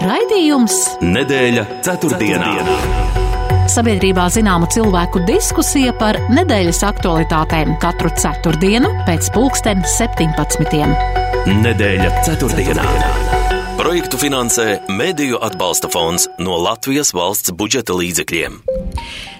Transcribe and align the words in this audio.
Raidījums 0.00 0.76
Nedēļa 1.04 1.64
ceturtdienā. 1.84 2.52
Sabiedrībā 3.68 4.24
zināma 4.32 4.68
cilvēku 4.72 5.20
diskusija 5.28 5.92
par 6.00 6.16
nedēļas 6.32 6.80
aktualitātēm 6.88 7.76
katru 7.82 8.12
ceturtdienu 8.16 8.94
pēc 9.08 9.28
pulksten 9.36 9.84
17. 9.98 10.88
Nedēļa 11.60 12.14
ceturtdienā. 12.24 13.29
Projektu 13.80 14.18
finansē 14.20 14.64
Mēdīju 14.92 15.38
atbalsta 15.40 15.88
fonds 15.88 16.26
no 16.36 16.58
Latvijas 16.60 17.14
valsts 17.16 17.54
budžeta 17.56 17.94
līdzekļiem. 17.96 18.58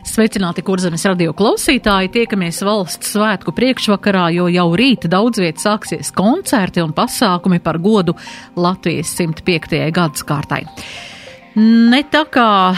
Sveicināti, 0.09 0.65
kurzemes 0.65 1.05
radio 1.05 1.35
klausītāji! 1.37 2.09
Tiekamies 2.15 2.63
valsts 2.65 3.13
svētku 3.13 3.53
priekšvakarā, 3.53 4.31
jo 4.33 4.49
jau 4.49 4.67
rīt 4.81 5.05
daudz 5.13 5.43
viet 5.45 5.61
sāksies 5.61 6.09
koncerti 6.17 6.81
un 6.81 6.97
pasākumi 6.97 7.61
par 7.61 7.77
godu 7.85 8.17
Latvijas 8.57 9.13
105. 9.21 9.77
gadsimtai. 9.93 10.65
Ne 11.59 12.05
tā 12.07 12.21
kā, 12.31 12.71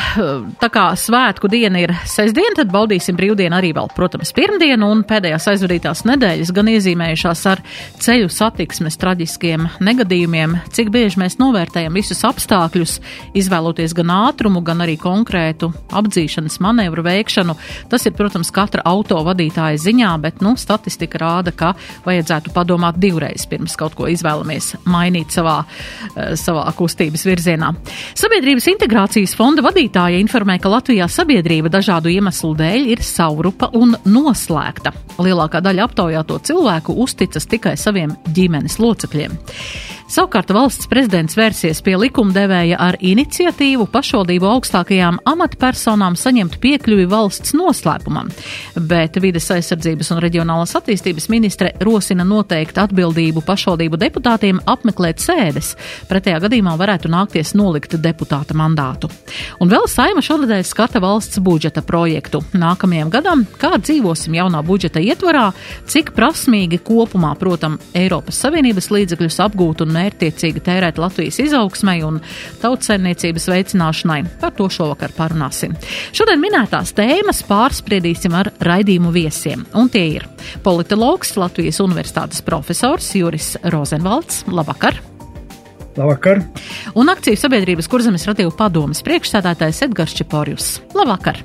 tā 0.56 0.68
kā 0.72 0.84
svētku 0.96 1.48
diena 1.52 1.82
ir 1.82 1.90
sestdiena, 2.08 2.54
tad 2.56 2.70
baudīsim 2.72 3.18
brīvdienu 3.18 3.58
arī 3.58 3.74
vēl, 3.76 3.90
protams, 3.92 4.30
pirmdienu 4.32 4.86
un 4.88 5.02
pēdējās 5.04 5.50
aizvadītās 5.52 6.00
nedēļas 6.08 6.52
gan 6.56 6.70
iezīmējušās 6.72 7.42
ar 7.52 7.60
ceļu 8.00 8.30
satiksmes 8.32 8.96
traģiskiem 9.02 9.66
negadījumiem, 9.84 10.56
cik 10.72 10.88
bieži 10.94 11.20
mēs 11.20 11.36
novērtējam 11.42 11.98
visus 11.98 12.24
apstākļus, 12.24 12.94
izvēloties 13.36 13.92
gan 13.98 14.14
ātrumu, 14.14 14.64
gan 14.64 14.80
arī 14.86 14.96
konkrētu 15.02 15.68
apdzīšanas 15.92 16.56
manevru 16.64 17.04
veikšanu. 17.04 17.58
Tas 17.92 18.08
ir, 18.08 18.16
protams, 18.16 18.54
katra 18.56 18.86
auto 18.88 19.20
vadītāja 19.28 19.82
ziņā, 19.84 20.14
bet, 20.24 20.40
nu, 20.40 20.54
statistika 20.56 21.20
rāda, 21.20 21.52
ka 21.52 21.74
vajadzētu 22.08 22.56
padomāt 22.56 22.96
divreiz 23.02 23.44
pirms 23.52 23.76
kaut 23.76 23.98
ko 24.00 24.08
izvēlamies 24.08 24.78
mainīt 24.88 25.36
savā, 25.36 25.60
savā 26.40 26.64
kustības 26.78 27.28
virzienā. 27.28 27.74
Sabiedrības 28.16 28.61
Sabiedrības 28.62 28.86
integrācijas 28.86 29.32
fonda 29.34 29.62
vadītāja 29.64 30.20
informē, 30.22 30.54
ka 30.62 30.70
Latvijā 30.70 31.08
sabiedrība 31.10 31.66
dažādu 31.72 32.12
iemeslu 32.12 32.52
dēļ 32.54 32.84
ir 32.92 33.00
saurupa 33.02 33.72
un 33.74 33.96
noslēgta. 34.06 34.92
Lielākā 35.18 35.58
daļa 35.64 35.88
aptaujāto 35.88 36.38
cilvēku 36.46 36.94
uzticas 37.02 37.48
tikai 37.50 37.74
saviem 37.74 38.14
ģimenes 38.30 38.78
locekļiem. 38.78 39.34
Savukārt 40.12 40.50
valsts 40.52 40.84
prezidents 40.90 41.32
vērsies 41.38 41.78
pie 41.80 41.94
likumdevēja 41.96 42.76
ar 42.84 42.98
iniciatīvu 43.00 43.86
pašvaldību 43.94 44.44
augstākajām 44.44 45.22
amatpersonām 45.30 46.18
saņemt 46.20 46.58
piekļuvi 46.60 47.06
valsts 47.08 47.54
noslēpumam, 47.56 48.28
bet 48.90 49.16
vides 49.24 49.48
aizsardzības 49.54 50.12
un 50.12 50.20
reģionālās 50.20 50.76
attīstības 50.76 51.30
ministre 51.32 51.70
rosina 51.80 52.26
noteikt 52.28 52.76
atbildību 52.82 53.40
pašvaldību 53.46 54.00
deputātiem 54.02 54.60
apmeklēt 54.68 55.22
sēdes. 55.24 55.70
Pretējā 56.12 56.42
gadījumā 56.44 56.76
varētu 56.76 57.08
nākties 57.08 57.54
nolikt 57.56 57.96
deputāta 57.96 58.52
mandātu. 58.52 59.08
Un 59.64 59.72
vēl 59.72 59.88
saima 59.88 60.20
šonadēļ 60.20 60.68
skata 60.68 61.00
valsts 61.00 61.40
budžeta 61.40 61.80
projektu. 61.80 62.42
Nākamajam 62.52 63.14
gadam, 63.16 63.46
kā 63.56 63.80
dzīvosim 63.80 64.36
jaunā 64.36 64.60
budžeta 64.60 65.00
ietvarā, 65.00 65.48
cik 65.88 66.12
prasmīgi 66.12 66.82
kopumā, 66.84 67.32
protam, 67.40 67.80
Eiropas 67.96 68.44
Savienības 68.44 68.92
līdzekļus 68.92 69.42
apgūt 69.48 69.86
un 69.86 70.01
mērķtiecīgi 70.02 70.62
tērēt 70.66 71.00
Latvijas 71.02 71.40
izaugsmai 71.42 72.00
un 72.06 72.20
tautsaimniecības 72.62 73.48
veicināšanai. 73.52 74.20
Par 74.42 74.54
to 74.58 74.68
šovakar 74.72 75.14
parunāsim. 75.16 75.76
Šodien 76.14 76.42
minētās 76.42 76.94
tēmas 76.98 77.42
pārspriedīsim 77.48 78.36
ar 78.38 78.52
raidījumu 78.62 79.14
viesiem, 79.14 79.64
un 79.78 79.90
tie 79.92 80.04
ir 80.18 80.28
politologs, 80.66 81.36
Latvijas 81.40 81.80
Universitātes 81.84 82.44
profesors 82.44 83.12
Juris 83.16 83.54
Rozenvalds. 83.72 84.44
Labvakar! 84.50 84.98
Labvakar! 85.96 86.40
Un 86.96 87.12
akciju 87.12 87.36
sabiedrības 87.36 87.90
kurzemes 87.92 88.24
radīju 88.28 88.54
padomas 88.56 89.04
priekšsēdētājs 89.04 89.84
Edgars 89.88 90.16
Čepārjus. 90.16 90.78
Labvakar! 90.96 91.42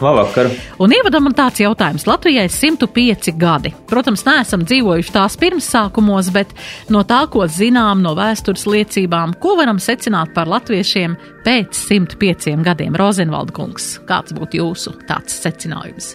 Labvakar. 0.00 0.48
Un 0.80 0.94
ievadam 0.96 1.26
man 1.28 1.34
tāds 1.36 1.60
jautājums. 1.60 2.06
Latvijai 2.08 2.46
ir 2.48 2.54
105 2.54 3.34
gadi. 3.40 3.72
Protams, 3.90 4.24
neesam 4.28 4.64
dzīvojuši 4.64 5.14
tās 5.14 5.36
pirmsākumos, 5.40 6.30
bet 6.34 6.54
no 6.92 7.04
tā, 7.08 7.22
ko 7.32 7.44
zinām 7.50 8.02
no 8.04 8.14
vēstures 8.18 8.66
liecībām, 8.70 9.36
ko 9.42 9.56
varam 9.60 9.80
secināt 9.82 10.34
par 10.36 10.50
latviešiem 10.50 11.18
pēc 11.44 11.76
105 11.76 12.64
gadiem? 12.66 12.96
Rozenvalda 12.98 13.54
kungs, 13.56 13.92
kāds 14.08 14.34
būtu 14.36 14.62
jūsu 14.62 14.96
tāds 15.08 15.36
secinājums? 15.44 16.14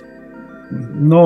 Nu, 0.98 1.22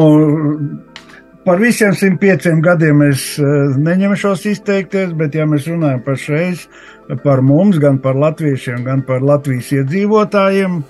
par 1.45 1.61
visiem 1.63 1.95
105 1.95 2.59
gadiem 2.65 3.03
es 3.07 3.31
neņemšos 3.39 4.45
izteikties, 4.51 5.15
bet 5.17 5.37
ja 5.37 5.47
mēs 5.49 5.69
runājam 5.71 6.03
par 6.05 6.19
šreiz, 6.19 6.67
par 7.23 7.41
mums, 7.41 7.79
gan 7.81 8.01
par 8.03 8.19
latviešiem, 8.19 8.83
gan 8.85 9.05
par 9.07 9.23
Latvijas 9.25 9.71
iedzīvotājiem, 9.79 10.81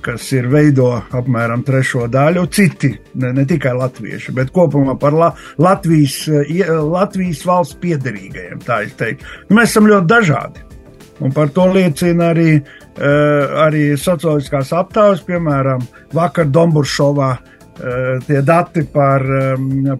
kas 0.00 0.28
ir 0.32 0.48
veido 0.52 0.88
apmēram 1.12 1.62
trešo 1.66 2.06
daļu, 2.12 2.46
citi, 2.54 2.92
ne, 3.20 3.32
ne 3.36 3.44
tikai 3.48 3.74
latvieši, 3.76 4.34
bet 4.36 4.52
kopumā 4.54 4.96
par 5.00 5.16
la, 5.16 5.30
Latvijas, 5.62 6.24
Latvijas 6.88 7.44
valsts 7.46 7.78
teiktu. 8.98 9.26
Nu, 9.48 9.58
mēs 9.58 9.74
esam 9.74 9.90
ļoti 9.90 10.10
dažādi. 10.10 10.68
Un 11.22 11.30
par 11.34 11.52
to 11.54 11.68
liecina 11.70 12.32
arī, 12.32 12.56
arī 13.62 13.82
socioloģiskās 14.00 14.72
aptaujas, 14.74 15.22
piemēram, 15.26 15.84
vakar 16.16 16.48
Domburšovā 16.50 17.36
tie 18.26 18.42
dati 18.44 18.84
par, 18.92 19.24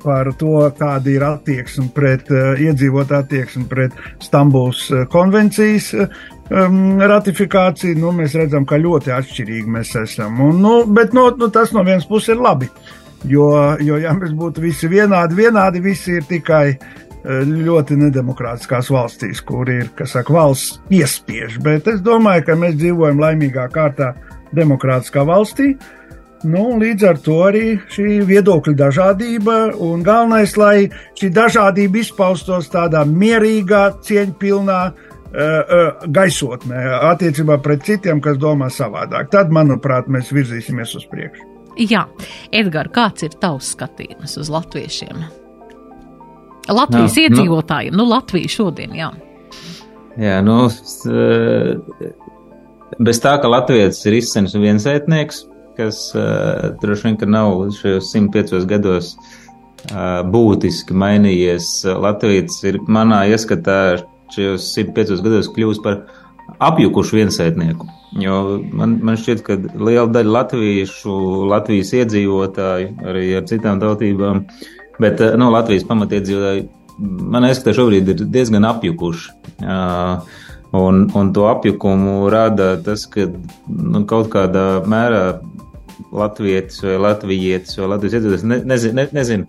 par 0.03 0.29
to, 0.39 0.59
kāda 0.79 1.09
ir 1.09 1.25
attieksme 1.25 1.89
pret 1.95 2.29
iedzīvotāju 2.33 3.25
attieksmi 3.25 3.65
pret 3.71 3.97
Stambuls 4.23 4.85
konvencijas 5.13 5.93
um, 5.97 7.01
ratifikāciju, 7.01 7.99
nu, 8.03 8.13
mēs 8.17 8.37
redzam, 8.39 8.67
ka 8.69 8.81
ļoti 8.81 9.15
atšķirīgi 9.17 9.77
mēs 9.79 9.95
esam. 10.03 10.41
Un, 10.45 10.61
nu, 10.65 10.75
bet 10.85 11.17
nu, 11.17 11.31
nu, 11.39 11.49
tas 11.55 11.73
no 11.73 11.85
vienas 11.87 12.09
puses 12.09 12.35
ir 12.35 12.43
labi. 12.43 12.69
Jo, 13.29 13.47
jo, 13.79 13.97
ja 14.03 14.13
mēs 14.19 14.35
būtu 14.35 14.65
visi 14.65 14.91
vienādi, 14.91 15.39
vienādi 15.39 15.83
visi 15.83 16.19
ir 16.19 16.27
tikai 16.29 16.67
ļoti 17.23 17.97
nedemokrātiskās 18.01 18.91
valstīs, 18.91 19.41
kur 19.47 19.69
ir, 19.71 19.91
kas 19.95 20.17
saka, 20.17 20.35
valsts 20.35 20.81
piespiež. 20.89 21.61
Bet 21.63 21.87
es 21.87 22.03
domāju, 22.03 22.49
ka 22.49 22.57
mēs 22.59 22.75
dzīvojam 22.81 23.23
laimīgā 23.23 23.69
kārtā 23.71 24.13
demokrātiskā 24.57 25.23
valstī. 25.27 25.77
Nu, 26.43 26.65
līdz 26.81 27.05
ar 27.07 27.19
to 27.23 27.37
arī 27.47 27.77
šī 27.93 28.23
viedokļa 28.27 28.75
dažādība 28.79 29.57
un 29.83 30.03
galvenais, 30.07 30.57
lai 30.59 30.89
šī 31.19 31.31
dažādība 31.35 32.01
izpaustos 32.03 32.71
tādā 32.73 33.05
mierīgā, 33.07 33.85
cieņpilnā, 34.03 34.81
gaisotnē 36.13 36.81
attiecībā 37.13 37.57
pret 37.65 37.87
citiem, 37.87 38.21
kas 38.21 38.41
domā 38.41 38.69
savādāk. 38.73 39.31
Tad, 39.33 39.53
manuprāt, 39.55 40.11
mēs 40.13 40.33
virzīsimies 40.35 40.97
uz 40.99 41.07
priekšu. 41.09 41.49
Jā, 41.89 42.05
Edgars, 42.53 42.93
kāds 42.93 43.25
ir 43.25 43.39
tavs 43.41 43.71
skatījums 43.73 44.37
uz 44.37 44.51
latviešiem? 44.53 45.23
Latvijas 46.69 47.17
jā, 47.17 47.29
iedzīvotājiem, 47.29 47.95
nu, 47.97 48.05
nu 48.05 48.13
Latvija 48.13 48.51
šodien, 48.53 48.93
jā. 48.95 49.09
Jā, 50.21 50.37
nu, 50.45 50.67
bez 53.01 53.23
tā, 53.25 53.33
ka 53.41 53.49
Latvijas 53.49 54.03
ir 54.05 54.19
izcens 54.21 54.53
un 54.55 54.67
viensētnieks, 54.67 55.47
kas 55.77 56.05
uh, 56.17 56.73
droši 56.83 57.09
vien, 57.09 57.21
ka 57.21 57.29
nav 57.31 57.65
šajos 57.79 58.11
105 58.15 58.67
gados 58.71 59.15
uh, 59.17 60.23
būtiski 60.29 60.97
mainījies. 60.97 61.71
Latvijas 62.03 62.61
ir 62.69 62.81
manā 62.89 63.25
ieskatā 63.33 63.79
šajos 64.35 64.69
105 64.77 65.25
gados 65.25 65.51
kļūst 65.55 65.85
par 65.85 66.05
apjukušu 66.63 67.19
viensētnieku. 67.21 67.89
Jo 68.21 68.61
man, 68.77 68.99
man 69.05 69.17
šķiet, 69.17 69.43
ka 69.47 69.57
liela 69.57 70.09
daļa 70.13 70.37
latviešu, 70.37 71.17
Latvijas 71.49 71.95
iedzīvotāju, 71.97 72.95
arī 73.09 73.27
ar 73.39 73.47
citām 73.49 73.81
tautībām, 73.81 74.45
bet 75.01 75.23
no 75.33 75.47
nu, 75.47 75.51
Latvijas 75.55 75.87
pamatiedzīvotāju, 75.89 76.67
man 77.33 77.49
ieskatā 77.49 77.77
šobrīd 77.79 78.13
ir 78.13 78.25
diezgan 78.35 78.69
apjukuši. 78.69 79.33
Uh, 79.63 80.43
un, 80.77 81.07
un 81.17 81.33
to 81.33 81.47
apjukumu 81.49 82.29
rada 82.33 82.75
tas, 82.85 83.07
ka 83.09 83.27
nu, 83.29 84.05
kaut 84.09 84.31
kādā 84.33 84.83
mērā 84.89 85.25
latvietis 86.13 86.83
vai 86.85 86.97
latvijietis 87.09 87.79
vai 87.79 87.93
latvijas 87.95 88.19
iedzīvotājs 88.19 88.49
ne, 88.49 88.59
nezin, 88.75 88.97
ne, 88.99 89.07
nezin, 89.15 89.47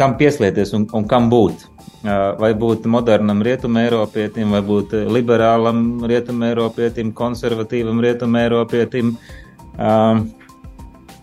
kam 0.00 0.16
pieslieties 0.20 0.74
un, 0.76 0.88
un 0.96 1.06
kam 1.08 1.30
būt 1.32 1.68
vai 2.02 2.50
būt 2.58 2.88
modernam 2.90 3.44
rietumēropietim, 3.46 4.50
vai 4.50 4.62
būt 4.66 4.94
liberālam 5.06 6.02
rietumēropietim, 6.10 7.12
konservatīvam 7.14 8.00
rietumēropietim, 8.02 9.12
uh, 9.78 10.24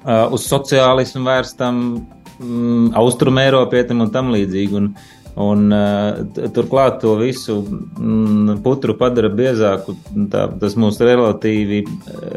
uh, 0.06 0.26
uz 0.32 0.48
sociālismu 0.48 1.26
vērstam 1.28 1.82
um, 2.40 2.90
austrumēropietim 2.96 4.06
un 4.06 4.14
tam 4.14 4.32
līdzīgi. 4.36 4.80
Un, 4.80 4.94
Un, 5.40 5.70
uh, 5.72 6.50
turklāt 6.52 6.98
to 7.00 7.14
visu 7.20 7.62
mm, 7.64 8.60
putru 8.66 8.98
padara 9.00 9.30
biezāku, 9.32 9.96
tā, 10.32 10.50
tas 10.60 10.76
mūsu 10.76 11.08
relatīvi, 11.08 11.86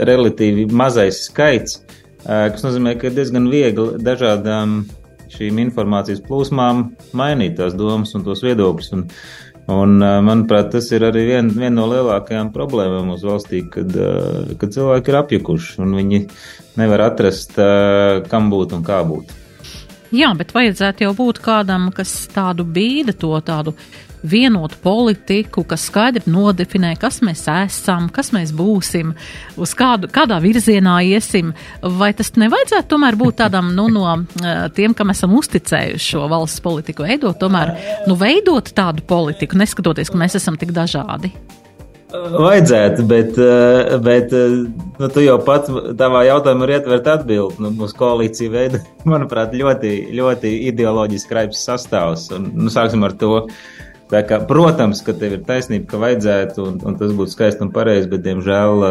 relatīvi 0.06 0.68
mazais 0.70 1.24
skaits, 1.26 1.80
uh, 1.82 2.46
kas 2.54 2.62
nozīmē, 2.62 2.94
ka 3.00 3.08
ir 3.08 3.16
diezgan 3.16 3.50
viegli 3.50 3.98
dažādām 4.06 4.84
šīm 5.32 5.58
informācijas 5.64 6.22
plūsmām 6.28 6.92
mainīt 7.18 7.56
tās 7.58 7.74
domas 7.74 8.14
un 8.14 8.28
tos 8.28 8.44
viedokļus. 8.46 8.92
Un, 8.98 9.08
Un, 9.70 9.92
manuprāt, 10.26 10.72
tas 10.72 10.88
ir 10.90 11.04
arī 11.06 11.20
viena 11.28 11.52
vien 11.54 11.76
no 11.78 11.84
lielākajām 11.86 12.48
problēmām 12.50 13.12
mūsu 13.12 13.28
valstī, 13.30 13.60
kad, 13.70 13.94
kad 14.58 14.74
cilvēki 14.74 15.12
ir 15.12 15.18
apjukuši 15.20 15.76
un 15.84 15.94
viņi 16.00 16.18
nevar 16.82 17.04
atrast, 17.06 17.54
kam 18.26 18.50
būt 18.50 18.74
un 18.74 18.82
kā 18.82 18.98
būt. 19.06 19.30
Jā, 20.12 20.28
bet 20.36 20.50
vajadzētu 20.52 21.06
jau 21.06 21.12
būt 21.16 21.38
kādam, 21.40 21.88
kas 21.96 22.10
tādu 22.32 22.66
bīda 22.68 23.14
to 23.16 23.32
tādu 23.46 23.72
vienotu 24.22 24.76
politiku, 24.82 25.64
kas 25.66 25.86
skaidri 25.88 26.30
nodefinē, 26.30 26.92
kas 27.00 27.20
mēs 27.24 27.46
esam, 27.50 28.10
kas 28.12 28.28
mēs 28.34 28.52
būsim, 28.54 29.14
uz 29.56 29.72
kādu, 29.78 30.10
kādā 30.12 30.38
virzienā 30.44 30.98
iesim. 31.08 31.54
Vai 31.82 32.12
tas 32.18 32.34
nevajadzētu 32.36 32.90
tomēr 32.92 33.18
būt 33.18 33.40
tādam 33.40 33.72
nu, 33.76 33.88
no 33.92 34.04
eh, 34.20 34.68
tiem, 34.76 34.94
kam 34.94 35.10
esam 35.14 35.34
uzticējuši 35.40 36.12
šo 36.12 36.28
valsts 36.30 36.62
politiku, 36.62 37.08
veidot 37.08 37.40
tomēr, 37.40 37.74
nu, 38.06 38.18
veidot 38.20 38.70
tādu 38.76 39.08
politiku, 39.08 39.58
neskatoties, 39.58 40.12
ka 40.12 40.22
mēs 40.22 40.38
esam 40.38 40.60
tik 40.60 40.76
dažādi? 40.76 41.32
Vajadzētu, 42.12 43.04
bet, 43.08 43.38
eh, 43.40 43.94
bet 44.04 44.32
eh, 44.36 44.56
nu, 45.00 45.08
tu 45.12 45.22
jau 45.24 45.38
pats 45.44 45.70
tavā 45.98 46.24
jautājumā 46.28 46.66
ir 46.66 46.74
ietvert 46.76 47.08
atbildi. 47.08 47.62
Nu, 47.62 47.70
mūsu 47.78 47.96
koalīcija 47.96 48.52
veida, 48.52 48.82
manuprāt, 49.12 49.54
ļoti, 49.56 49.94
ļoti 50.18 50.52
ideoloģiski 50.72 51.32
kraips 51.32 51.64
sastāvs. 51.68 52.28
Un, 52.36 52.50
nu, 52.58 52.72
sāksim 52.72 53.06
ar 53.08 53.16
to. 53.20 53.46
Kā, 54.12 54.42
protams, 54.44 55.00
ka 55.00 55.14
tev 55.16 55.38
ir 55.38 55.44
taisnība, 55.46 55.86
ka 55.88 56.02
vajadzētu, 56.02 56.66
un, 56.68 56.74
un 56.84 56.98
tas 57.00 57.14
būtu 57.16 57.32
skaisti 57.32 57.64
un 57.64 57.70
pareizi, 57.72 58.10
bet, 58.12 58.20
diemžēl, 58.26 58.84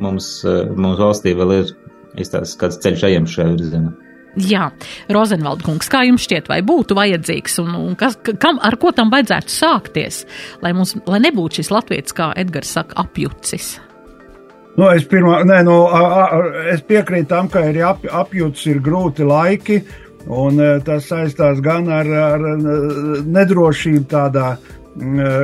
mums, 0.00 0.30
mums 0.72 1.02
valstī 1.02 1.34
vēl 1.36 1.52
ir 1.58 1.74
izstāsts 2.16 2.56
kāds 2.56 2.80
ceļš 2.80 3.04
ejams 3.10 3.34
šajā 3.36 3.50
virzienā. 3.52 3.92
Jā, 4.40 4.70
Rozenvalda 5.12 5.66
kungs, 5.66 5.90
kā 5.92 6.06
jums 6.08 6.24
šķiet, 6.24 6.46
vai 6.48 6.62
būtu 6.64 6.96
vajadzīgs 6.96 7.58
un, 7.60 7.74
un 7.76 7.96
kas, 8.00 8.16
kam, 8.40 8.60
ar 8.64 8.78
ko 8.80 8.94
tam 8.96 9.12
vajadzētu 9.12 9.52
sākties, 9.52 10.22
lai, 10.64 10.72
mums, 10.76 10.94
lai 11.04 11.20
nebūtu 11.26 11.60
šis 11.60 11.72
latviečs, 11.74 12.16
kā 12.16 12.30
Edgars 12.40 12.72
saka, 12.78 12.96
apjucis? 13.04 13.74
Nu, 14.78 14.86
es, 14.88 15.04
pirmā, 15.04 15.42
nē, 15.44 15.58
nu, 15.68 15.82
a, 15.84 16.00
a, 16.00 16.40
es 16.72 16.80
piekrītu 16.88 17.28
tam, 17.28 17.50
ka 17.52 17.66
ir 17.68 17.82
ap, 17.84 18.06
apjucis, 18.08 18.70
ir 18.72 18.80
grūti 18.80 19.28
laiki, 19.28 19.82
Un 20.30 20.60
e, 20.62 20.68
tas 20.86 21.08
saistās 21.10 21.60
gan 21.62 21.88
ar, 21.90 22.06
ar 22.06 22.44
nedrošību 23.26 24.04
tādā, 24.10 24.54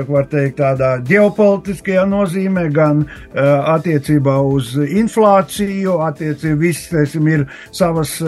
var 0.09 0.27
teikt, 0.29 0.59
tādā 0.59 0.91
ģeopolitiskajā 1.09 2.03
nozīmē, 2.09 2.67
gan 2.75 3.05
e, 3.07 3.45
attiecībā 3.73 4.35
uz 4.45 4.75
inflāciju, 4.77 5.95
attiecībā 6.05 6.61
viss, 6.61 6.91
teiksim, 6.93 7.31
ir 7.33 7.47
savas 7.73 8.19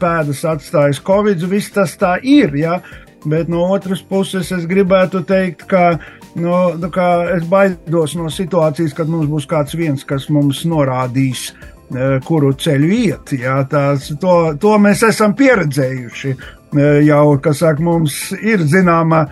pēdas 0.00 0.44
atstājis 0.48 1.02
Covid, 1.04 1.44
viss 1.50 1.74
tas 1.74 1.96
tā 2.00 2.16
ir, 2.22 2.56
ja? 2.56 2.80
bet 3.24 3.48
no 3.48 3.62
otras 3.72 4.02
puses 4.04 4.50
es 4.52 4.66
gribētu 4.68 5.22
teikt, 5.24 5.62
ka 5.68 5.94
nu, 6.36 6.56
nu, 6.76 6.90
es 7.36 7.46
baidos 7.48 8.16
no 8.20 8.28
situācijas, 8.32 8.96
kad 8.96 9.08
mums 9.08 9.30
būs 9.32 9.48
kāds 9.48 9.76
viens, 9.76 10.04
kas 10.04 10.28
mums 10.32 10.64
norādīs, 10.68 11.50
Eh, 11.92 12.16
kuru 12.24 12.54
ceļu 12.58 12.90
iet. 12.96 13.32
Jā, 13.38 13.58
tās, 13.70 14.08
to, 14.20 14.34
to 14.60 14.72
mēs 14.80 15.04
esam 15.06 15.34
pieredzējuši. 15.36 16.32
Eh, 16.74 17.04
jau, 17.06 17.36
saka, 17.54 17.82
mums 17.86 18.14
ir 18.42 18.64
zināma 18.66 19.24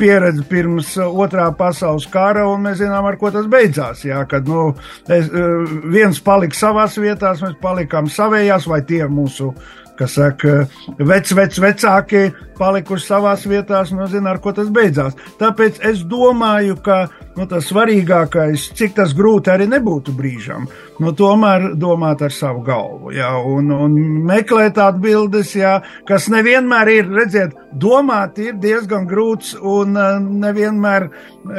pieredze 0.00 0.42
pirms 0.50 0.96
otrā 0.98 1.46
pasaules 1.54 2.08
kara, 2.10 2.42
un 2.50 2.64
mēs 2.66 2.80
zinām, 2.80 3.06
ar 3.06 3.18
ko 3.20 3.30
tas 3.30 3.46
beidzās. 3.50 4.02
Jā, 4.08 4.24
kad 4.28 4.48
nu, 4.50 4.72
es, 5.06 5.28
eh, 5.30 5.76
viens 5.94 6.18
palika 6.18 6.58
savās 6.58 6.98
vietās, 6.98 7.42
mēs 7.44 7.54
palikām 7.62 8.10
savējās, 8.10 8.66
vai 8.66 8.80
tie 8.82 9.04
mūsu 9.06 9.52
kas 9.98 10.16
saka, 10.18 10.64
vec, 10.98 11.32
vec, 11.36 11.58
vecākie 11.62 12.28
palikuši 12.58 13.06
savās 13.06 13.46
vietās, 13.48 13.92
nu, 13.94 14.06
zina, 14.10 14.32
ar 14.32 14.42
ko 14.42 14.52
tas 14.54 14.70
beidzās. 14.74 15.16
Tāpēc 15.40 15.80
es 15.86 16.02
domāju, 16.08 16.78
ka 16.84 17.06
nu, 17.38 17.46
tas 17.46 17.68
svarīgākais, 17.70 18.68
cik 18.78 18.96
tas 18.98 19.14
grūti 19.16 19.52
arī 19.52 19.68
nebūtu 19.70 20.14
brīžam, 20.16 20.66
nu, 21.02 21.12
tomēr 21.16 21.72
domāt 21.78 22.24
ar 22.26 22.34
savu 22.34 22.64
galvu, 22.66 23.12
jā, 23.14 23.30
un, 23.46 23.70
un 23.74 23.94
meklēt 24.28 24.80
atbildes, 24.82 25.54
jā, 25.58 25.76
kas 26.08 26.28
nevienmēr 26.34 26.92
ir, 26.96 27.12
redziet, 27.20 27.54
domāt 27.78 28.40
ir 28.42 28.58
diezgan 28.62 29.06
grūts 29.10 29.54
un 29.58 29.94
uh, 29.98 30.16
nevienmēr, 30.18 31.10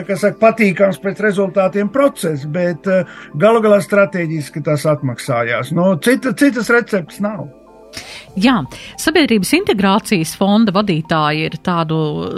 saka, 0.09 0.36
patīkams 0.41 1.00
pēc 1.03 1.24
rezultātiem 1.30 1.91
process, 1.94 2.47
bet 2.50 2.89
uh, 2.91 3.07
galu 3.39 3.63
galā 3.63 3.80
strateģiski 3.86 4.65
tas 4.65 4.83
atmaksājās. 4.89 5.71
Nu, 5.75 5.94
cita, 6.03 6.36
citas 6.36 6.71
receptes 6.74 7.24
nav. 7.24 7.47
Jā, 8.39 8.56
Sabiedrības 9.00 9.50
integrācijas 9.57 10.31
fonda 10.39 10.71
vadītāja 10.71 11.50
ir 11.50 11.56
tādu 11.65 11.97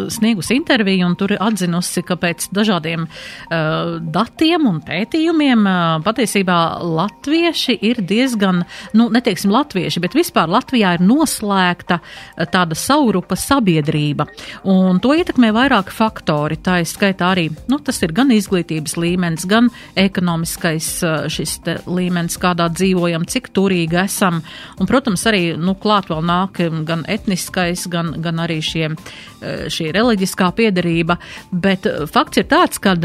sniegus 0.09 0.49
interviju 0.53 1.05
un 1.11 1.15
tur 1.19 1.33
atzinusi, 1.35 2.01
ka 2.07 2.15
pēc 2.17 2.47
dažādiem 2.55 3.03
uh, 3.05 3.99
datiem 4.01 4.65
un 4.69 4.79
pētījumiem 4.85 5.67
uh, 5.67 5.99
patiesībā 6.05 6.57
latvieši 6.81 7.75
ir 7.85 8.01
diezgan, 8.07 8.63
nu, 8.97 9.09
neteiksim 9.13 9.53
latvieši, 9.53 10.01
bet 10.01 10.17
vispār 10.17 10.49
Latvijā 10.49 10.95
ir 10.97 11.03
noslēgta 11.05 11.99
uh, 12.01 12.47
tāda 12.49 12.77
saurupa 12.77 13.37
sabiedrība. 13.37 14.25
Un 14.71 15.03
to 15.03 15.13
ietekmē 15.17 15.51
vairāki 15.53 15.93
faktori. 15.93 16.57
Tā 16.57 16.79
ir 16.81 16.89
skaitā 16.89 17.29
arī, 17.35 17.49
nu, 17.69 17.81
tas 17.83 18.01
ir 18.01 18.15
gan 18.17 18.33
izglītības 18.33 18.97
līmenis, 18.97 19.45
gan 19.51 19.69
ekonomiskais 19.99 20.89
uh, 21.05 21.29
šis 21.29 21.59
līmenis, 21.85 22.39
kādā 22.41 22.71
dzīvojam, 22.73 23.27
cik 23.29 23.51
turīgi 23.53 24.01
esam. 24.07 24.41
Un, 24.79 24.89
protams, 24.89 25.27
arī, 25.29 25.45
nu, 25.59 25.75
klāt 25.77 25.90
vēl 26.11 26.23
nāk 26.25 26.61
gan 26.87 27.03
etniskais, 27.09 27.87
gan, 27.91 28.13
gan 28.23 28.41
arī 28.43 28.59
šie, 28.63 28.89
eh, 28.91 29.67
šī 29.71 29.91
reliģiskā 29.95 30.51
piedarība, 30.57 31.17
bet 31.51 31.85
eh, 31.89 32.05
fakts 32.11 32.41
ir 32.41 32.47
tāds, 32.51 32.79
ka 32.81 32.95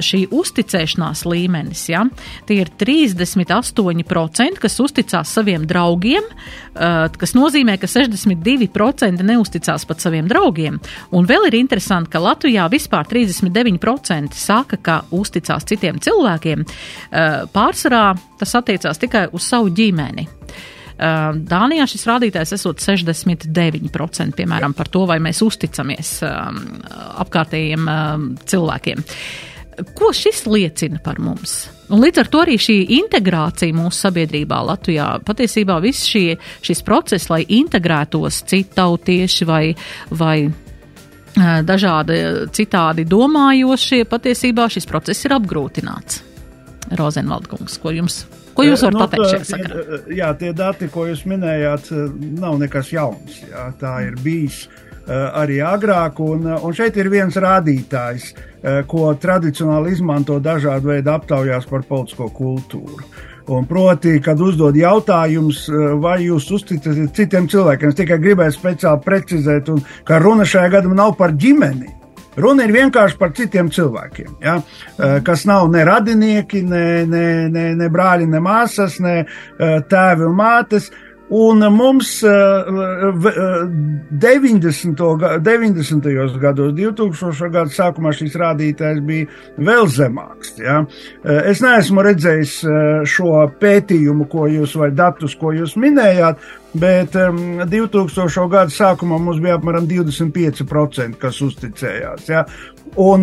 šī 0.00 0.28
uzticēšanās 0.34 1.24
līmenis, 1.28 1.88
ja, 1.90 2.04
tie 2.46 2.60
ir 2.64 2.70
38%, 2.80 4.60
kas 4.62 4.80
uzticās 4.80 5.34
saviem 5.36 5.66
draugiem, 5.66 6.24
eh, 6.30 7.08
kas 7.18 7.36
nozīmē, 7.36 7.78
ka 7.80 7.86
62% 7.90 9.26
neusticās 9.26 9.86
pat 9.86 10.00
saviem 10.00 10.28
draugiem. 10.30 10.80
Un 11.12 11.26
vēl 11.26 11.50
ir 11.50 11.58
interesanti, 11.60 12.10
ka 12.10 12.22
Latvijā 12.22 12.68
vispār 12.70 13.06
39% 13.08 14.34
saka, 14.34 14.76
ka 14.76 15.02
uzticās 15.10 15.66
citiem 15.66 15.98
cilvēkiem. 16.00 16.64
Pārsvarā 17.54 18.18
tas 18.38 18.54
attiecās 18.54 19.00
tikai 19.00 19.28
uz 19.32 19.42
savu 19.46 19.70
ģimeni. 19.74 20.39
Dānijā 21.00 21.86
šis 21.88 22.02
rādītājs 22.08 22.54
esot 22.58 22.82
69%, 22.84 24.34
piemēram, 24.36 24.74
par 24.76 24.90
to, 24.92 25.06
vai 25.08 25.16
mēs 25.22 25.40
uzticamies 25.46 26.18
apkārtējiem 27.24 27.88
cilvēkiem. 28.50 29.04
Ko 29.96 30.10
šis 30.12 30.44
liecina 30.44 31.00
par 31.00 31.16
mums? 31.22 31.70
Un 31.90 32.02
līdz 32.04 32.20
ar 32.20 32.28
to 32.30 32.42
arī 32.44 32.58
šī 32.60 32.76
integrācija 32.98 33.74
mūsu 33.74 34.04
sabiedrībā 34.04 34.58
Latvijā 34.68 35.06
patiesībā 35.24 35.78
viss 35.82 36.04
šie, 36.10 36.36
šis 36.60 36.84
process, 36.86 37.30
lai 37.32 37.46
integrētos 37.48 38.42
citautieši 38.50 39.48
vai, 39.48 39.62
vai 40.10 40.36
dažādi 41.64 42.18
citādi 42.52 43.06
domājošie, 43.08 44.04
patiesībā 44.10 44.68
šis 44.70 44.86
process 44.90 45.24
ir 45.24 45.38
apgrūtināts. 45.38 46.20
Rozenvaldkungs, 46.98 47.78
ko 47.80 47.94
jums 47.94 48.24
Ko 48.54 48.66
jūs 48.66 48.84
varat 48.84 48.96
nu, 48.96 49.02
pateikt 49.04 49.32
šajā 49.32 49.48
sakarā? 49.48 49.80
Eh, 49.80 50.12
jā, 50.18 50.30
tie 50.40 50.52
dati, 50.56 50.90
ko 50.92 51.06
jūs 51.08 51.24
minējāt, 51.30 51.90
eh, 51.94 52.14
nav 52.40 52.58
nekas 52.60 52.92
jauns. 52.94 53.40
Jā, 53.50 53.70
tā 53.80 53.94
ir 54.06 54.18
bijis 54.22 54.64
eh, 54.66 55.12
arī 55.14 55.60
agrāk, 55.64 56.20
un, 56.24 56.46
un 56.58 56.76
šeit 56.76 56.98
ir 57.00 57.10
viens 57.12 57.36
rādītājs, 57.36 58.32
ko 58.60 59.06
tradicionāli 59.16 59.94
izmanto 59.94 60.34
dažādu 60.44 60.90
veidu 60.90 61.08
aptaujās 61.14 61.64
par 61.64 61.86
politisko 61.88 62.26
kultūru. 62.36 63.06
Un 63.56 63.64
proti, 63.66 64.18
kad 64.20 64.36
uzdod 64.44 64.76
jautājumus, 64.76 65.62
vai 66.02 66.18
jūs 66.26 66.50
uzticaties 66.58 67.08
citiem 67.16 67.48
cilvēkiem, 67.48 67.88
es 67.88 67.96
tikai 67.96 68.18
gribēju 68.20 68.52
speciāli 68.52 69.00
precizēt, 69.06 69.72
un, 69.72 69.80
ka 70.04 70.20
runa 70.20 70.44
šajā 70.44 70.74
gadījumā 70.76 71.00
nav 71.00 71.16
par 71.16 71.32
ģimeni 71.32 71.88
Runa 72.38 72.64
ir 72.66 72.72
vienkārši 72.74 73.18
par 73.18 73.32
citiem 73.34 73.70
cilvēkiem, 73.74 74.36
ja? 74.44 74.60
Eh, 74.60 75.18
kas 75.26 75.44
nav 75.50 75.70
ne 75.72 75.82
radinieki, 75.86 76.62
ne, 76.62 76.84
ne, 77.10 77.26
ne, 77.50 77.64
ne 77.74 77.88
brāļi, 77.90 78.28
ne 78.30 78.42
māsas, 78.44 79.00
ne 79.02 79.16
eh, 79.24 79.80
tēvi 79.90 80.28
un 80.28 80.36
mātes. 80.38 80.90
Un 81.30 81.58
mums 81.72 82.22
90. 84.10 85.38
90. 85.38 86.38
gados, 86.40 86.72
2000. 86.74 87.50
gadu 87.54 87.70
sākumā 87.70 88.10
šis 88.18 88.34
rādītājs 88.34 88.98
bija 89.06 89.26
vēl 89.62 89.86
zemāks. 89.94 90.56
Ja? 90.58 90.80
Es 91.22 91.62
neesmu 91.62 92.02
redzējis 92.02 92.56
šo 93.12 93.46
pētījumu, 93.62 94.26
ko 94.32 94.48
jūs 94.50 94.74
vai 94.80 94.90
datus, 94.90 95.38
ko 95.38 95.54
jūs 95.54 95.76
minējāt, 95.78 96.42
bet 96.74 97.14
2000. 97.14 98.48
gadu 98.50 98.74
sākumā 98.74 99.22
mums 99.22 99.38
bija 99.38 99.54
apmēram 99.60 99.86
25%, 99.86 101.14
kas 101.22 101.38
uzticējās. 101.46 102.26
Ja? 102.26 102.42
Un, 102.98 103.22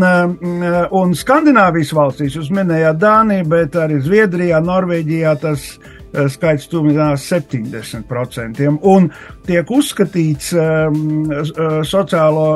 un 0.96 1.12
Skandināvijas 1.12 1.92
valstīs, 1.92 2.40
jūs 2.40 2.56
minējāt 2.56 3.04
Dāniju, 3.04 3.52
bet 3.52 3.76
arī 3.76 4.00
Zviedrijā, 4.00 4.64
Norvēģijā 4.64 5.36
tas 5.44 5.74
ir 5.76 5.97
skaits 6.32 6.70
tuvinās 6.72 7.26
70%. 7.32 8.64
Un 8.88 9.10
tiek 9.48 9.72
uzskatīts 9.72 10.54
um, 10.56 11.30
sociālo 11.88 12.48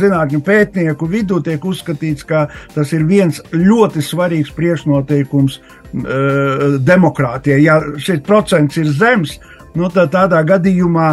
zinātņu 0.00 0.42
pētnieku 0.46 1.08
vidū, 1.10 1.40
tiek 1.44 1.64
uzskatīts, 1.64 2.26
ka 2.28 2.46
tas 2.74 2.92
ir 2.96 3.06
viens 3.08 3.42
ļoti 3.52 4.04
svarīgs 4.04 4.54
priekšnoteikums 4.56 5.60
demokrātijai. 5.92 7.60
Ja 7.62 7.80
šis 8.00 8.22
procents 8.26 8.78
ir 8.80 8.88
zems, 8.96 9.36
nu, 9.76 9.90
tad 9.92 10.12
tādā 10.14 10.40
gadījumā 10.48 11.08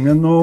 nu, 0.00 0.36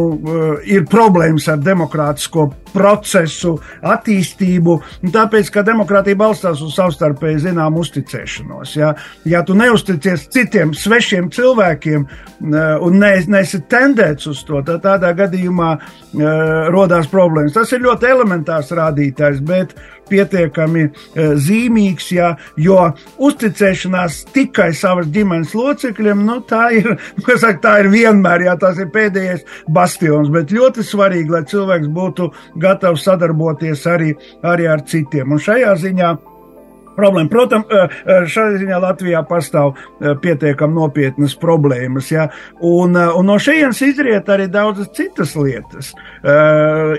ir 0.65 0.85
problēmas 0.89 1.47
ar 1.49 1.61
demokrātisko 1.63 2.49
procesu 2.73 3.55
attīstību, 3.85 4.77
tāpēc, 5.13 5.51
ka 5.53 5.65
demokrātija 5.67 6.19
balstās 6.19 6.63
uz 6.65 6.75
savstarpēji 6.77 7.45
zināmu 7.47 7.83
uzticēšanos. 7.83 8.75
Ja, 8.79 8.93
ja 9.29 9.43
tu 9.45 9.57
neusticies 9.57 10.27
citiem 10.33 10.73
svešiem 10.77 11.31
cilvēkiem 11.33 12.07
un 12.39 12.99
ne, 12.99 13.11
neesi 13.27 13.59
tendēts 13.69 14.29
uz 14.31 14.41
to, 14.47 14.61
tad 14.65 14.83
tādā 14.85 15.11
gadījumā 15.17 15.69
uh, 15.75 16.25
rodās 16.71 17.09
problēmas. 17.11 17.55
Tas 17.55 17.71
ir 17.75 17.83
ļoti 17.83 18.07
elementārs 18.09 18.71
rādītājs, 18.75 19.41
bet 19.45 19.75
pietiekami 20.09 20.85
uh, 20.87 21.33
zīmīgs, 21.39 22.09
ja, 22.15 22.31
jo 22.57 22.79
uzticēšanās 23.27 24.21
tikai 24.33 24.71
savas 24.77 25.09
ģimenes 25.13 25.53
locekļiem, 25.57 26.23
nu, 26.25 26.39
tā 26.49 26.69
ir, 26.79 26.93
saka, 27.43 27.57
tā 27.65 27.75
ir 27.83 27.91
vienmēr, 27.93 28.47
ja 28.47 28.55
tas 28.59 28.79
ir 28.79 28.91
pēdējais 28.93 29.45
bastions, 29.67 30.31
bet 30.33 30.55
ļoti 30.55 30.85
svarīgi, 30.87 31.35
lai 31.35 31.43
cilvēks 31.49 31.91
būtu 31.93 32.31
gatavs 32.61 33.05
sadarboties 33.07 33.85
arī, 33.89 34.13
arī 34.43 34.67
ar 34.69 34.83
citiem. 34.87 35.31
Un 35.35 35.41
šajā 35.43 35.75
ziņā 35.85 36.13
problēma. 36.99 37.29
Protams, 37.31 37.73
šajā 38.33 38.59
ziņā 38.61 38.79
Latvijā 38.83 39.21
pastāv 39.27 39.75
pietiekami 40.23 40.75
nopietnas 40.75 41.35
problēmas, 41.39 42.11
ja? 42.11 42.27
un, 42.65 42.97
un 42.97 43.29
no 43.29 43.37
šejienes 43.41 43.81
izriet 43.85 44.29
arī 44.31 44.49
daudzas 44.51 44.91
citas 44.97 45.35
lietas. 45.39 45.93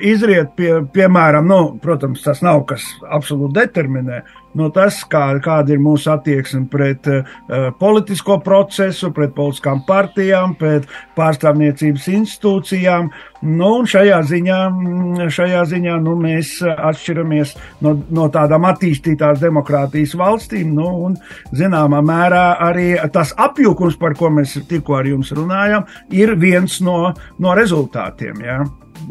Izriet, 0.07 0.55
pie, 0.59 0.73
piemēram, 0.95 1.49
nu, 1.51 1.61
protams, 1.83 2.25
tas 2.25 2.43
nav 2.47 2.65
kas 2.71 2.87
absolūti 3.11 3.59
determinē, 3.61 4.23
no 4.59 4.69
tas, 4.75 5.01
kā, 5.11 5.25
kāda 5.43 5.75
ir 5.75 5.83
mūsu 5.83 6.11
attieksme 6.13 6.65
pret 6.71 7.07
uh, 7.11 7.71
politisko 7.81 8.41
procesu, 8.45 9.13
pret 9.17 9.35
politiskām 9.37 9.85
partijām, 9.87 10.57
pret 10.59 10.89
pārstāvniecības 11.19 12.09
institūcijām. 12.15 13.11
Nu, 13.47 13.71
šajā 13.89 14.19
ziņā, 14.29 14.59
mm, 14.69 15.31
šajā 15.33 15.63
ziņā 15.71 15.97
nu, 16.05 16.17
mēs 16.21 16.57
atšķiramies 16.71 17.55
no, 17.85 17.95
no 18.13 18.29
tādām 18.33 18.67
attīstītās 18.69 19.41
demokrātijas 19.45 20.17
valstīm. 20.21 20.75
Nu, 20.77 20.91
un, 21.07 21.17
zināmā 21.57 22.03
mērā 22.05 22.45
arī 22.69 22.93
tas 23.15 23.33
apjukums, 23.41 23.97
par 24.01 24.19
ko 24.19 24.33
mēs 24.35 24.59
tikko 24.69 25.01
ar 25.01 25.09
jums 25.09 25.33
runājam, 25.37 25.89
ir 26.13 26.37
viens 26.41 26.81
no, 26.85 27.01
no 27.41 27.57
rezultātiem. 27.57 28.45
Ja? 28.45 28.63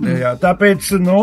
Jā, 0.06 0.36
tāpēc 0.40 0.92
nu, 1.04 1.20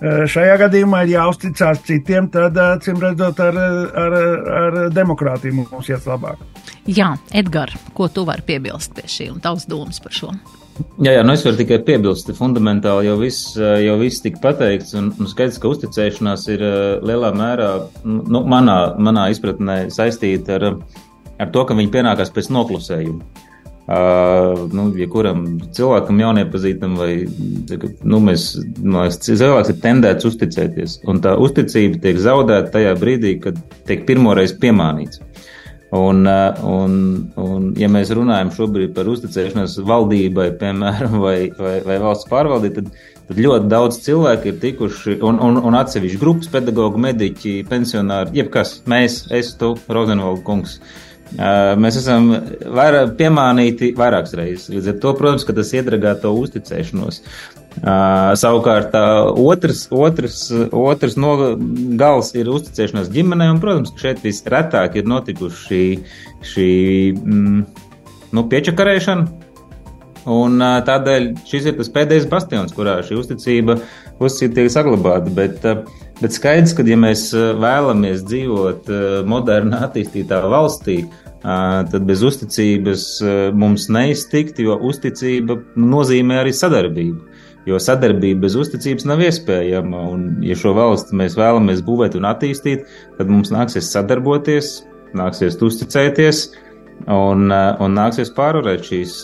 šajā 0.00 0.56
gadījumā 0.64 1.02
ir 1.06 1.14
jāuzticas 1.16 1.82
citiem, 1.86 2.28
tad, 2.32 2.58
acīm 2.60 3.00
redzot, 3.02 3.40
ar, 3.42 3.58
ar, 4.04 4.16
ar 4.60 4.78
demokrātiju 4.94 5.62
mums 5.62 5.90
ies 5.90 6.06
labāk. 6.08 6.40
Jā, 6.88 7.14
Edgars, 7.36 7.76
ko 7.96 8.08
tu 8.12 8.24
vari 8.28 8.44
piebilst 8.46 8.94
pie 8.96 9.08
šī 9.10 9.30
un 9.34 9.44
tavs 9.44 9.68
domas 9.70 10.00
par 10.02 10.16
šo? 10.16 10.32
Jā, 11.00 11.12
jā, 11.18 11.24
nu 11.26 11.34
es 11.34 11.42
varu 11.44 11.58
tikai 11.58 11.80
piebilst, 11.84 12.30
fundamentāli 12.38 13.08
jau 13.10 13.18
viss, 13.20 13.52
jau 13.58 13.98
viss 14.00 14.22
tika 14.24 14.40
pateikts, 14.44 14.94
un, 14.96 15.10
un 15.20 15.28
skaidrs, 15.28 15.58
ka 15.60 15.72
uzticēšanās 15.74 16.46
ir 16.54 16.64
lielā 17.04 17.34
mērā, 17.36 17.70
nu, 18.06 18.42
manā, 18.48 18.78
manā 18.96 19.28
izpratnē 19.34 19.82
saistīta 19.92 20.56
ar, 20.56 20.66
ar 21.40 21.52
to, 21.52 21.66
ka 21.68 21.76
viņi 21.76 21.92
pienākās 21.92 22.32
pēc 22.32 22.48
noklusējuma. 22.56 23.48
Nu, 23.90 24.84
ja 24.94 25.06
kuram 25.10 25.46
cilvēkam 25.74 26.20
jauniepazīstam, 26.22 26.92
vai 27.00 27.24
nu, 28.06 28.20
mēs, 28.22 28.44
mēs, 28.86 29.18
cilvēks 29.26 29.72
ir 29.72 29.80
tendēts 29.82 30.28
uzticēties, 30.28 31.00
un 31.10 31.18
tā 31.24 31.32
uzticība 31.42 31.98
tiek 32.04 32.20
zaudēta 32.22 32.70
tajā 32.76 32.92
brīdī, 33.00 33.34
kad 33.42 33.58
tiek 33.90 34.06
pirmoreiz 34.06 34.54
piemānīts. 34.62 35.24
Un, 35.98 36.22
un, 36.22 36.94
un, 37.34 37.66
ja 37.74 37.88
mēs 37.90 38.14
runājam 38.14 38.54
šobrīd 38.54 38.94
par 38.94 39.10
uzticēšanos 39.10 39.80
valdībai, 39.82 40.52
piemēram, 40.60 41.18
vai, 41.24 41.50
vai, 41.58 41.80
vai 41.82 41.98
valsts 41.98 42.30
pārvaldībai, 42.30 42.84
tad, 42.84 42.94
tad 43.26 43.42
ļoti 43.42 43.70
daudz 43.74 43.98
cilvēku 44.06 44.52
ir 44.52 44.64
tikuši, 44.68 45.18
un, 45.18 45.42
un, 45.42 45.58
un 45.66 45.82
atsevišķi 45.82 46.22
grupas, 46.22 46.54
pedagoģi, 46.54 47.06
mediķi, 47.10 47.58
pensionāri, 47.66 48.38
jebkas, 48.38 48.76
mēs, 48.86 49.24
es, 49.34 49.56
tu, 49.58 49.74
Rozenvalda 49.90 50.46
kungs. 50.46 50.78
Uh, 50.78 51.09
Mēs 51.38 52.00
esam 52.00 52.32
vairāk 52.74 53.14
piemānīti 53.18 53.92
vairākas 53.98 54.34
reizes. 54.38 54.70
Līdz 54.72 54.92
ar 54.92 54.96
to, 55.02 55.12
protams, 55.18 55.46
tas 55.46 55.72
iedragā 55.78 56.16
to 56.22 56.32
uzticēšanos. 56.34 57.20
Savukārt, 58.40 58.96
otrs, 59.38 59.84
otrs, 59.94 60.40
otrs 60.74 61.14
no 61.20 61.36
gals 62.00 62.32
ir 62.34 62.50
uzticēšanās 62.50 63.12
ģimenei, 63.14 63.52
un, 63.52 63.60
protams, 63.62 63.94
šeit 64.00 64.24
visretāk 64.26 64.98
ir 64.98 65.06
notikuši 65.06 65.60
šī, 65.68 65.84
šī 66.50 66.68
mm, 67.14 67.62
nu, 68.34 68.46
piečakarēšana. 68.50 69.46
Un, 70.30 70.60
tādēļ 70.60 71.30
šis 71.48 71.70
ir 71.70 71.78
tas 71.78 71.88
pēdējais 71.94 72.26
bastions, 72.28 72.74
kurā 72.76 72.98
šī 73.06 73.16
uzticība, 73.22 73.78
uzticība 74.18 74.58
tiek 74.58 74.74
saglabāta. 74.74 75.32
Bet, 75.32 75.64
Bet 76.20 76.34
skaidrs, 76.36 76.74
ka 76.76 76.84
ja 76.84 76.98
mēs 77.00 77.30
vēlamies 77.32 78.26
dzīvot 78.28 78.90
modernā, 79.28 79.86
attīstītā 79.86 80.42
valstī, 80.52 80.98
tad 81.42 82.04
bez 82.08 82.22
uzticības 82.26 83.04
mums 83.56 83.88
neiztikt, 83.92 84.60
jo 84.60 84.76
uzticība 84.90 85.60
nozīmē 85.78 86.42
arī 86.42 86.52
sadarbību. 86.56 87.28
Jo 87.68 87.78
sadarbība 87.80 88.46
bez 88.46 88.56
uzticības 88.56 89.06
nav 89.08 89.20
iespējama. 89.24 90.00
Un, 90.12 90.24
ja 90.44 90.56
šo 90.56 90.72
valsti 90.76 91.16
mēs 91.16 91.36
vēlamies 91.38 91.84
būvēt 91.86 92.16
un 92.18 92.28
attīstīt, 92.28 92.86
tad 93.18 93.32
mums 93.32 93.52
nāksies 93.52 93.90
sadarboties, 93.92 94.80
nāksies 95.16 95.58
uzticēties 95.64 96.42
un, 97.08 97.48
un 97.52 97.96
nāksies 97.96 98.32
pārvarēt 98.36 98.84
šīs 98.88 99.20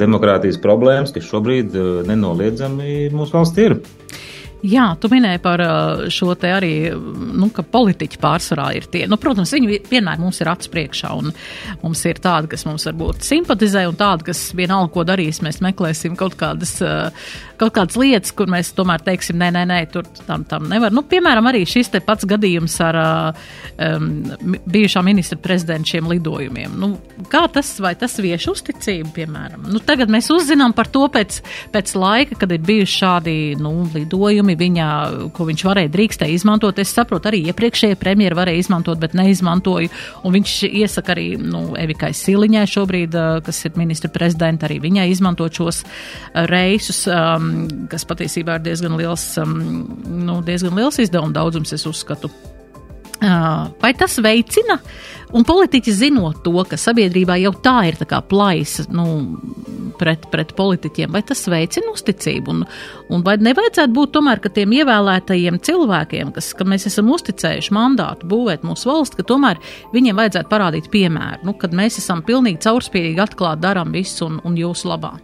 demokrātijas 0.00 0.60
problēmas, 0.64 1.12
kas 1.14 1.28
šobrīd 1.28 1.76
nenoliedzami 2.08 3.08
mūsu 3.14 3.36
valstī 3.38 3.70
ir. 3.70 3.78
Jā, 4.66 4.88
tu 4.98 5.06
minēji 5.12 5.38
par 5.38 5.62
uh, 5.62 6.00
šo 6.10 6.32
te 6.38 6.50
arī, 6.50 6.72
nu, 6.90 7.46
ka 7.54 7.62
politiķi 7.62 8.18
pārsvarā 8.18 8.72
ir 8.74 8.88
tie. 8.90 9.04
Nu, 9.10 9.14
protams, 9.20 9.52
viņi 9.54 9.82
vienmēr 9.86 10.18
mums 10.18 10.40
ir 10.42 10.50
acs 10.50 10.70
priekšā, 10.72 11.12
un 11.14 11.30
mums 11.84 12.02
ir 12.10 12.18
tādi, 12.24 12.50
kas 12.50 12.66
mums 12.66 12.88
varbūt 12.88 13.22
simpatizē, 13.26 13.84
un 13.86 13.98
tādi, 13.98 14.26
kas 14.32 14.48
vienalga, 14.58 14.90
ko 14.96 15.06
darīs, 15.06 15.38
mēs 15.46 15.60
meklēsim 15.62 16.18
kaut 16.18 16.34
kādas, 16.40 16.74
uh, 16.82 17.30
kaut 17.58 17.74
kādas 17.76 17.98
lietas, 17.98 18.32
kur 18.36 18.50
mēs 18.50 18.72
tomēr 18.76 19.02
teiksim, 19.04 19.38
nē, 19.40 19.50
nē, 19.54 19.64
nē, 19.68 19.78
tur 19.92 20.06
tam, 20.26 20.44
tam 20.48 20.68
nevar. 20.70 20.94
Nu, 20.94 21.02
piemēram, 21.08 21.48
arī 21.50 21.64
šis 21.68 21.90
te 21.92 22.00
pats 22.04 22.26
gadījums 22.28 22.76
ar 22.84 22.98
um, 23.02 24.08
bijušā 24.68 25.02
ministra 25.06 25.38
prezidenta 25.42 25.92
šiem 25.94 26.08
lidojumiem. 26.12 26.76
Nu, 26.78 26.92
kā 27.32 27.44
tas, 27.52 27.74
vai 27.82 27.94
tas 27.98 28.16
vieš 28.22 28.48
uzticību, 28.54 29.12
piemēram? 29.16 29.66
Nu, 29.72 29.82
tagad 29.84 30.12
mēs 30.12 30.30
uzzinām 30.34 30.74
par 30.76 30.90
to 30.92 31.04
pēc, 31.12 31.40
pēc 31.74 31.94
laika, 31.98 32.38
kad 32.42 32.54
ir 32.54 32.62
bijuši 32.68 32.98
šādi, 33.02 33.36
nu, 33.62 33.74
lidojumi 33.94 34.56
viņa, 34.58 34.88
ko 35.36 35.48
viņš 35.48 35.66
varēja 35.68 35.92
drīkstēja 35.94 36.38
izmantot. 36.38 36.78
Es 36.82 36.94
saprotu, 36.94 37.30
arī 37.30 37.42
iepriekšējie 37.50 37.98
premjeri 38.00 38.38
varēja 38.38 38.64
izmantot, 38.64 39.00
bet 39.02 39.16
neizmantoju. 39.18 39.90
Un 40.24 40.36
viņš 40.36 40.56
iesaka 40.68 41.14
arī 41.16 41.28
nu, 41.40 41.64
Evikai 41.78 42.12
Siliņai 42.16 42.66
šobrīd, 42.70 43.18
kas 43.46 43.62
ir 43.66 43.78
ministra 43.80 44.10
prezidenta, 44.12 44.68
arī 44.68 44.80
viņai 44.84 45.08
izmantot 45.12 45.58
šos 45.58 45.82
reisus, 46.48 47.04
um, 47.10 47.47
kas 47.90 48.06
patiesībā 48.08 48.58
ir 48.58 48.68
diezgan 48.68 48.96
liels, 49.00 49.24
um, 49.42 49.56
nu, 50.28 50.40
diezgan 50.46 50.76
liels 50.78 51.00
izdevuma 51.02 51.36
daudzums, 51.36 51.74
es 51.76 51.86
uzskatu. 51.88 52.30
Vai 53.82 53.90
tas 53.98 54.14
veicina, 54.22 54.76
un 55.34 55.42
politiķi 55.46 55.90
zinot 55.90 56.44
to, 56.44 56.54
ka 56.70 56.76
sabiedrībā 56.78 57.34
jau 57.42 57.50
tā 57.64 57.80
ir 57.88 57.96
tā 57.98 58.06
kā 58.06 58.20
plaisa 58.22 58.84
nu, 58.94 59.06
pret, 59.98 60.28
pret 60.30 60.52
politiķiem, 60.54 61.10
vai 61.10 61.24
tas 61.26 61.42
veicina 61.50 61.90
uzticību? 61.90 62.54
Un, 62.54 62.62
un 63.10 63.24
vai 63.26 63.34
nevajadzētu 63.42 63.94
būt 63.96 64.14
tomēr, 64.14 64.42
ka 64.44 64.52
tiem 64.54 64.76
ievēlētajiem 64.78 65.58
cilvēkiem, 65.66 66.30
kas, 66.36 66.52
ka 66.54 66.66
mēs 66.68 66.86
esam 66.92 67.10
uzticējuši 67.16 67.74
mandātu 67.74 68.30
būvēt 68.30 68.66
mūsu 68.68 68.92
valsts, 68.92 69.18
ka 69.18 69.26
tomēr 69.26 69.58
viņiem 69.96 70.22
vajadzētu 70.22 70.52
parādīt 70.52 70.92
piemēru, 70.94 71.42
nu, 71.48 71.58
kad 71.58 71.74
mēs 71.74 71.98
esam 71.98 72.22
pilnīgi 72.22 72.62
caurspīdīgi 72.68 73.26
atklāti, 73.26 73.66
darām 73.66 73.90
visu 73.98 74.28
un, 74.30 74.38
un 74.46 74.62
jūsu 74.62 74.92
labā? 74.94 75.16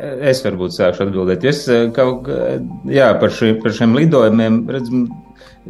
Es 0.00 0.40
varbūt 0.44 0.74
sākšu 0.74 1.06
atbildēt. 1.06 1.44
Es 1.46 1.64
kaut 1.96 2.24
kā, 2.28 3.10
par, 3.20 3.34
šī, 3.34 3.54
par 3.62 3.74
šiem 3.76 3.94
lidojumiem, 3.98 4.62
redzam, 4.74 5.04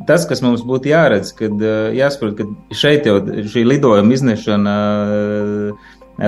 tas, 0.09 0.25
kas 0.29 0.43
mums 0.45 0.65
būtu 0.67 0.93
jāredz, 0.93 1.33
kad 1.39 1.65
jāsaprot, 1.97 2.39
ka 2.39 2.77
šeit 2.77 3.09
jau 3.09 3.19
šī 3.51 3.67
lidojuma 3.69 4.17
iznešana 4.17 4.77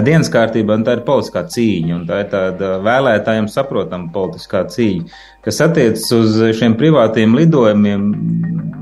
dienas 0.06 0.30
kārtībā, 0.34 0.76
un 0.76 0.84
tā 0.86 0.96
ir 0.96 1.04
politiskā 1.06 1.44
cīņa, 1.52 1.92
un 1.94 2.06
tā 2.08 2.24
ir 2.24 2.30
tāda 2.32 2.72
vēlētājiem 2.84 3.46
saprotama 3.50 4.10
politiskā 4.14 4.64
cīņa. 4.72 5.20
Kas 5.46 5.62
attiecas 5.62 6.08
uz 6.16 6.40
šiem 6.58 6.74
privātiem 6.78 7.36
lidojumiem, 7.38 8.08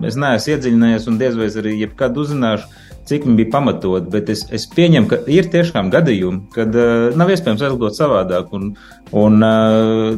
es 0.08 0.16
neesmu 0.20 0.54
iedziļinājies 0.54 1.10
un 1.10 1.20
diez 1.20 1.36
vai 1.36 1.50
arī 1.60 1.76
jebkad 1.82 2.16
uzzināšu, 2.24 2.83
cik 3.08 3.26
viņi 3.26 3.38
bija 3.40 3.52
pamatot, 3.52 4.06
bet 4.12 4.30
es, 4.32 4.44
es 4.54 4.66
pieņemu, 4.72 5.08
ka 5.10 5.18
ir 5.30 5.48
tiešām 5.52 5.90
gadījumi, 5.92 6.44
kad 6.54 6.76
uh, 6.76 7.10
nav 7.18 7.32
iespējams 7.34 7.64
aizlidot 7.66 7.96
savādāk, 7.96 8.52
un, 8.56 8.70
un, 9.12 9.44
uh, 9.44 10.14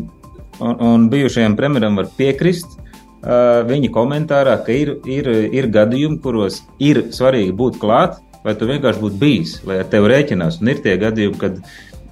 un, 0.60 0.76
un 0.90 1.08
bijušajam 1.12 1.56
premjeram 1.58 1.98
var 2.02 2.12
piekrist. 2.18 2.78
Uh, 3.26 3.64
viņa 3.66 3.90
komentārā, 3.94 4.54
ka 4.62 4.74
ir, 4.74 4.96
ir, 5.10 5.26
ir 5.56 5.66
gadījumi, 5.74 6.20
kuros 6.22 6.60
ir 6.78 7.08
svarīgi 7.16 7.56
būt 7.58 7.80
klāt, 7.82 8.20
vai 8.46 8.54
tu 8.54 8.68
vienkārši 8.68 9.02
būtu 9.02 9.18
bijis, 9.18 9.58
lai 9.66 9.80
ar 9.82 9.90
tevi 9.90 10.12
rēķinās. 10.12 10.60
Un 10.62 10.70
ir 10.70 10.82
tie 10.84 10.94
gadījumi, 11.00 11.38
kad, 11.40 11.58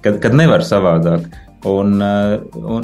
kad, 0.03 0.19
kad 0.23 0.35
nevar 0.35 0.65
savādāk. 0.67 1.29
Uh, 1.29 1.44
un, 1.65 1.99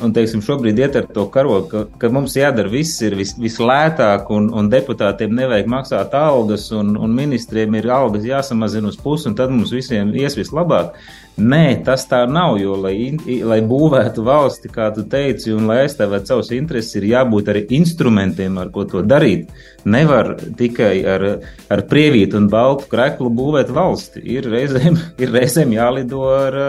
un 0.05 0.13
teiksim, 0.15 0.41
šobrīd 0.45 0.79
iet 0.81 0.97
ar 0.99 1.07
to 1.13 1.27
karogu, 1.33 1.67
ka, 1.71 1.83
ka 2.01 2.11
mums 2.13 2.35
jādara 2.37 2.71
viss 2.71 3.01
ir 3.05 3.15
vis, 3.19 3.35
vislētāk, 3.39 4.29
un, 4.33 4.49
un 4.57 4.69
deputātiem 4.71 5.33
nevajag 5.37 5.69
maksāt 5.71 6.15
algas, 6.17 6.69
un, 6.75 6.95
un 6.97 7.15
ministriem 7.15 7.77
ir 7.79 7.89
algas 7.93 8.27
jāsamazina 8.27 8.91
uz 8.91 8.99
pusi, 9.01 9.29
un 9.29 9.37
tad 9.39 9.53
mums 9.53 9.73
visiem 9.75 10.15
ies 10.17 10.37
vislabāk. 10.39 10.95
Nē, 11.41 11.81
tas 11.87 12.03
tā 12.09 12.25
nav, 12.27 12.57
jo, 12.59 12.73
lai, 12.75 13.13
lai 13.47 13.61
būvētu 13.65 14.23
valsti, 14.25 14.69
kā 14.73 14.89
tu 14.93 15.05
teici, 15.09 15.53
un 15.55 15.69
lai 15.69 15.85
aizstāvētu 15.85 16.27
savus 16.27 16.49
intereses, 16.53 16.97
ir 16.99 17.07
jābūt 17.07 17.53
arī 17.53 17.61
instrumentiem, 17.77 18.59
ar 18.59 18.69
ko 18.73 18.83
to 18.89 19.01
darīt. 19.01 19.47
Nevar 19.87 20.35
tikai 20.59 20.91
ar, 21.07 21.25
ar 21.71 21.83
prievītu 21.89 22.37
un 22.37 22.49
baltu 22.51 22.89
kreklu 22.91 23.31
būvēt 23.33 23.71
valsti. 23.73 24.21
Ir 24.35 24.49
reizēm, 24.51 24.99
ir 25.23 25.31
reizēm 25.33 25.71
jālido 25.77 26.27
ar, 26.35 26.59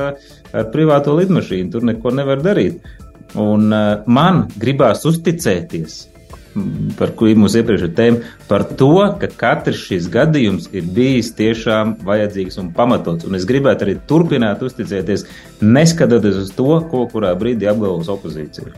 ar 0.52 0.70
privāto 0.74 1.16
lidmašīnu, 1.18 1.72
tur 1.72 1.86
neko 1.88 2.14
nevar 2.14 2.44
darīt. 2.44 2.80
Un 3.40 3.72
man 4.12 4.42
gribās 4.60 5.06
uzticēties 5.08 6.00
par 6.98 7.12
ko 7.16 7.28
ir 7.30 7.38
mūsu 7.40 7.60
iepriekšējā 7.60 7.94
tēma, 7.96 8.30
par 8.48 8.64
to, 8.78 8.92
ka 9.20 9.28
katrs 9.40 9.86
šis 9.86 10.08
gadījums 10.12 10.68
ir 10.76 10.86
bijis 10.94 11.32
tiešām 11.38 11.96
vajadzīgs 12.06 12.58
un 12.60 12.70
pamatots. 12.76 13.26
Un 13.28 13.38
es 13.38 13.46
gribētu 13.48 13.86
arī 13.86 13.96
turpināt 14.08 14.62
uzticēties, 14.64 15.26
neskatoties 15.64 16.40
uz 16.44 16.54
to, 16.56 16.68
ko 16.92 17.06
kurā 17.12 17.32
brīdī 17.38 17.70
apgalvos 17.72 18.10
opozīcija. 18.12 18.74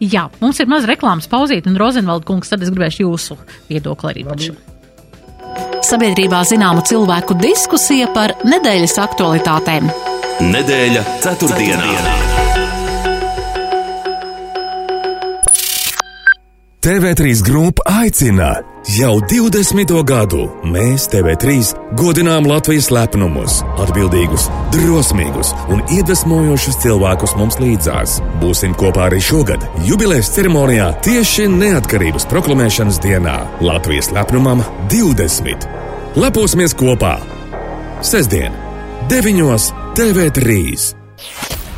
Jā, 0.00 0.28
mums 0.40 0.60
ir 0.62 0.70
maz 0.70 0.86
reklāmas 0.88 1.28
pauzīt, 1.28 1.68
un 1.68 1.76
Rozenvalda 1.80 2.24
kungs, 2.28 2.52
tad 2.52 2.64
es 2.64 2.72
gribēšu 2.72 3.04
jūsu 3.04 3.36
viedokli 3.68 4.14
arī 4.14 4.28
par 4.28 4.40
šo. 4.40 4.56
Sabiedrībā 5.90 6.40
zināma 6.46 6.84
cilvēku 6.86 7.36
diskusija 7.40 8.08
par 8.14 8.36
nedēļas 8.46 8.96
aktualitātēm. 9.02 9.90
Ceturtdienā. 10.40 11.02
ceturtdienā. 11.20 11.88
TV3 16.80 17.42
grupa 17.44 17.84
aicina 17.84 18.62
jau 18.88 19.20
20. 19.20 20.00
gadu. 20.00 20.46
Mēs 20.64 21.10
TV3 21.12 21.74
godinām 21.92 22.48
Latvijas 22.48 22.88
lepnumus, 22.88 23.58
atbildīgus, 23.84 24.46
drosmīgus 24.72 25.52
un 25.68 25.84
iedvesmojošus 25.92 26.80
cilvēkus 26.86 27.36
mums 27.36 27.60
līdzās. 27.60 28.22
Būsim 28.40 28.72
kopā 28.72 29.10
arī 29.10 29.20
šogad, 29.20 29.66
jubilejas 29.84 30.32
ceremonijā 30.32 30.88
tieši 31.04 31.50
neatkarības 31.52 32.24
proklamēšanas 32.32 33.02
dienā 33.04 33.36
Latvijas 33.60 34.08
lepnumam 34.16 34.64
20. 34.88 35.68
Leposimies 36.16 36.72
kopā! 36.72 37.18
Sestdien, 38.00 38.56
9. 39.12 39.79
TV3! 39.94 40.94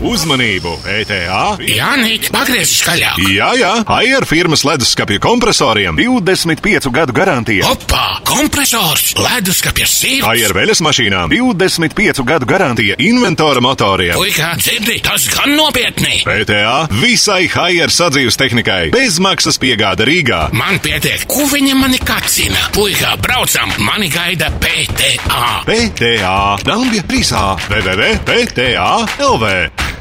Uzmanību! 0.03 0.73
ETA! 0.83 1.19
Jā, 1.63 1.93
Nīt, 2.01 2.27
pagriez 2.35 2.73
skaļāk! 2.81 3.21
Jā, 3.31 3.53
jā, 3.55 3.71
Haier 3.87 4.25
firmas 4.27 4.65
leduskapju 4.67 5.21
kompresoriem 5.23 5.95
25 5.95 6.89
gadu 6.91 7.15
garantija. 7.15 7.69
Opa! 7.71 8.19
Kompresors! 8.27 9.13
Leduskapja 9.15 9.87
sirds! 9.87 10.25
Haier 10.27 10.51
veļas 10.57 10.83
mašīnām 10.83 11.31
25 11.31 12.25
gadu 12.27 12.49
garantija 12.51 12.97
inventora 12.99 13.63
motoriem. 13.63 14.17
Puikā, 14.19 14.57
dzirdi, 14.59 14.99
tas 15.07 15.29
gan 15.31 15.55
nopietni! 15.55 16.25
ETA 16.27 16.89
visai 16.99 17.47
Haier 17.55 17.95
sadzīves 17.95 18.41
tehnikai 18.43 18.91
bezmaksas 18.95 19.61
piegāda 19.63 20.03
Rīgā. 20.09 20.49
Man 20.59 20.83
pietiek, 20.83 21.29
ko 21.31 21.47
viņa 21.53 21.79
mani 21.79 22.03
kacina? 22.03 22.67
Puikā, 22.75 23.15
braucam, 23.23 23.71
mani 23.87 24.11
gaida 24.11 24.51
PTA! 24.59 25.63
PTA! 25.71 26.37
Dambja 26.67 27.07
3A! 27.07 27.47
www.pta! 27.71 29.92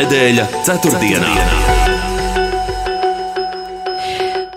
Nedēļa 0.00 0.44
ceturtdienā. 0.64 1.30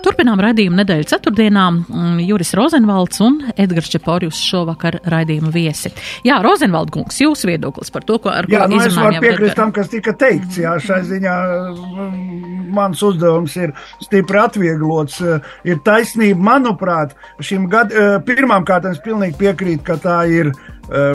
Turpinām 0.04 0.40
raidījumu 0.40 0.78
nedēļu 0.78 1.04
ceturtdienā. 1.10 1.64
Mm, 1.74 2.22
Juris 2.24 2.54
Rozenvalds 2.56 3.20
un 3.20 3.36
Edgars 3.52 3.90
Čeporjus 3.92 4.40
šovakar 4.40 5.02
raidījuma 5.04 5.52
viesi. 5.52 5.92
Jā, 6.24 6.38
Rozenvald 6.44 6.94
kungs, 6.94 7.20
jūsu 7.20 7.50
viedoklis 7.50 7.92
par 7.92 8.06
to, 8.08 8.16
ko 8.24 8.32
ar 8.32 8.48
jā, 8.48 8.62
ko 8.62 8.72
nu, 8.72 8.80
es 8.86 8.96
varu 8.96 9.20
piekrist 9.20 9.58
tam, 9.60 9.74
kas 9.76 9.92
tika 9.92 10.14
teikts. 10.16 10.62
Jā, 10.64 10.78
šai 10.80 11.02
ziņā 11.10 11.36
mm, 11.74 12.54
mans 12.78 13.04
uzdevums 13.04 13.58
ir 13.60 13.74
stipri 14.00 14.40
atvieglots. 14.46 15.20
Ir 15.68 15.84
taisnība, 15.84 16.40
manuprāt, 16.54 17.12
šim 17.44 17.68
gadam, 17.68 18.24
pirmām 18.24 18.64
kārtām 18.64 18.96
es 18.96 19.04
pilnīgi 19.04 19.36
piekrītu, 19.44 19.84
ka 19.92 20.00
tā 20.00 20.22
ir 20.40 20.54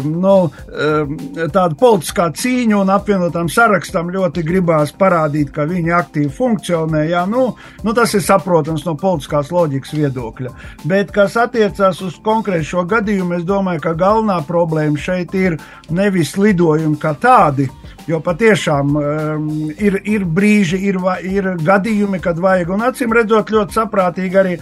nu, 0.05 0.35
tāda 0.69 1.75
politiskā 1.79 2.29
cīņa 2.35 2.77
un 2.79 2.91
apvienotām 2.93 3.49
sarakstam 3.51 4.11
ļoti 4.13 4.43
gribās 4.45 4.93
parādīt, 4.97 5.51
ka 5.55 5.67
viņi 5.69 5.95
aktīvi 5.95 6.31
funkcionē. 6.33 7.05
Jā, 7.09 7.25
nu, 7.29 7.45
nu, 7.83 7.95
tas 7.97 8.13
ir 8.17 8.23
saprotams 8.25 8.85
no 8.87 8.95
politiskās 8.99 9.51
loģikas 9.53 9.95
viedokļa. 9.97 10.53
Bet, 10.89 11.13
kas 11.15 11.37
attiecās 11.39 12.01
uz 12.05 12.17
konkrēti 12.25 12.71
šo 12.71 12.85
gadījumu, 12.89 13.39
es 13.39 13.47
domāju, 13.47 13.83
ka 13.85 13.97
galvenā 13.99 14.41
problēma 14.47 14.99
šeit 14.99 15.35
ir 15.37 15.59
nevis 15.89 16.35
lidojumi 16.39 16.99
kā 17.01 17.15
tādi, 17.19 17.69
Jo 18.09 18.17
patiešām 18.25 18.95
um, 18.97 19.49
ir, 19.77 19.99
ir 20.09 20.23
brīži, 20.25 20.79
ir, 20.89 20.97
ir 21.29 21.49
gadījumi, 21.61 22.17
kad 22.23 22.39
vajag. 22.41 22.71
Un 22.73 22.81
acīm 22.87 23.13
redzot, 23.13 23.51
ļoti 23.53 23.77
saprātīgi 23.77 24.39
arī 24.41 24.55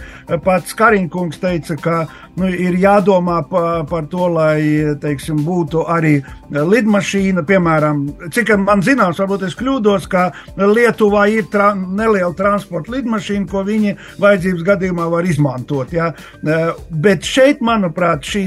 pats 0.44 0.76
Kariņkungs 0.76 1.40
teica, 1.40 1.78
ka 1.80 1.94
nu, 2.36 2.50
ir 2.52 2.76
jādomā 2.76 3.38
pa, 3.48 3.62
par 3.88 4.04
to, 4.12 4.28
lai 4.34 4.98
teiksim, 5.00 5.40
būtu 5.46 5.86
arī 5.88 6.18
lidmašīna. 6.52 7.46
Piemēram, 7.48 8.04
cik 8.36 8.52
man 8.66 8.84
zināms, 8.84 9.20
varbūt 9.22 9.48
es 9.48 9.56
kļūdos, 9.56 10.08
ka 10.12 10.28
Lietuvā 10.60 11.24
ir 11.32 11.48
tra 11.48 11.70
neliela 11.78 12.34
transporta 12.36 12.98
lidmašīna, 12.98 13.48
ko 13.48 13.64
viņi 13.64 13.96
vajadzības 14.20 14.66
gadījumā 14.72 15.08
var 15.14 15.28
izmantot. 15.28 15.94
Ja? 15.96 16.12
Bet 16.90 17.24
šeit, 17.24 17.64
manuprāt, 17.64 18.28
šī, 18.28 18.44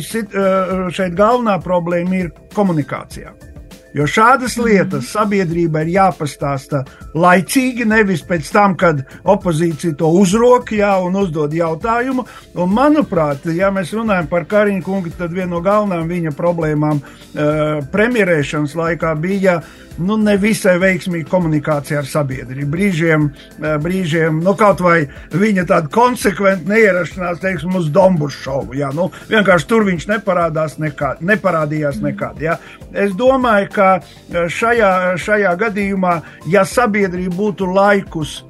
šeit 0.93 1.17
galvenā 1.17 1.57
problēma 1.65 2.21
ir 2.21 2.35
komunikācijā. 2.53 3.50
Jo 3.91 4.05
šādas 4.07 4.55
lietas 4.55 5.09
sabiedrībai 5.11 5.83
ir 5.83 5.95
jāpastāsta 5.97 6.85
laicīgi, 7.17 7.83
nevis 7.89 8.23
pēc 8.27 8.51
tam, 8.53 8.77
kad 8.79 9.01
opozīcija 9.27 9.97
to 9.99 10.07
uzrok 10.15 10.71
jā, 10.77 10.93
un 11.03 11.17
uzdod 11.19 11.51
jautājumu. 11.55 12.23
Un, 12.55 12.71
manuprāt, 12.71 13.49
ja 13.51 13.71
mēs 13.73 13.91
runājam 13.97 14.31
par 14.31 14.47
Kariņu 14.47 14.85
kungu, 14.85 15.11
tad 15.17 15.35
viena 15.35 15.51
no 15.51 15.59
galvenajām 15.65 16.07
viņa 16.07 16.35
problēmām 16.37 17.01
uh, 17.03 17.81
premjerēšanas 17.91 18.77
laikā 18.79 19.11
bija 19.19 19.59
nu, 20.05 20.17
nevisai 20.21 20.77
veiksmīga 20.81 21.29
komunikācija 21.31 22.01
ar 22.01 22.09
sabiedrību. 22.09 22.69
Brīžiem, 22.71 23.27
eh, 23.61 23.77
brīžiem 23.81 24.41
nu, 24.43 24.55
kaut 24.59 24.81
vai 24.83 25.07
viņa 25.31 25.65
tāda 25.69 25.91
konsekventa 25.91 26.69
neierašanās, 26.71 27.41
teiksim, 27.43 27.75
uz 27.75 27.89
Dombūru 27.89 28.35
šovu. 28.35 28.77
Jā, 28.79 28.91
nu, 28.93 29.09
vienkārši 29.29 29.67
tur 29.67 29.85
viņš 29.87 30.07
neparādās 30.07 30.77
nekā, 30.81 31.15
neparādījās 31.21 32.01
nekad. 32.01 32.41
Jā. 32.41 32.57
Es 32.93 33.13
domāju, 33.13 33.69
ka 33.71 33.91
eh, 33.99 34.47
šajā, 34.47 35.17
šajā 35.17 35.55
gadījumā, 35.65 36.21
ja 36.47 36.65
sabiedrība 36.65 37.35
būtu 37.35 37.71
laikus 37.73 38.41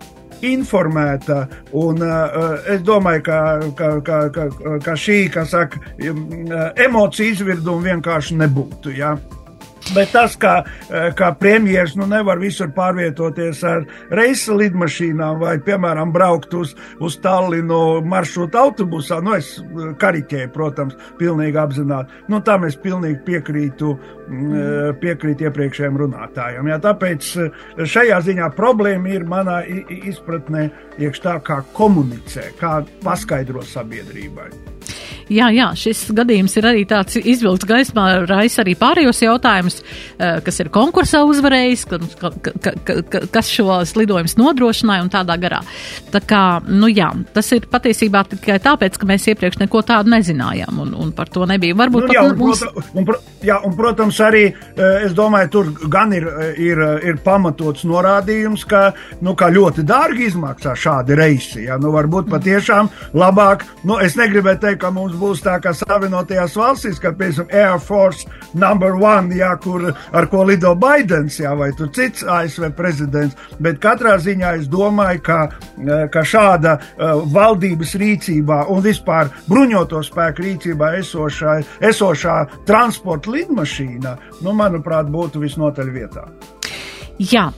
informēta. 0.42 1.46
Un, 1.78 2.02
uh, 2.02 2.64
es 2.70 2.82
domāju, 2.82 3.22
ka, 3.28 3.38
ka, 3.78 3.90
ka, 4.06 4.18
ka, 4.34 4.48
ka 4.84 4.96
šī 4.98 5.20
saka, 5.46 5.80
emociju 6.82 7.36
izvirduma 7.36 7.92
vienkārši 7.92 8.40
nebūtu. 8.42 8.96
Ja? 8.98 9.16
Bet 9.96 10.12
tas, 10.12 10.36
ka, 10.40 10.64
eh, 10.90 11.12
ka 11.16 11.34
premjerministrs 11.40 11.98
nu, 12.00 12.06
nevar 12.08 12.40
visur 12.40 12.70
pārvietoties 12.72 13.60
ar 13.68 13.84
reisa 14.16 14.56
lidmašīnām 14.56 15.42
vai, 15.42 15.58
piemēram, 15.60 16.14
braukt 16.16 16.54
uz, 16.56 16.72
uz 17.04 17.18
Tallinu 17.20 18.00
maršrutu 18.08 18.60
autobusā, 18.62 19.20
nu, 19.24 19.36
es 19.36 19.58
eh, 19.60 19.92
kariķēju, 20.00 20.52
protams, 20.56 20.96
pilnīgi 21.20 21.60
apzināti. 21.60 22.24
Nu, 22.32 22.40
tam 22.40 22.64
es 22.70 22.80
pilnīgi 22.80 23.20
piekrītu, 23.28 23.92
mm, 24.30 24.56
eh, 24.56 24.96
piekrītu 25.04 25.50
iepriekšējiem 25.50 26.00
runātājiem. 26.06 26.72
Jā, 26.72 26.80
tāpēc 26.88 27.30
šajā 27.84 28.24
ziņā 28.30 28.52
problēma 28.56 29.12
ir 29.12 29.28
manā 29.28 29.60
izpratnē 29.68 30.70
iekš 31.04 31.26
tā, 31.28 31.40
kā 31.44 31.62
komunicē, 31.76 32.54
kā 32.62 32.80
paskaidro 33.04 33.66
sabiedrībai. 33.68 34.52
Jā, 35.32 35.48
jā, 35.56 35.70
šis 35.80 36.10
gadījums 36.16 36.58
ir 36.60 36.66
arī 36.68 36.82
tāds 36.90 37.16
izvilkts 37.16 37.68
gaismā, 37.70 38.06
raisa 38.28 38.66
arī 38.66 38.74
pārējos 38.76 39.22
jautājumus, 39.24 39.78
kas 40.18 40.60
ir 40.60 40.70
konkursā 40.74 41.22
uzvarējis, 41.24 41.86
ka, 41.88 42.00
ka, 42.20 42.74
ka, 42.84 43.22
kas 43.32 43.52
šos 43.52 43.94
lidojumus 43.96 44.36
nodrošināja 44.40 45.06
un 45.06 45.12
tādā 45.14 45.38
garā. 45.40 45.62
Tā 46.12 46.20
kā, 46.28 46.42
nu 46.68 46.90
jā, 46.92 47.08
tas 47.32 47.48
ir 47.56 47.70
patiesībā 47.72 48.26
tikai 48.34 48.58
tāpēc, 48.64 48.98
ka 49.00 49.08
mēs 49.08 49.30
iepriekš 49.32 49.62
neko 49.62 49.84
tādu 49.88 50.12
nezinājām 50.12 50.82
un, 50.84 50.92
un 51.00 51.14
par 51.16 51.32
to 51.32 51.48
nebija. 51.48 51.80
Varbūt 51.80 52.10
nu, 52.10 52.18
jā, 52.18 52.26
un, 52.28 52.36
mums... 52.42 52.66
un, 52.92 53.14
jā, 53.48 53.62
un, 53.64 53.78
protams, 53.80 54.20
arī 54.28 54.44
es 55.06 55.16
domāju, 55.16 55.52
tur 55.56 55.72
gan 55.96 56.12
ir, 56.18 56.28
ir, 56.60 56.84
ir 57.08 57.22
pamatots 57.24 57.88
norādījums, 57.88 58.68
ka, 58.68 58.84
nu, 59.24 59.38
ka 59.40 59.48
ļoti 59.54 59.88
dārgi 59.88 60.28
izmaksā 60.28 60.76
šādi 60.76 61.16
reisi. 61.20 61.64
Ja? 61.70 61.80
Nu, 61.80 61.96
varbūt 61.96 62.28
patiešām 62.36 62.92
labāk, 63.16 63.64
nu, 63.88 63.96
es 64.04 64.20
negribēju 64.20 64.64
teikt, 64.68 64.84
ka 64.84 64.92
mums 64.92 65.16
būs 65.22 65.44
tā 65.46 65.58
kā 65.64 65.74
Savienotajās 65.78 66.56
valstīs, 66.58 67.00
ka, 67.02 67.14
piemēram, 67.18 67.50
Air 67.54 67.80
Force 67.84 68.28
number 68.58 68.98
one, 68.98 69.34
jā, 69.38 69.52
kur, 69.62 69.88
ar 70.12 70.28
ko 70.32 70.44
lido 70.48 70.74
Baidens, 70.80 71.40
jā, 71.42 71.54
vai 71.58 71.72
tu 71.78 71.88
cits 71.94 72.26
ASV 72.28 72.72
prezidents, 72.78 73.38
bet 73.62 73.80
katrā 73.84 74.18
ziņā 74.22 74.56
es 74.60 74.70
domāju, 74.72 75.24
ka, 75.26 75.40
eh, 75.78 76.06
ka 76.12 76.26
šāda 76.28 76.78
uh, 76.78 77.22
valdības 77.34 77.96
rīcībā 78.02 78.64
un 78.74 78.82
vispār 78.86 79.32
bruņoto 79.50 80.02
spēku 80.06 80.48
rīcībā 80.48 80.94
esošā, 81.02 81.60
esošā 81.92 82.38
transporta 82.68 83.32
lidmašīna, 83.38 84.16
nu, 84.42 84.56
manuprāt, 84.58 85.12
būtu 85.12 85.44
visnotaļ 85.46 85.94
vietā. 85.94 86.28
Jā. 87.22 87.52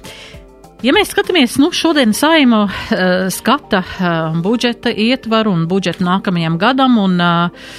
Ja 0.83 0.91
mēs 0.91 1.13
skatāmies, 1.13 1.53
nu, 1.63 1.69
šodien 1.71 2.11
saima 2.11 2.65
uh, 2.67 3.27
skata 3.31 3.79
uh, 3.87 4.33
budžeta 4.43 4.91
ietvaru 4.91 5.53
un 5.55 5.61
budžetu 5.71 6.03
nākamajam 6.03 6.57
gadam, 6.59 6.97
un 6.99 7.13
uh, 7.23 7.69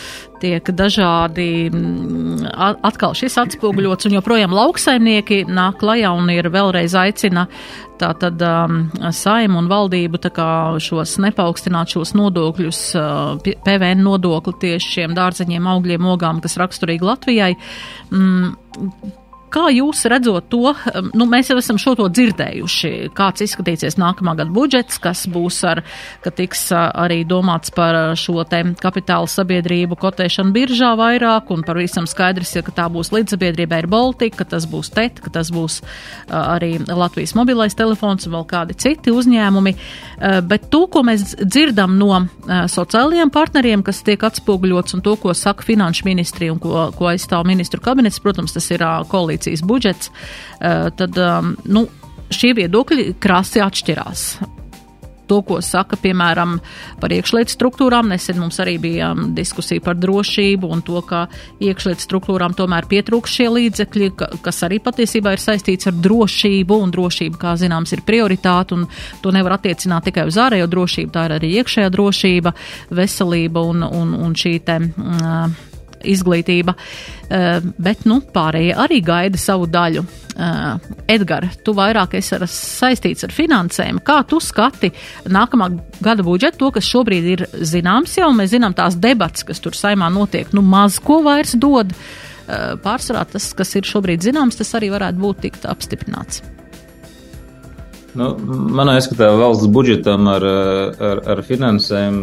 tiek 0.40 0.70
dažādi 0.72 1.68
mm, 1.68 2.46
atkal 2.84 3.12
šis 3.16 3.36
atspoguļots, 3.42 4.08
un 4.08 4.16
joprojām 4.16 4.54
lauksaimnieki 4.56 5.42
nāk 5.44 5.82
klajā 5.82 6.14
un 6.16 6.30
ir 6.32 6.48
vēlreiz 6.52 6.94
aicina 6.96 7.44
tātad 8.00 8.40
um, 8.40 8.78
saimu 9.14 9.60
un 9.60 9.68
valdību 9.68 10.22
tā 10.24 10.32
kā 10.34 10.48
šos 10.82 11.18
nepaukstināt 11.26 11.92
šos 11.92 12.14
nodokļus, 12.16 12.80
uh, 12.96 13.52
PVN 13.68 14.00
nodokli 14.06 14.56
tieši 14.64 14.94
šiem 14.96 15.18
dārzeņiem, 15.18 15.68
augļiem, 15.74 16.08
ogām, 16.14 16.40
kas 16.44 16.56
raksturīgi 16.60 17.04
Latvijai. 17.04 17.52
Mm, 18.08 19.20
Kā 19.54 19.68
jūs 19.70 20.02
redzot 20.10 20.48
to, 20.50 20.72
um, 20.72 21.10
nu, 21.14 21.28
mēs 21.30 21.52
jau 21.52 21.56
esam 21.60 21.78
šo 21.78 21.94
to 21.98 22.08
dzirdējuši, 22.10 22.90
kāds 23.14 23.44
izskatīsies 23.44 23.94
nākamā 24.00 24.34
gada 24.40 24.50
budžets, 24.50 24.98
kas 25.02 25.28
būs 25.30 25.60
ar, 25.70 25.84
ka 26.24 26.32
tiks 26.34 26.66
uh, 26.74 26.88
arī 27.04 27.20
domāts 27.28 27.70
par 27.74 27.94
uh, 27.94 28.16
šo 28.18 28.42
te 28.50 28.64
kapitāla 28.82 29.30
sabiedrību 29.30 29.98
kotēšanu 30.00 30.50
biržā 30.56 30.94
vairāk, 30.98 31.52
un 31.54 31.62
par 31.66 31.78
visam 31.78 32.08
skaidrs, 32.10 32.56
ja, 32.56 32.64
ka 32.66 32.74
tā 32.74 32.88
būs 32.90 33.12
līdzsabiedrība 33.14 33.78
ir 33.84 33.88
Baltika, 33.92 34.42
ka 34.42 34.48
tas 34.56 34.66
būs 34.70 34.90
TET, 34.96 35.22
ka 35.22 35.30
tas 35.38 35.52
būs 35.54 35.78
uh, 35.84 36.34
arī 36.56 36.72
Latvijas 36.88 37.36
mobilais 37.38 37.78
telefons 37.78 38.26
un 38.26 38.34
vēl 38.34 38.48
kādi 38.50 38.74
citi 38.78 39.14
uzņēmumi. 39.14 39.74
Bet 40.48 40.68
to, 40.72 40.84
ko 40.90 41.02
mēs 41.06 41.34
dzirdam 41.42 41.96
no 41.98 42.24
sociālajiem 42.70 43.30
partneriem, 43.34 43.82
kas 43.84 44.02
tiek 44.06 44.22
atspoguļots 44.24 44.96
un 44.96 45.02
to, 45.04 45.14
ko 45.20 45.34
saka 45.36 45.66
finanšu 45.66 46.06
ministrija 46.06 46.54
un 46.54 46.60
ko, 46.62 46.86
ko 46.96 47.08
aizstāv 47.10 47.44
ministru 47.48 47.82
kabinets, 47.84 48.20
protams, 48.24 48.54
tas 48.56 48.70
ir 48.72 48.84
koalīcija 49.10 49.43
koalīcijas 49.44 49.64
budžets, 49.64 50.10
eh, 50.60 50.90
tad 50.96 51.18
um, 51.18 51.56
nu, 51.64 51.86
šie 52.30 52.54
viedokļi 52.54 53.14
krasi 53.20 53.60
atšķirās 53.60 54.52
to, 55.24 55.38
ko 55.40 55.56
saka, 55.64 55.96
piemēram, 55.96 56.58
par 57.00 57.08
iekšlietu 57.08 57.54
struktūrām. 57.54 58.10
Nesen 58.12 58.36
mums 58.36 58.58
arī 58.60 58.74
bija 58.76 59.14
um, 59.14 59.30
diskusija 59.34 59.80
par 59.80 59.96
drošību 59.96 60.68
un 60.68 60.82
to, 60.84 61.00
ka 61.00 61.22
iekšlietu 61.64 62.04
struktūrām 62.04 62.52
tomēr 62.52 62.84
pietrūks 62.90 63.32
šie 63.32 63.48
līdzekļi, 63.48 64.10
ka, 64.20 64.28
kas 64.44 64.60
arī 64.68 64.82
patiesībā 64.84 65.32
ir 65.32 65.40
saistīts 65.40 65.88
ar 65.88 65.96
drošību, 65.96 66.76
un 66.76 66.92
drošība, 66.92 67.40
kā 67.40 67.56
zināms, 67.56 67.96
ir 67.96 68.04
prioritāte, 68.04 68.76
un 68.76 68.84
to 69.24 69.32
nevar 69.32 69.56
attiecināt 69.56 70.10
tikai 70.10 70.28
uz 70.28 70.36
ārējo 70.36 70.68
drošību, 70.68 71.14
tā 71.16 71.24
ir 71.30 71.38
arī 71.38 71.54
iekšējā 71.62 71.88
drošība, 71.96 72.52
veselība 72.92 73.64
un, 73.64 73.88
un, 73.88 74.18
un 74.28 74.36
šī 74.36 74.58
te. 74.68 74.82
Uh, 75.00 75.63
izglītība, 76.04 76.74
eh, 77.28 77.60
bet, 77.78 78.04
nu, 78.08 78.20
pārējie 78.34 78.76
arī 78.84 79.00
gaida 79.04 79.40
savu 79.40 79.66
daļu. 79.70 80.04
Eh, 80.34 80.88
Edgars, 81.14 81.58
tu 81.64 81.74
vairāk 81.74 82.16
esi 82.18 82.38
saistīts 82.50 83.24
ar 83.24 83.34
finansēm. 83.34 84.00
Kā 84.02 84.22
tu 84.26 84.40
skati 84.40 84.92
nākamā 85.26 85.70
gada 86.02 86.22
budžetu, 86.22 86.58
to, 86.58 86.70
kas 86.70 86.84
šobrīd 86.84 87.24
ir 87.24 87.46
zināms 87.60 88.16
jau, 88.18 88.30
mēs 88.34 88.54
zinām 88.54 88.74
tās 88.74 88.96
debats, 88.96 89.44
kas 89.44 89.60
tur 89.60 89.72
saimā 89.72 90.10
notiek, 90.12 90.52
nu 90.52 90.62
maz 90.62 90.98
ko 90.98 91.22
vairs 91.22 91.54
dod. 91.54 91.94
Eh, 92.46 92.74
pārsvarā 92.76 93.24
tas, 93.30 93.52
kas 93.56 93.74
ir 93.74 93.82
šobrīd 93.82 94.20
zināms, 94.20 94.58
tas 94.60 94.74
arī 94.74 94.90
varētu 94.92 95.22
būt 95.22 95.46
tikt 95.46 95.64
apstiprināts. 95.70 96.42
Nu, 98.14 98.28
manā 98.78 98.94
skatījumā 99.02 99.40
valsts 99.40 99.70
budžetam 99.74 100.28
ar, 100.30 100.44
ar, 101.02 101.22
ar 101.34 101.42
finansēm 101.46 102.18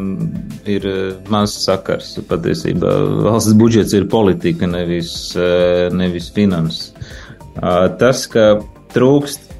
ir 0.71 0.88
mans 1.32 1.56
sakars. 1.65 2.13
Patiesībā 2.30 2.93
valsts 3.27 3.58
budžets 3.60 3.95
ir 3.97 4.08
politika, 4.12 4.69
nevis, 4.71 5.13
nevis 5.91 6.30
finanses. 6.36 6.93
Tas, 7.99 8.23
ka 8.32 8.62
trūkst 8.95 9.51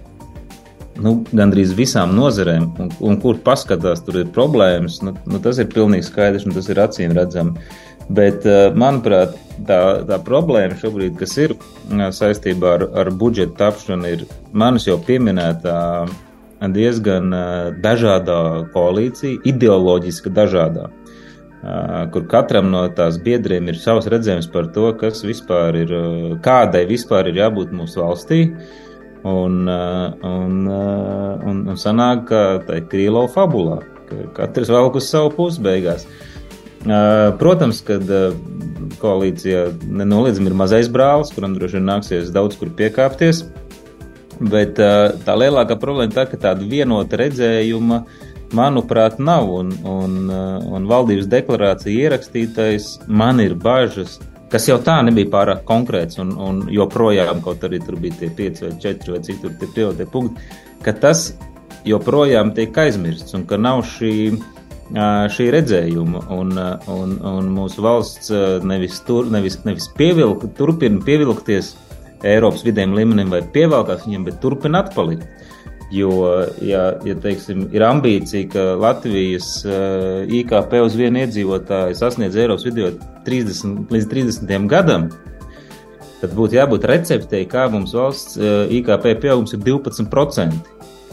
nu, 1.04 1.18
gandrīz 1.36 1.74
visām 1.78 2.16
nozarēm, 2.16 2.68
un, 2.82 2.92
un 3.04 3.20
kur 3.22 3.40
paskatās, 3.44 4.04
tur 4.06 4.22
ir 4.22 4.32
problēmas, 4.36 5.02
nu, 5.06 5.16
nu, 5.28 5.40
tas 5.44 5.60
ir 5.62 5.72
pilnīgi 5.72 6.08
skaidrs 6.08 6.48
un 6.48 6.56
tas 6.56 6.70
ir 6.72 6.82
acīm 6.84 7.16
redzami. 7.18 7.56
Bet, 8.10 8.46
manuprāt, 8.76 9.38
tā, 9.68 9.78
tā 10.08 10.18
problēma 10.26 10.78
šobrīd, 10.80 11.16
kas 11.20 11.38
ir 11.40 11.54
saistībā 12.16 12.76
ar, 12.78 12.88
ar 13.04 13.12
budžeta 13.16 13.58
tapšanu, 13.66 14.16
ir 14.16 14.26
manis 14.52 14.88
jau 14.90 14.98
pieminētā 15.06 15.78
diezgan 16.72 17.34
dažādā 17.82 18.40
koalīcija, 18.74 19.42
ideoloģiski 19.50 20.34
dažādā, 20.34 20.90
kur 22.14 22.28
katram 22.30 22.70
no 22.74 22.84
tās 22.98 23.18
biedriem 23.22 23.70
ir 23.72 23.80
savs 23.82 24.10
redzējums 24.12 24.50
par 24.54 24.70
to, 24.76 24.92
kas 25.00 25.24
vispār 25.26 25.82
ir, 25.82 25.96
kādai 26.46 26.86
vispār 26.90 27.32
ir 27.32 27.42
jābūt 27.42 27.74
mūsu 27.74 28.04
valstī. 28.04 28.44
Un, 29.22 29.68
un, 29.70 30.54
un, 30.66 31.58
un 31.70 31.76
sanāk, 31.78 32.24
ka 32.32 32.40
tā 32.66 32.80
ir 32.80 32.88
Krīlova 32.90 33.30
fabulā, 33.30 33.76
ka 34.10 34.24
katrs 34.40 34.72
velk 34.74 34.98
uz 34.98 35.12
savu 35.12 35.30
pusi 35.36 35.62
beigās. 35.62 36.08
Protams, 37.42 37.82
ka 37.86 38.00
koalīcijā 39.02 39.68
nenoliedzami 39.86 40.50
ir 40.50 40.58
mazais 40.58 40.90
brālis, 40.92 41.34
kuram 41.36 41.54
droši 41.58 41.78
vien 41.78 41.90
nāksies 41.90 42.34
daudz 42.34 42.58
kur 42.58 42.72
piekāpties. 42.78 43.46
Bet 44.42 44.80
tā 44.82 45.38
lielākā 45.38 45.78
problēma 45.78 46.10
ir 46.10 46.16
tā, 46.16 46.26
ka 46.30 46.40
tāda 46.42 46.66
vienota 46.66 47.20
redzējuma, 47.22 48.02
manuprāt, 48.58 49.20
nav. 49.22 49.52
Un, 49.62 49.70
un, 49.86 50.18
un 50.74 50.90
valdības 50.90 51.30
deklarācija 51.30 52.08
ierakstītais 52.08 52.96
man 53.08 53.40
ir 53.44 53.54
bažas, 53.54 54.18
kas 54.52 54.68
jau 54.68 54.80
tā 54.84 54.98
nebija 55.06 55.30
pārāk 55.32 55.62
konkrēts, 55.68 56.20
un, 56.24 56.34
un 56.36 56.66
joprojām, 56.74 57.44
kaut 57.46 57.64
arī 57.68 57.80
tur 57.86 58.00
bija 58.02 58.24
tie 58.24 58.32
5 58.42 58.66
vai 58.66 58.74
4 58.84 59.16
vai 59.16 59.22
cik 59.28 59.40
tur 59.44 59.54
tie 59.60 59.70
prioritāti 59.76 60.12
punkti, 60.12 60.50
ka 60.84 60.96
tas 60.98 61.30
joprojām 61.88 62.52
tiek 62.58 62.76
aizmirsts 62.78 63.38
un 63.38 63.46
ka 63.50 63.62
nav 63.62 63.86
šī 63.88 64.16
šī 64.92 65.48
redzējuma, 65.54 66.26
un, 66.36 66.52
un, 66.92 67.14
un 67.24 67.52
mūsu 67.56 67.84
valsts 67.84 68.32
nevis, 68.68 69.00
tur, 69.08 69.30
nevis, 69.32 69.62
nevis 69.64 69.88
pievilk, 69.98 70.44
turpina 70.58 71.00
pievilkties 71.06 71.76
Eiropas 72.28 72.62
vidējiem 72.66 72.94
līmenim 72.98 73.32
vai 73.34 73.42
pievelkās 73.42 74.06
viņiem, 74.06 74.28
bet 74.28 74.42
turpina 74.44 74.84
atpalikt. 74.86 75.26
Jo, 75.92 76.12
ja, 76.64 76.84
ja 77.04 77.16
teiksim, 77.20 77.66
ir 77.76 77.84
ambīcija, 77.84 78.48
ka 78.54 78.62
Latvijas 78.80 79.66
IKP 80.32 80.78
uz 80.86 80.96
vienu 80.96 81.20
iedzīvotāju 81.26 81.98
sasniedz 82.00 82.38
Eiropas 82.40 82.64
vidējo 82.70 82.94
30 83.26 83.92
līdz 83.92 84.08
30 84.14 84.70
gadam, 84.72 85.10
tad 86.22 86.36
būtu 86.38 86.56
jābūt 86.56 86.88
receptei, 86.88 87.44
kā 87.50 87.66
mums 87.74 87.96
valsts 87.98 88.40
IKP 88.78 89.18
pieaugums 89.26 89.58
ir 89.58 89.66
12%, 89.68 90.62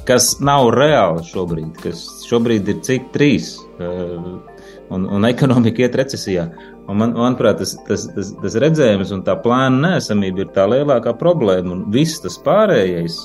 kas 0.06 0.36
nav 0.44 0.70
reāli 0.76 1.26
šobrīd, 1.26 1.72
kas 1.82 2.04
šobrīd 2.28 2.70
ir 2.70 2.78
cik 2.86 3.10
3%, 3.16 3.64
uh, 3.64 3.67
un, 3.84 5.06
un 5.06 5.26
ekonomika 5.28 5.84
iet 5.84 5.96
recesijā. 5.98 6.48
Un 6.88 7.00
man, 7.00 7.12
manuprāt, 7.16 7.60
tas, 7.60 7.74
tas, 7.88 8.06
tas, 8.14 8.30
tas 8.42 8.56
redzējums 8.62 9.12
un 9.14 9.24
tā 9.26 9.34
plāna 9.42 9.94
nesamība 9.96 10.44
ir 10.44 10.54
tā 10.54 10.64
lielākā 10.70 11.12
problēma. 11.20 11.74
Un 11.74 11.82
viss 11.92 12.22
tas 12.24 12.38
pārējais, 12.44 13.18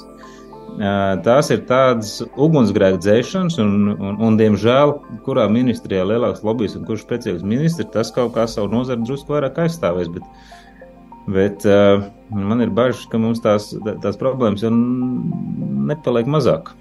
tās 1.23 1.51
ir 1.53 1.63
tādas 1.69 2.17
ugunsgrēku 2.35 2.99
dzēšanas, 3.03 3.59
un, 3.63 3.93
un, 3.93 4.19
un, 4.27 4.37
diemžēl, 4.39 4.95
kurā 5.25 5.47
ministrijā 5.51 6.05
lielāks 6.07 6.43
lobbyis 6.43 6.75
un 6.79 6.85
kurš 6.87 7.05
spēcīgāks 7.05 7.47
ministrs, 7.47 7.91
tas 7.93 8.11
kaut 8.15 8.33
kā 8.35 8.47
savu 8.47 8.71
nozari 8.73 9.05
drusku 9.05 9.35
vairāk 9.35 9.63
aizstāvēs. 9.65 10.11
Bet, 10.13 10.23
bet 11.33 11.67
uh, 11.69 12.07
man 12.33 12.65
ir 12.65 12.73
bažas, 12.73 13.05
ka 13.09 13.21
mums 13.21 13.43
tās, 13.43 13.71
tās 14.03 14.19
problēmas 14.19 14.65
jau 14.65 14.73
nepaliek 14.73 16.27
mazāk. 16.27 16.73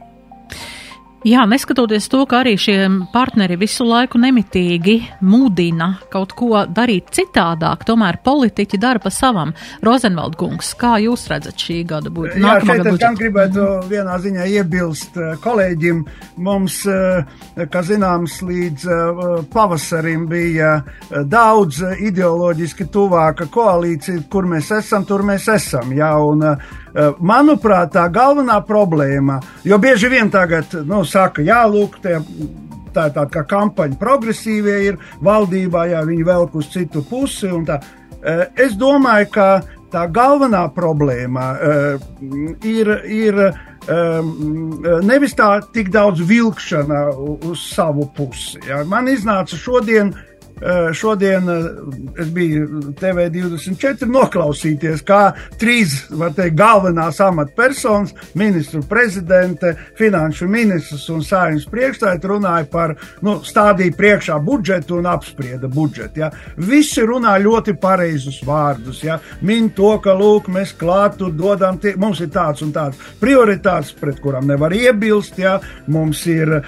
Jā, 1.22 1.44
neskatoties 1.46 2.08
to, 2.10 2.24
ka 2.26 2.40
arī 2.42 2.56
šie 2.58 2.76
partneri 3.12 3.54
visu 3.60 3.84
laiku 3.86 4.18
nemitīgi 4.18 4.96
mudina 5.22 5.92
kaut 6.10 6.32
ko 6.34 6.64
darīt 6.66 7.12
citādāk, 7.14 7.84
tomēr 7.86 8.18
politiķi 8.26 8.80
dara 8.82 8.98
pa 9.02 9.12
savam. 9.14 9.52
Rozenvald 9.86 10.34
kungs, 10.40 10.72
kā 10.78 10.96
jūs 11.04 11.28
redzat 11.30 11.62
šī 11.62 11.78
gada 11.86 12.10
budžetu? 12.10 12.42
Jā, 12.42 12.56
šeit 12.66 12.90
es 12.90 12.98
gan 13.04 13.18
gribētu 13.20 13.68
vienā 13.92 14.18
ziņā 14.24 14.48
iebilst 14.56 15.20
eh, 15.22 15.36
kolēģim. 15.44 16.02
Mums, 16.42 16.80
eh, 16.90 17.66
kā 17.70 17.84
zināms, 17.86 18.40
līdz 18.48 18.90
eh, 18.90 19.24
pavasarim 19.54 20.26
bija 20.30 20.74
daudz 21.30 21.84
ideoloģiski 22.02 22.90
tuvāka 22.90 23.46
koalīcija, 23.46 24.26
kur 24.32 24.50
mēs 24.50 24.74
esam, 24.80 25.06
tur 25.06 25.22
mēs 25.28 25.46
esam. 25.54 25.94
Jā, 25.94 26.16
un, 26.18 26.42
manuprāt, 27.20 27.92
tā 27.94 28.06
galvenā 28.12 28.58
problēma, 28.68 29.40
jo 29.64 29.78
bieži 29.80 30.10
vien 30.12 30.30
tagad, 30.30 30.74
nu, 30.86 31.02
saka, 31.08 31.44
jā, 31.44 31.62
lūk, 31.70 31.98
tie, 32.04 32.18
tā 32.92 33.08
ir 33.08 33.14
tāda 33.16 33.28
kā 33.32 33.44
kampaņa 33.48 33.98
progresīvie 34.00 34.78
ir 34.90 34.98
valdībā, 35.24 35.86
jā, 35.92 36.02
viņi 36.08 36.26
velk 36.28 36.56
uz 36.60 36.68
citu 36.72 37.04
pusi. 37.08 37.50
Eh, 37.52 38.44
es 38.60 38.76
domāju, 38.78 39.30
ka 39.32 39.48
tā 39.92 40.06
galvenā 40.08 40.62
problēma 40.72 41.46
uh, 41.52 42.04
ir, 42.64 42.88
ir 43.12 43.40
um, 43.44 44.30
nevis 45.04 45.34
tā 45.36 45.50
tik 45.74 45.90
daudz 45.92 46.22
vilkšana 46.24 47.02
uz 47.44 47.66
savu 47.74 48.06
pusi. 48.16 48.62
Ja. 48.64 48.78
Man 48.88 49.10
iznāca 49.12 49.58
šodien 49.60 50.14
uh, 50.14 50.22
Eh, 50.31 50.31
šodien 50.94 51.48
eh, 51.48 51.64
es 52.22 52.28
biju 52.30 52.66
TV24 53.00 54.06
noklausīties, 54.06 55.02
kā 55.06 55.32
trīs, 55.58 55.96
teikt, 56.36 56.56
galvenās 56.58 57.18
amatpersonas, 57.22 58.14
ministru 58.38 58.82
prezidente, 58.88 59.74
finanšu 59.98 60.46
ministrs 60.50 61.08
un 61.10 61.24
sājums 61.26 61.66
priekšstādā 61.70 62.30
runāja 62.30 62.68
par, 62.70 62.94
nu, 63.26 63.40
stādīja 63.46 63.96
priekšā 63.98 64.38
budžetu 64.44 65.00
un 65.00 65.08
apsprieda 65.10 65.70
budžetu. 65.72 66.22
Ja. 66.22 66.30
Visi 66.56 67.02
runā 67.06 67.34
ļoti 67.42 67.74
pareizus 67.82 68.38
vārdus, 68.46 69.02
ja. 69.02 69.18
min 69.42 69.70
to, 69.74 69.96
ka, 70.04 70.14
lūk, 70.18 70.50
mēs 70.52 70.76
klātu 70.78 71.32
dodam, 71.34 71.80
tie, 71.82 71.96
mums 71.98 72.22
ir 72.22 72.30
tāds 72.34 72.62
un 72.62 72.70
tāds 72.74 73.00
prioritāts, 73.20 73.94
pret 73.98 74.20
kurām 74.22 74.46
nevar 74.50 74.74
iebilst, 74.76 75.40
ja. 75.42 75.58
mums 75.90 76.22
ir 76.30 76.54
uh, 76.60 76.62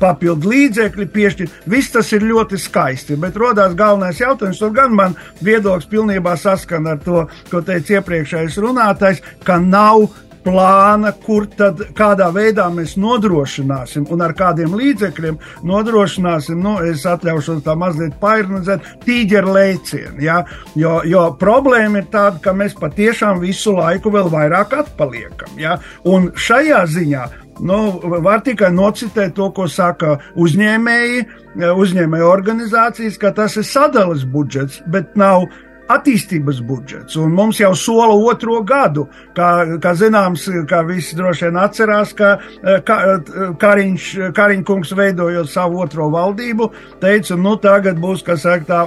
papildu 0.00 0.50
līdzekļi 0.50 1.08
piešķirt, 1.14 1.62
viss 1.70 1.94
tas 1.94 2.10
ir 2.16 2.26
ļoti 2.26 2.58
skaisti, 2.60 3.18
bet 3.20 3.35
bet 3.36 3.42
rodās 3.42 3.74
galvenais 3.76 4.20
jautājums, 4.20 4.62
un 4.64 4.76
gan 4.76 4.94
man 4.96 5.16
viedoklis 5.44 5.88
pilnībā 5.90 6.36
saskan 6.40 6.86
ar 6.86 7.00
to, 7.04 7.26
ko 7.50 7.62
teica 7.64 8.00
iepriekšējais 8.00 8.60
runātājs, 8.62 9.22
ka 9.44 9.58
nav 9.60 10.08
plāna, 10.46 11.10
kur 11.24 11.48
tad 11.58 11.80
kādā 11.98 12.28
veidā 12.30 12.68
mēs 12.70 12.94
nodrošināsim 13.02 14.06
un 14.14 14.20
ar 14.22 14.34
kādiem 14.38 14.76
līdzekļiem 14.78 15.40
nodrošināsim, 15.66 16.60
nu, 16.62 16.76
es 16.86 17.02
atļaušos 17.08 17.64
tā 17.66 17.74
mazliet 17.78 18.14
pairnizēt, 18.22 18.86
tīģeru 19.02 19.56
lēcienu. 19.56 20.20
Ja? 20.22 20.44
Jo, 20.78 21.00
jo 21.04 21.24
problēma 21.40 22.04
ir 22.04 22.06
tāda, 22.12 22.38
ka 22.44 22.54
mēs 22.54 22.78
patiešām 22.78 23.42
visu 23.42 23.74
laiku 23.74 24.14
vēl 24.14 24.30
vairāk 24.30 24.78
atpaliekam. 24.84 25.58
Ja? 25.58 25.80
Un 26.06 26.30
šajā 26.38 26.84
ziņā 26.94 27.26
Nu, 27.60 28.00
var 28.24 28.42
tikai 28.44 28.68
nocitēt 28.74 29.36
to, 29.36 29.48
ko 29.56 29.64
saka 29.70 30.18
uzņēmēji, 30.36 31.22
uzņēmēju 31.56 32.26
organizācijas, 32.28 33.16
ka 33.20 33.32
tas 33.36 33.56
ir 33.56 33.64
sadales 33.64 34.26
budžets, 34.28 34.82
bet 34.92 35.16
nav 35.16 35.46
attīstības 35.92 36.60
budžets. 36.66 37.16
Un 37.20 37.34
mums 37.36 37.60
jau 37.60 37.72
sola 37.78 38.14
otro 38.30 38.58
gadu, 38.66 39.06
kā, 39.36 39.78
kā 39.82 39.94
zināms, 39.98 40.48
kā 40.68 40.82
visi 40.86 41.16
droši 41.18 41.48
vien 41.48 41.60
atcerās, 41.62 42.14
ka, 42.18 42.36
ka 42.86 42.96
Kariņš, 43.62 44.08
Kariņkungs 44.36 44.94
veidojot 44.98 45.50
savu 45.50 45.84
otro 45.86 46.10
valdību, 46.14 46.72
teica, 47.02 47.38
nu 47.38 47.56
tagad 47.62 48.02
būs, 48.02 48.26
kas 48.26 48.44
saka, 48.46 48.66
tā 48.66 48.82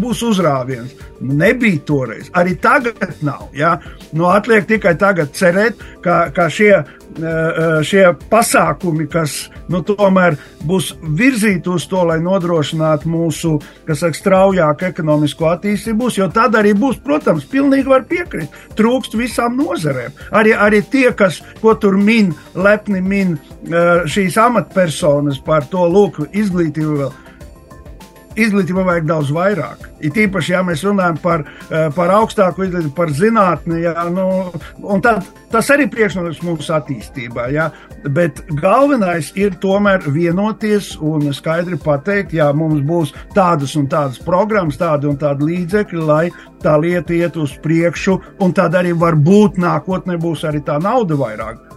būs 0.00 0.22
uzrāviens. 0.26 0.96
Nebija 1.20 1.82
toreiz, 1.84 2.30
arī 2.32 2.56
tagad 2.60 3.20
nav. 3.24 3.50
Ja? 3.56 3.76
Nu, 4.16 4.30
atliek 4.32 4.64
tikai 4.68 4.94
tagad 4.98 5.34
cerēt, 5.36 5.82
ka, 6.00 6.30
ka 6.34 6.48
šie, 6.48 6.72
eh, 6.80 7.24
eh, 7.24 7.74
šie 7.84 8.06
pasākumi, 8.30 9.04
kas 9.12 9.50
nu, 9.68 9.82
tomēr 9.84 10.38
būs 10.64 10.94
virzīti 11.02 11.68
uz 11.68 11.84
to, 11.90 12.02
lai 12.08 12.18
nodrošinātu 12.24 13.10
mūsu 13.12 13.52
saka, 13.86 14.16
straujāku 14.16 14.88
ekonomisko 14.88 15.50
attīstību, 15.52 15.98
būs, 16.06 16.18
jo 16.22 16.30
tad 16.32 16.56
arī 16.56 16.72
būs, 16.72 17.02
protams, 17.04 17.44
pilnīgi 17.44 17.92
var 17.92 18.08
piekrist, 18.08 18.56
trūkst 18.80 19.16
visām 19.20 19.60
nozarēm. 19.60 20.16
Arī, 20.32 20.56
arī 20.56 20.82
tie, 20.82 21.10
kas, 21.12 21.42
tur 21.80 21.96
min, 22.00 22.32
lepni 22.54 23.04
min 23.04 23.36
eh, 23.36 24.06
šīs 24.08 24.40
amatpersonas 24.40 25.42
par 25.44 25.68
to, 25.68 25.84
lūk, 25.84 26.24
izglītību 26.32 27.02
vēl 27.04 27.18
izglītībai 28.38 28.84
vajag 28.86 29.06
daudz 29.08 29.30
vairāk. 29.34 29.86
It 30.00 30.16
īpaši, 30.18 30.52
ja 30.54 30.62
mēs 30.66 30.84
runājam 30.86 31.18
par, 31.22 31.44
eh, 31.70 31.90
par 31.94 32.12
augstāku 32.14 32.64
izglītību, 32.64 32.94
par 32.94 33.08
zinātni, 33.08 33.82
ja, 33.82 33.94
nu, 34.10 34.52
tad, 35.02 35.26
tas 35.50 35.70
arī 35.70 35.88
priekšnosacījums 35.90 36.44
mūsu 36.46 36.74
attīstībā. 36.76 37.50
Ja, 37.52 37.70
bet 38.04 38.42
galvenais 38.60 39.32
ir 39.34 39.50
tomēr 39.60 40.06
vienoties 40.06 40.96
un 41.00 41.32
skaidri 41.32 41.76
pateikt, 41.76 42.32
ja 42.32 42.52
mums 42.52 42.82
būs 42.86 43.12
tādas 43.34 43.76
un 43.76 43.88
tādas 43.88 44.18
programmas, 44.18 44.78
tādi 44.80 45.10
un 45.10 45.18
tādi 45.18 45.50
līdzekļi, 45.50 46.06
lai 46.06 46.30
tā 46.62 46.76
lieta 46.80 47.12
iet 47.12 47.36
uz 47.36 47.56
priekšu, 47.62 48.20
un 48.40 48.52
tad 48.52 48.74
arī 48.74 48.92
varbūt 48.92 49.58
nākotnē 49.58 50.16
būs 50.20 50.44
arī 50.44 50.62
tā 50.64 50.80
nauda 50.80 51.14
vairāk. 51.14 51.70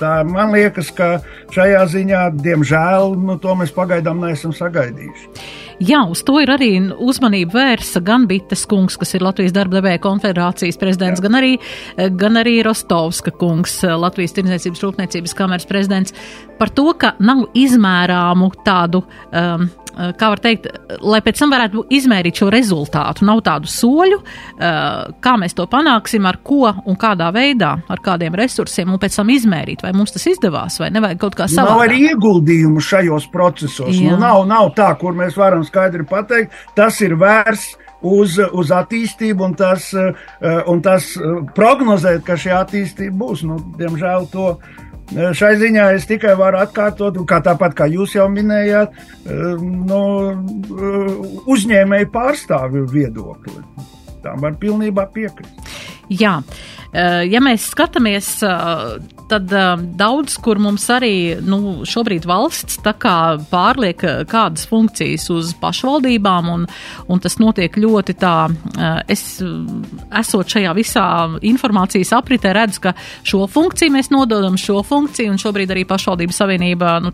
Tā, 0.00 0.24
man 0.26 0.50
liekas, 0.54 0.90
ka 0.90 1.20
šajā 1.54 1.84
ziņā, 1.92 2.24
diemžēl, 2.42 3.14
nu, 3.14 3.38
to 3.38 3.54
mēs 3.58 3.70
pagaidām 3.76 4.24
neesam 4.24 4.54
sagaidījuši. 4.56 5.57
Jā, 5.78 6.00
uz 6.10 6.24
to 6.26 6.40
ir 6.42 6.50
arī 6.50 6.72
uzmanība 6.98 7.54
vērsa 7.54 8.00
gan 8.02 8.24
Bites 8.26 8.64
kungs, 8.66 8.96
kas 8.98 9.14
ir 9.14 9.22
Latvijas 9.22 9.54
darba 9.54 9.78
devēja 9.78 10.00
konfederācijas 10.02 10.78
prezidents, 10.80 11.22
Jā. 11.22 11.28
gan 11.28 11.38
arī, 11.38 11.52
gan 12.18 12.40
arī 12.40 12.56
Rostovska 12.66 13.30
kungs, 13.38 13.76
Latvijas 13.86 14.34
tirdzniecības 14.34 14.82
rūpniecības 14.82 15.36
kameras 15.38 15.68
prezidents, 15.70 16.16
par 16.58 16.72
to, 16.74 16.92
ka 16.98 17.14
nav 17.18 17.46
izmērāmu 17.56 18.50
tādu 18.66 19.04
um, 19.32 19.68
Eh, 19.98 20.12
kā 20.14 20.28
var 20.30 20.38
teikt, 20.38 20.68
lai 21.02 21.18
pēc 21.26 21.40
tam 21.40 21.50
varētu 21.50 21.82
izmērīt 21.90 22.38
šo 22.38 22.52
rezultātu. 22.54 23.24
Nav 23.26 23.40
tādu 23.46 23.70
soļu, 23.72 24.20
eh, 24.20 25.08
kā 25.24 25.32
mēs 25.42 25.56
to 25.58 25.66
panāksim, 25.66 26.26
ar 26.28 26.38
ko 26.44 26.70
un 26.86 26.96
kādā 26.96 27.32
veidā, 27.34 27.72
ar 27.88 27.98
kādiem 27.98 28.36
resursiem, 28.38 28.92
un 28.92 28.98
pēc 28.98 29.16
tam 29.16 29.26
izmērīt, 29.26 29.82
vai 29.82 29.92
mums 29.92 30.12
tas 30.12 30.26
izdevās, 30.26 30.78
vai 30.78 30.90
nevajag 30.90 31.18
kaut 31.18 31.34
kā 31.34 31.48
savādāk. 31.50 31.74
Nav 31.74 31.88
arī 31.88 32.12
ieguldījumu 32.12 32.78
šajos 32.78 33.26
procesos. 33.32 33.96
Jā. 33.96 34.12
Nu, 34.12 34.18
nav, 34.18 34.46
nav 34.46 34.72
tā, 34.74 34.96
kur 34.98 35.14
mēs 35.14 35.34
varam 35.34 35.64
skaidri 35.64 36.06
pateikt, 36.06 36.52
tas 36.76 37.00
ir 37.00 37.16
vērsts 37.16 37.74
uz, 38.02 38.38
uz 38.38 38.70
attīstību, 38.70 39.44
un 39.44 39.54
tas, 39.54 39.92
eh, 39.94 40.62
un 40.68 40.80
tas 40.80 41.18
prognozēt, 41.56 42.22
ka 42.22 42.34
šī 42.34 42.54
attīstība 42.54 43.18
būs. 43.18 43.42
Nu, 43.42 43.58
diemžēl 43.58 44.30
to 44.30 44.58
Šai 45.08 45.54
ziņā 45.56 45.86
es 45.96 46.04
tikai 46.08 46.34
varu 46.36 46.60
atkārtot, 46.60 47.16
kā 47.28 47.38
tāpat 47.44 47.76
kā 47.78 47.86
jūs 47.88 48.12
jau 48.18 48.26
minējāt, 48.28 48.92
no 49.88 50.02
uzņēmēju 51.48 52.10
pārstāvju 52.12 52.84
viedokli. 52.92 53.56
Tam 54.24 54.42
var 54.44 54.58
pilnībā 54.60 55.06
piekrist. 55.14 55.72
Jā, 56.12 56.38
ja 56.94 57.40
mēs 57.44 57.68
skatāmies 57.74 58.30
tad 59.28 59.52
um, 59.52 59.82
daudz, 59.96 60.38
kur 60.40 60.58
mums 60.62 60.86
arī 60.92 61.36
nu, 61.44 61.84
šobrīd 61.88 62.26
valsts 62.28 62.78
pārliek 63.50 64.02
uh, 64.06 64.22
kādas 64.28 64.64
funkcijas 64.68 65.28
uz 65.34 65.52
pašvaldībām, 65.60 66.48
un, 66.54 66.64
un 67.08 67.20
tas 67.20 67.38
notiek 67.40 67.76
ļoti 67.76 68.16
tā. 68.18 68.36
Es, 69.10 69.22
esot 70.20 70.52
šajā 70.54 70.72
visā 70.76 71.04
informācijas 71.46 72.12
apritē, 72.16 72.52
redzu, 72.56 72.82
ka 72.86 72.94
šo 73.26 73.44
funkciju 73.50 73.92
mēs 73.94 74.10
nododam, 74.14 74.56
šo 74.60 74.80
funkciju, 74.86 75.32
un 75.34 75.40
šobrīd 75.40 75.72
arī 75.74 75.84
pašvaldību 75.88 76.34
savienība 76.34 76.96
nu, 77.04 77.12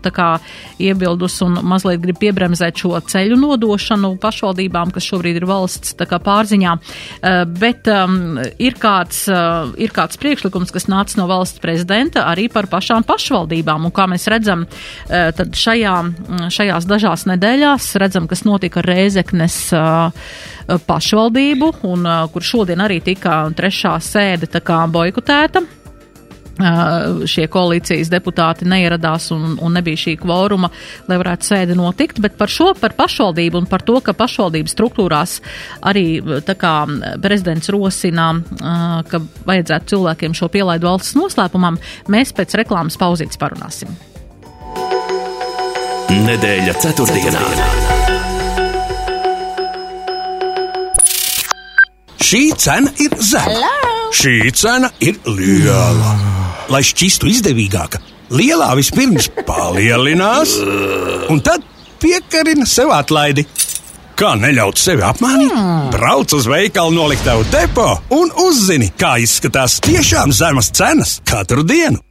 iebildus 0.79 1.39
un 1.45 1.59
mazliet 1.67 2.03
grib 2.03 2.19
piebremzēt 2.21 2.79
šo 2.79 2.99
ceļu 3.11 3.37
nodošanu 3.39 4.15
pašvaldībām, 4.21 4.93
kas 4.95 5.09
šobrīd 5.09 5.41
ir 5.41 5.47
valsts 5.49 5.95
pārziņā. 5.99 6.75
Uh, 6.75 7.43
bet 7.59 7.89
um, 7.91 8.39
ir, 8.61 8.77
kāds, 8.79 9.25
uh, 9.31 9.64
ir 9.77 9.93
kāds 9.95 10.19
priekšlikums, 10.21 10.73
kas 10.73 10.87
nāca 10.91 11.19
no 11.19 11.27
valsts 11.29 11.61
prezidenta 11.63 12.25
arī 12.29 12.47
par 12.51 12.69
pašām 12.71 13.05
pašvaldībām. 13.07 13.87
Un 13.87 13.93
kā 13.95 14.07
mēs 14.11 14.27
redzam, 14.31 14.65
eh, 15.09 15.31
tad 15.35 15.55
šajā, 15.55 15.95
mm, 16.03 16.51
šajās 16.53 16.89
dažās 16.89 17.25
nedēļās 17.31 17.95
redzam, 18.01 18.27
kas 18.27 18.45
notika 18.45 18.81
Rēzeknes 18.85 19.57
eh, 19.73 20.11
pašvaldību, 20.87 21.73
un 21.83 22.05
eh, 22.05 22.27
kur 22.33 22.41
šodien 22.41 22.79
arī 22.79 23.01
tika 23.03 23.45
trešā 23.55 23.97
sēde 24.01 24.47
boikotēta. 24.91 25.84
Šie 26.55 27.47
koalīcijas 27.51 28.09
deputāti 28.11 28.67
neieradās 28.69 29.27
un, 29.35 29.57
un 29.59 29.75
nebija 29.75 29.99
šī 30.05 30.15
kvoruma, 30.21 30.69
lai 31.09 31.17
varētu 31.19 31.49
sēde 31.49 31.75
notikt, 31.75 32.21
bet 32.23 32.37
par 32.39 32.51
šo, 32.51 32.71
par 32.79 32.95
pašvaldību 32.95 33.59
un 33.59 33.69
par 33.69 33.83
to, 33.85 33.97
ka 34.03 34.15
pašvaldības 34.15 34.75
struktūrās 34.75 35.37
arī 35.83 36.21
tā 36.47 36.55
kā 36.59 36.73
prezidents 37.23 37.71
rosina, 37.73 38.31
ka 39.09 39.21
vajadzētu 39.47 39.95
cilvēkiem 39.95 40.35
šo 40.37 40.49
pielaidu 40.53 40.87
valsts 40.87 41.17
noslēpumam, 41.19 41.79
mēs 42.11 42.31
pēc 42.35 42.55
reklāmas 42.61 42.99
pauzītes 42.99 43.39
parunāsim. 43.41 43.91
Nedēļa 46.15 46.73
ceturtdienā. 46.79 47.43
Šī 52.25 52.47
cena 52.57 52.93
ir 53.03 53.13
zema. 53.21 53.94
Šī 54.15 54.37
cena 54.55 54.87
ir 55.03 55.17
liela. 55.27 56.13
Lai 56.71 56.79
šķistu 56.87 57.27
izdevīgāka, 57.27 57.99
lielā 58.31 58.69
vispirms 58.79 59.27
palielinās, 59.45 60.55
un 61.33 61.43
tad 61.43 61.65
piekarina 61.99 62.67
sev 62.69 62.93
atlaidi. 62.95 63.43
Kā 64.15 64.31
neļaut 64.39 64.79
sevi 64.79 65.03
apmānīt? 65.03 65.51
Brauc 65.91 66.31
uz 66.37 66.47
veikalu 66.47 66.95
noliktavu 66.95 67.43
depo 67.51 67.89
un 68.15 68.31
uzzini, 68.47 68.93
kā 68.95 69.17
izskatās 69.19 69.81
tiešām 69.83 70.31
zemas 70.31 70.71
cenas 70.71 71.17
katru 71.27 71.67
dienu. 71.67 72.04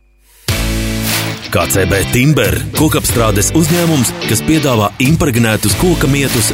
KCB 1.55 2.01
Timber 2.11 2.55
kokapstrādes 2.75 3.53
uzņēmums, 3.55 4.09
kas 4.27 4.41
piedāvā 4.43 4.89
impregnētus 5.05 5.77
koka 5.79 6.09
mietus, 6.11 6.49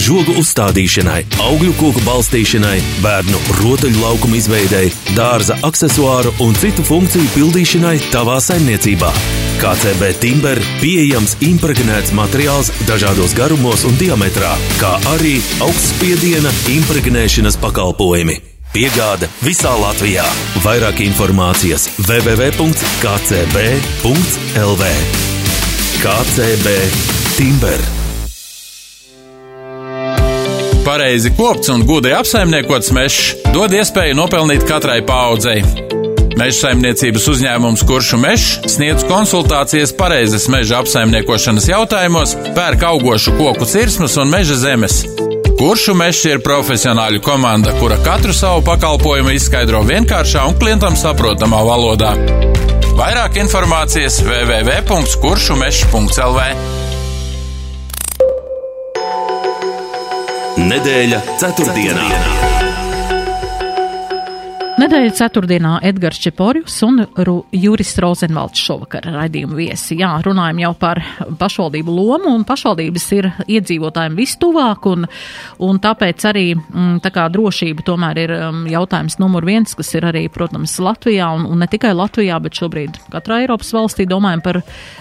žogu 0.00 0.32
uzstādīšanai, 0.40 1.26
augļu 1.44 1.74
koku 1.76 2.00
balstīšanai, 2.06 2.78
bērnu 3.04 3.42
rotaļu 3.58 4.00
laukumu 4.00 4.40
izveidei, 4.40 4.88
dārza 5.12 5.58
accessoāru 5.68 6.32
un 6.46 6.56
citu 6.56 6.86
funkciju 6.88 7.28
pildīšanai 7.36 7.98
tavā 8.08 8.40
saimniecībā. 8.48 9.12
KCB 9.60 10.12
Timber 10.24 10.64
pieejams 10.80 11.36
impregnēts 11.44 12.16
materiāls 12.16 12.72
dažādos 12.88 13.36
garumos 13.36 13.84
un 13.84 14.00
diametrā, 14.00 14.56
kā 14.80 14.96
arī 15.12 15.36
augstspiediena 15.68 16.52
impregnēšanas 16.80 17.60
pakalpojumi. 17.60 18.55
Piegāde 18.76 19.24
visā 19.40 19.70
Latvijā. 19.80 20.20
Vairāk 20.60 20.98
informācijas 21.00 21.86
www.kcb.lv 21.96 22.74
KCB 26.02 26.74
Timber. 27.38 27.80
Pareizi 30.84 31.32
kopts 31.38 31.72
un 31.72 31.86
gudri 31.88 32.12
apsaimniekots 32.18 32.92
mežs 32.92 33.48
dod 33.56 33.72
iespēju 33.72 34.12
nopelnīt 34.20 34.68
katrai 34.68 35.00
paudzei. 35.08 35.64
Meža 36.36 36.58
saimniecības 36.66 37.30
uzņēmums 37.32 37.80
Kuršu 37.88 38.20
mežs 38.20 38.60
sniedz 38.76 39.08
konsultācijas 39.08 39.96
pareizes 39.96 40.52
meža 40.52 40.84
apsaimniekošanas 40.84 41.72
jautājumos, 41.72 42.36
pērk 42.52 42.84
augošu 42.92 43.40
koku 43.40 43.64
cirsmas 43.72 44.20
un 44.20 44.28
meža 44.36 44.60
zemes. 44.60 45.00
Kuršu 45.56 45.94
mežs 45.96 46.18
ir 46.28 46.42
profesionāļu 46.44 47.22
komanda, 47.24 47.72
kura 47.80 47.96
katru 48.04 48.34
savu 48.36 48.60
pakalpojumu 48.66 49.30
izskaidro 49.32 49.80
vienkāršā 49.88 50.42
un 50.50 50.58
klientam 50.60 50.92
saprotamā 51.00 51.60
valodā. 51.64 52.10
Vairāk 52.96 53.36
informācijas 53.40 54.20
www.kuršumešs.lv 54.26 56.40
Nedēļa 60.60 61.20
ceturtdienā. 61.40 62.45
Nedēļa 64.86 65.14
ceturtdienā 65.18 65.70
Edgars 65.82 66.20
Čeporjus 66.22 66.76
un 66.86 67.00
Juris 67.50 67.88
Rozenvalds 67.98 68.60
šovakar 68.62 69.08
raidījumu 69.10 69.56
viesi. 69.58 69.96
Jā, 69.98 70.12
runājam 70.22 70.60
jau 70.62 70.68
par 70.78 71.00
pašvaldību 71.40 71.90
lomu, 71.90 72.30
un 72.30 72.44
pašvaldības 72.46 73.06
ir 73.16 73.26
iedzīvotājiem 73.50 74.14
vistuvāk, 74.14 74.86
un, 74.86 75.08
un 75.66 75.80
tāpēc 75.82 76.26
arī 76.30 76.44
mm, 76.54 77.00
tā 77.02 77.10
kā 77.16 77.24
drošība 77.34 77.82
tomēr 77.88 78.20
ir 78.22 78.34
um, 78.36 78.60
jautājums 78.70 79.18
numur 79.18 79.48
viens, 79.48 79.74
kas 79.74 79.90
ir 79.98 80.06
arī, 80.06 80.22
protams, 80.30 80.76
Latvijā, 80.78 81.32
un, 81.34 81.48
un 81.50 81.64
ne 81.64 81.66
tikai 81.72 81.90
Latvijā, 81.90 82.38
bet 82.46 82.62
šobrīd 82.62 83.02
katrā 83.10 83.40
Eiropas 83.42 83.74
valstī 83.74 84.06
domājam 84.06 84.44
par 84.46 84.60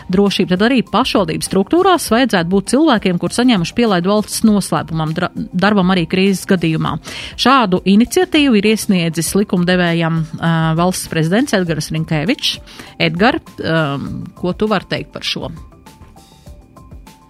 drošību. 0.10 0.56
Tad 0.56 0.66
arī 0.66 0.82
pašvaldības 0.90 1.52
struktūrās 1.52 2.10
vajadzētu 2.16 2.54
būt 2.56 2.74
cilvēkiem, 2.74 3.22
kur 3.22 3.38
saņēmuši 3.38 3.78
pielaidu 3.78 4.16
valsts 4.16 4.42
noslēpumam, 4.50 5.14
darbam 5.54 5.94
arī 5.94 6.10
krīzes 6.10 6.50
gadījumā. 6.50 6.98
Šādu 7.38 7.84
iniciatīvu 7.86 8.58
ir 8.64 8.72
iesniedzis 8.74 9.36
likumdevējam 9.38 9.75
uh, 9.80 10.74
valsts 10.78 11.10
prezidents 11.12 11.56
Edgars 11.58 11.92
Rinkēvičs. 11.94 12.58
Edgar, 13.00 13.40
ko 14.36 14.54
tu 14.54 14.68
vari 14.72 14.88
teikt 14.90 15.12
par 15.14 15.26
šo? 15.26 15.50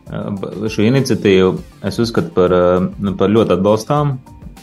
Šo 0.06 0.84
iniciatīvu 0.86 1.56
es 1.90 1.98
uzskatu 2.02 2.30
par, 2.36 2.54
par 3.18 3.32
ļoti 3.34 3.56
atbalstām, 3.58 4.12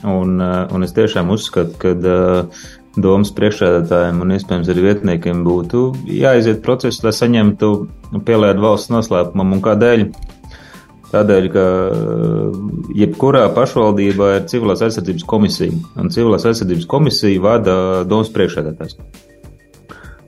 un, 0.06 0.36
un 0.38 0.86
es 0.86 0.94
tiešām 0.94 1.32
uzskatu, 1.34 1.74
ka 1.82 1.94
domas 3.00 3.32
priekšsēdētājiem 3.36 4.20
un 4.22 4.34
iespējams 4.36 4.70
arī 4.72 4.84
vietniekiem 4.86 5.42
būtu 5.46 5.84
jāiziet 6.12 6.60
process, 6.64 7.02
lai 7.04 7.14
saņemtu 7.16 7.72
pielietu 8.26 8.64
valsts 8.64 8.92
noslēpumam 8.92 9.56
un 9.56 9.64
kādēļ. 9.64 10.06
Tādēļ, 11.12 11.46
ka 11.52 11.64
jebkurā 12.96 13.42
pašvaldībā 13.52 14.30
ir 14.38 14.46
civilās 14.48 14.80
aizsardzības 14.86 15.26
komisija, 15.28 15.74
un 16.00 16.08
civilās 16.14 16.46
aizsardzības 16.48 16.88
komisija 16.88 17.42
vada 17.44 17.74
domas 18.08 18.32
priekšsēdētājs. 18.32 18.96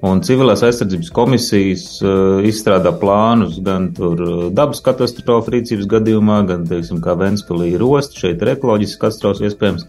Un 0.04 0.20
civilās 0.20 0.60
aizsardzības 0.66 1.08
komisijas 1.16 1.84
uh, 2.04 2.42
izstrādā 2.44 2.90
plānus 3.00 3.56
gan 3.64 3.86
tur 3.96 4.50
dabas 4.52 4.82
katastrofu 4.84 5.54
rīcības 5.54 5.88
gadījumā, 5.88 6.42
gan, 6.50 6.66
teiksim, 6.68 6.98
kā 7.04 7.14
Ventspilī 7.16 7.70
ir 7.72 7.84
osta, 7.86 8.20
šeit 8.20 8.44
ir 8.44 8.52
ekoloģisks 8.52 9.00
katastrofas 9.00 9.40
iespējams. 9.48 9.86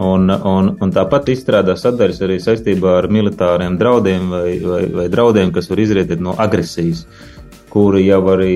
Un, 0.00 0.30
un, 0.30 0.70
un 0.80 0.92
tāpat 0.94 1.32
izstrādā 1.34 1.74
sadaļas 1.76 2.22
arī 2.24 2.38
saistībā 2.40 2.94
ar 3.00 3.10
militāriem 3.10 3.74
draudiem 3.80 4.30
vai, 4.30 4.52
vai, 4.62 4.84
vai 4.94 5.08
draudiem, 5.12 5.50
kas 5.52 5.66
var 5.68 5.82
izrietēt 5.82 6.22
no 6.22 6.36
agresijas, 6.38 7.02
kuri 7.74 8.06
jau 8.06 8.22
arī 8.30 8.54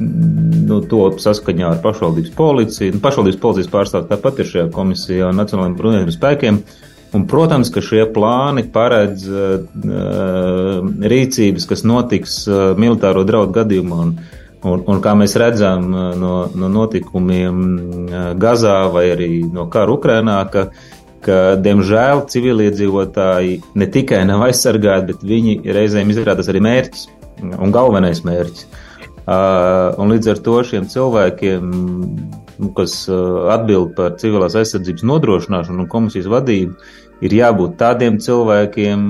nu, 0.00 0.80
top 0.88 1.20
saskaņā 1.22 1.74
ar 1.74 1.80
pašvaldības 1.84 2.32
policiju. 2.36 2.94
Nu, 2.96 3.02
pašvaldības 3.04 3.40
policijas 3.42 3.72
pārstāvji 3.72 4.10
tāpat 4.10 4.40
ir 4.40 4.50
šajā 4.50 4.68
komisijā 4.74 5.30
un 5.30 5.40
Nacionālajiem 5.40 5.76
bruņotajiem 5.78 6.14
spēkiem. 6.16 6.60
Un, 7.10 7.24
protams, 7.26 7.72
ka 7.74 7.82
šie 7.82 8.04
plāni 8.14 8.62
paredz 8.70 9.24
uh, 9.26 9.64
rīcības, 11.12 11.66
kas 11.66 11.82
notiks 11.82 12.36
uh, 12.46 12.70
militāro 12.78 13.26
draudu 13.28 13.58
gadījumā. 13.60 14.04
Un, 14.06 14.20
Un, 14.60 14.82
un 14.92 14.98
kā 15.00 15.14
mēs 15.16 15.32
redzam 15.40 15.86
no, 16.20 16.32
no 16.52 16.68
notikumiem 16.68 17.62
Gazā 18.36 18.74
vai 18.92 19.06
arī 19.14 19.28
no 19.48 19.64
kara 19.72 19.94
Ukrainā, 19.94 20.34
ka, 20.52 20.66
ka 21.24 21.38
diemžēl 21.56 22.26
civiliedzīvotāji 22.28 23.54
ne 23.80 23.88
tikai 23.88 24.20
nav 24.28 24.44
aizsargāti, 24.50 25.14
bet 25.14 25.24
viņi 25.32 25.54
reizēm 25.64 26.12
izrādās 26.12 26.52
arī 26.52 26.60
mērķis 26.68 27.06
un 27.56 27.72
galvenais 27.72 28.20
mērķis. 28.28 28.68
Uh, 28.68 28.89
un 29.28 30.12
līdz 30.14 30.32
ar 30.32 30.40
to 30.44 30.56
šiem 30.66 30.88
cilvēkiem, 30.90 31.70
kas 32.76 32.94
atbild 33.54 33.94
par 33.96 34.16
civilās 34.20 34.56
aizsardzības 34.58 35.06
nodrošināšanu 35.10 35.84
un 35.84 35.90
komisijas 35.90 36.28
vadību, 36.30 36.76
ir 37.24 37.36
jābūt 37.36 37.78
tādiem 37.80 38.18
cilvēkiem, 38.22 39.06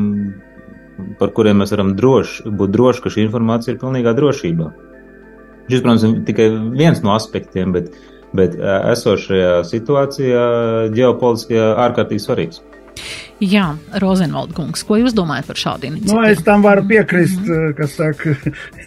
par 1.20 1.32
kuriem 1.36 1.62
mēs 1.62 1.74
varam 1.74 1.94
droši, 1.98 2.50
būt 2.50 2.74
droši, 2.74 3.04
ka 3.04 3.12
šī 3.14 3.26
informācija 3.26 3.74
ir 3.74 3.82
pilnīgā 3.82 4.14
drošībā. 4.18 4.70
Šis, 5.70 5.82
protams, 5.84 6.04
ir 6.06 6.24
tikai 6.26 6.48
viens 6.74 7.00
no 7.04 7.14
aspektiem, 7.14 7.72
bet, 7.76 7.92
bet 8.36 8.56
esošajā 8.58 9.60
situācijā 9.70 10.44
ģeopolitiskajā 10.96 11.68
ārkārtīgi 11.86 12.24
svarīgs. 12.24 12.62
Jā, 13.40 13.70
Rozenvalda 14.02 14.52
kungs, 14.52 14.82
ko 14.84 14.98
jūs 15.00 15.14
domājat 15.16 15.46
par 15.48 15.56
šādu 15.56 15.88
iniciatīvu? 15.88 16.16
Nu, 16.18 16.28
es 16.28 16.42
tam 16.44 16.60
varu 16.64 16.84
piekrist, 16.90 17.46
kas 17.78 17.94
saka, 17.96 18.34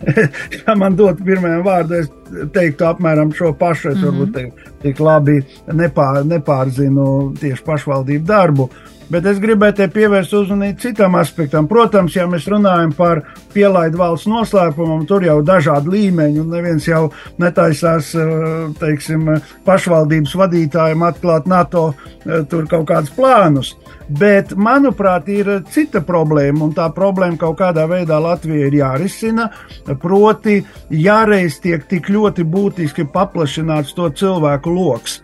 ja 0.59 0.75
man 0.77 0.97
dot 0.99 1.23
pirmajam 1.25 1.63
vārdu, 1.65 2.03
es 2.03 2.11
teiktu 2.53 2.85
apmēram 2.85 3.33
šo 3.33 3.55
pašu, 3.57 3.89
es 3.89 3.97
mm 3.97 4.03
-hmm. 4.03 4.11
varbūt 4.11 4.33
tik, 4.37 4.73
tik 4.83 4.99
labi 4.99 5.39
nepār, 5.73 6.21
nepārzinu 6.29 7.07
tieši 7.41 7.65
pašvaldību 7.65 8.25
darbu. 8.29 8.69
Bet 9.13 9.25
es 9.29 9.39
gribēju 9.41 9.75
te 9.77 9.87
pievērst 9.91 10.33
uzmanību 10.33 10.79
citam 10.79 11.15
aspektam. 11.19 11.67
Protams, 11.67 12.15
ja 12.15 12.25
mēs 12.29 12.47
runājam 12.49 12.93
par 12.97 13.21
pielaidu 13.53 13.99
valsts 13.99 14.29
noslēpumam, 14.31 15.03
tur 15.05 15.25
jau 15.25 15.39
ir 15.41 15.47
dažādi 15.47 15.91
līmeņi, 15.93 16.39
un 16.41 16.49
neviens 16.49 16.87
jau 16.87 17.11
netaisās, 17.41 18.13
eh, 18.15 18.73
teiksim, 18.79 19.27
pašvaldības 19.65 20.35
vadītājiem 20.35 21.05
atklāt 21.09 21.49
NATO 21.51 21.93
eh, 22.25 22.45
kaut 22.69 22.87
kādus 22.87 23.13
plānus. 23.17 23.75
Bet, 24.09 24.51
manuprāt, 24.59 25.29
ir 25.31 25.49
cita 25.71 26.01
problēma, 26.03 26.65
un 26.65 26.73
tā 26.75 26.89
problēma 26.95 27.39
kaut 27.39 27.59
kādā 27.61 27.85
veidā 27.89 28.19
Latvijai 28.19 28.67
ir 28.67 28.79
jārisina. 28.81 29.47
Proti, 30.01 30.59
jāreiz 30.89 31.59
tiek 31.63 31.87
tik 31.89 32.11
ļoti 32.11 32.43
būtiski 32.43 33.07
paplašināts 33.13 33.95
to 33.95 34.09
cilvēku 34.11 34.73
lokus 34.75 35.21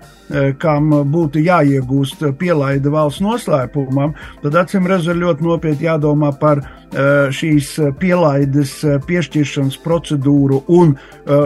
kam 0.62 0.92
būtu 1.12 1.42
jāiegūst 1.42 2.26
pielaida 2.40 2.92
valsts 2.94 3.24
noslēpumam, 3.26 4.14
tad 4.44 4.58
acīm 4.62 4.90
redzot 4.90 5.18
ļoti 5.18 5.46
nopietni 5.46 5.88
jādomā 5.88 6.32
par 6.40 6.62
šīs 6.90 7.72
pielaides 8.02 8.72
piešķiršanas 9.06 9.78
procedūru 9.84 10.64
un 10.74 10.96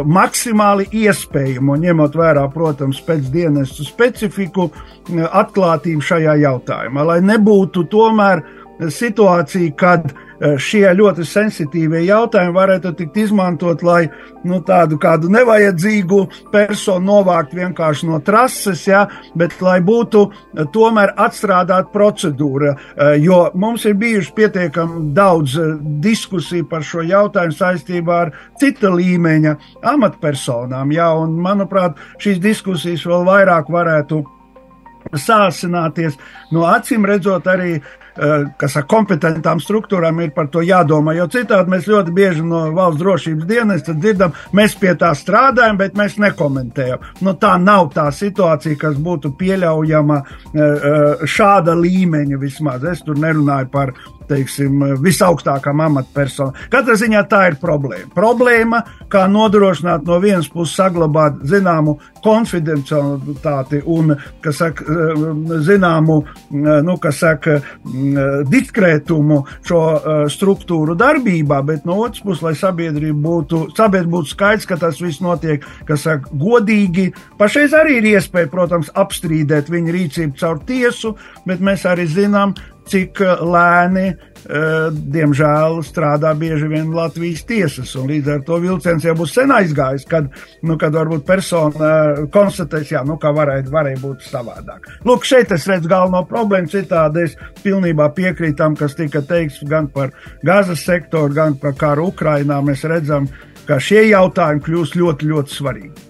maksimāli 0.07 0.87
iespējamo, 1.03 1.75
ņemot 1.83 2.15
vērā, 2.15 2.45
protams, 2.53 3.01
pēc 3.03 3.27
dienestu 3.31 3.83
specifiku, 3.87 4.69
atklātību 5.11 6.03
šajā 6.03 6.37
jautājumā, 6.45 7.07
lai 7.11 7.19
nebūtu 7.27 7.87
tomēr 7.91 8.45
situācija, 8.91 9.75
kad 9.79 10.11
Eh, 10.11 10.32
šie 10.59 10.85
ļoti 10.97 11.25
sensitīvie 11.27 12.03
jautājumi 12.07 12.55
varētu 12.55 12.91
tikt 12.97 13.17
izmantot, 13.23 13.83
lai 13.85 14.07
nu, 14.47 14.59
tādu 14.65 14.97
kādu 15.01 15.29
nevajadzīgu 15.31 16.19
personu 16.51 17.05
novākt 17.07 17.55
vienkārši 17.55 18.09
no 18.09 18.19
trases, 18.25 18.83
ja, 18.87 19.05
bet 19.39 19.55
lai 19.63 19.79
būtu 19.85 20.25
eh, 20.27 20.65
tomēr 20.73 21.15
atstrādāt 21.25 21.93
procedūra, 21.95 22.73
eh, 22.73 23.15
jo 23.23 23.45
mums 23.55 23.87
ir 23.87 23.97
bijuši 23.99 24.35
pietiekami 24.35 25.07
daudz 25.15 25.57
diskusiju 26.03 26.67
par 26.69 26.83
šo 26.87 27.05
jautājumu 27.07 27.57
saistībā 27.57 28.19
ar 28.27 28.35
cita 28.59 28.91
līmeņa 28.93 29.57
amatpersonām, 29.93 30.93
ja, 30.95 31.11
un 31.19 31.39
manuprāt, 31.43 31.99
šīs 32.19 32.41
diskusijas 32.43 33.07
vēl 33.07 33.27
vairāk 33.27 33.71
varētu 33.71 34.23
sāsināties. 35.19 36.15
No 36.51 36.63
acīm 36.67 37.05
redzot, 37.07 37.47
arī 37.51 37.77
Eh, 37.77 38.02
kas 38.57 38.75
ar 38.77 38.85
kompetentām 38.89 39.61
struktūrām 39.63 40.19
ir 40.21 40.33
par 40.35 40.49
to 40.53 40.61
jādomā. 40.65 41.15
Jo 41.17 41.27
citādi 41.31 41.73
mēs 41.73 41.87
ļoti 41.89 42.13
bieži 42.13 42.45
no 42.45 42.65
valsts 42.75 43.01
drošības 43.01 43.47
dienesta 43.49 43.95
dzirdam, 43.97 44.35
mēs 44.53 44.75
pie 44.79 44.93
tā 44.99 45.13
strādājam, 45.17 45.79
bet 45.81 45.97
mēs 45.97 46.19
nekomentējam. 46.21 47.01
Nu, 47.25 47.33
tā 47.39 47.55
nav 47.61 47.89
tā 47.95 48.09
situācija, 48.13 48.77
kas 48.79 48.99
būtu 49.01 49.33
pieļaujama 49.39 50.19
eh, 50.19 50.59
eh, 50.61 51.25
šāda 51.25 51.77
līmeņa 51.79 52.41
vismaz. 52.41 52.85
Es 52.93 53.01
tur 53.05 53.17
nerunāju 53.21 53.71
par 53.73 53.95
teiksim, 54.29 54.83
visaugstākām 55.03 55.83
amatpersonām. 55.87 56.57
Katrā 56.73 56.95
ziņā 56.99 57.23
tā 57.31 57.43
ir 57.51 57.59
problēma. 57.61 58.09
Problēma, 58.15 58.81
kā 59.11 59.25
nodrošināt 59.31 60.05
no 60.07 60.19
vienas 60.23 60.49
puses 60.51 60.75
saglabāt 60.79 61.41
zināmu 61.49 61.97
konfidencialitāti 62.23 63.81
un, 63.91 64.15
kas 64.43 64.61
saka, 64.61 64.85
zināmu, 65.67 66.17
nu, 66.53 66.97
kas 67.03 67.19
saka, 67.23 67.59
diskrētumu 68.49 69.41
šo 69.67 69.81
struktūru 70.31 70.95
darbībā, 70.99 71.61
bet 71.67 71.87
no 71.89 71.99
otras 72.05 72.23
puses, 72.23 72.43
lai 72.45 72.55
sabiedrība 72.59 73.19
būtu, 73.27 73.63
sabiedrība 73.77 74.17
būtu 74.17 74.33
skaidrs, 74.33 74.69
ka 74.69 74.79
tas 74.81 75.01
viss 75.03 75.23
notiek, 75.23 75.65
kas 75.87 76.07
saka, 76.07 76.31
godīgi. 76.39 77.09
Pašreiz 77.39 77.75
arī 77.77 77.99
ir 77.99 78.11
iespēja, 78.15 78.51
protams, 78.51 78.91
apstrīdēt 78.95 79.71
viņa 79.73 79.97
rīcību 79.97 80.39
caur 80.39 80.61
tiesu, 80.67 81.15
bet 81.47 81.63
mēs 81.63 81.85
arī 81.89 82.07
zinām, 82.09 82.55
cik 82.89 83.21
eh, 83.23 83.41
lēni, 83.47 84.05
uh, 84.13 84.89
diemžēl, 84.91 85.79
strādā 85.87 86.33
bieži 86.37 86.67
vien 86.71 86.91
Latvijas 86.95 87.43
tiesas. 87.47 87.93
Līdz 87.95 88.31
ar 88.35 88.43
to 88.47 88.59
vilciens 88.63 89.05
jau 89.07 89.15
būs 89.17 89.35
sen 89.37 89.53
aizgājis, 89.55 90.05
kad, 90.09 90.27
nu, 90.67 90.77
kad 90.81 90.95
varbūt 90.97 91.25
persona 91.27 91.89
uh, 91.89 92.21
konstatēs, 92.33 92.91
jā, 92.95 93.03
nu, 93.07 93.17
ka 93.21 93.33
varēja, 93.35 93.69
varēja 93.73 94.01
būt 94.03 94.27
savādāk. 94.27 94.89
Lūk, 95.07 95.27
šeit 95.27 95.53
es 95.55 95.67
redzu 95.69 95.91
galveno 95.91 96.25
problēmu, 96.29 96.71
citādi 96.73 97.27
es 97.27 97.37
pilnībā 97.63 98.09
piekrītu 98.17 98.59
tam, 98.59 98.77
kas 98.79 98.97
tika 98.99 99.23
teikts 99.27 99.63
gan 99.69 99.89
par 99.93 100.13
gazas 100.45 100.83
sektoru, 100.85 101.33
gan 101.33 101.59
par 101.59 101.77
karu 101.79 102.11
Ukrainā. 102.11 102.59
Mēs 102.65 102.83
redzam, 102.89 103.29
ka 103.67 103.79
šie 103.79 104.09
jautājumi 104.11 104.65
kļūst 104.65 104.99
ļoti, 104.99 105.31
ļoti 105.31 105.61
svarīgi. 105.61 106.09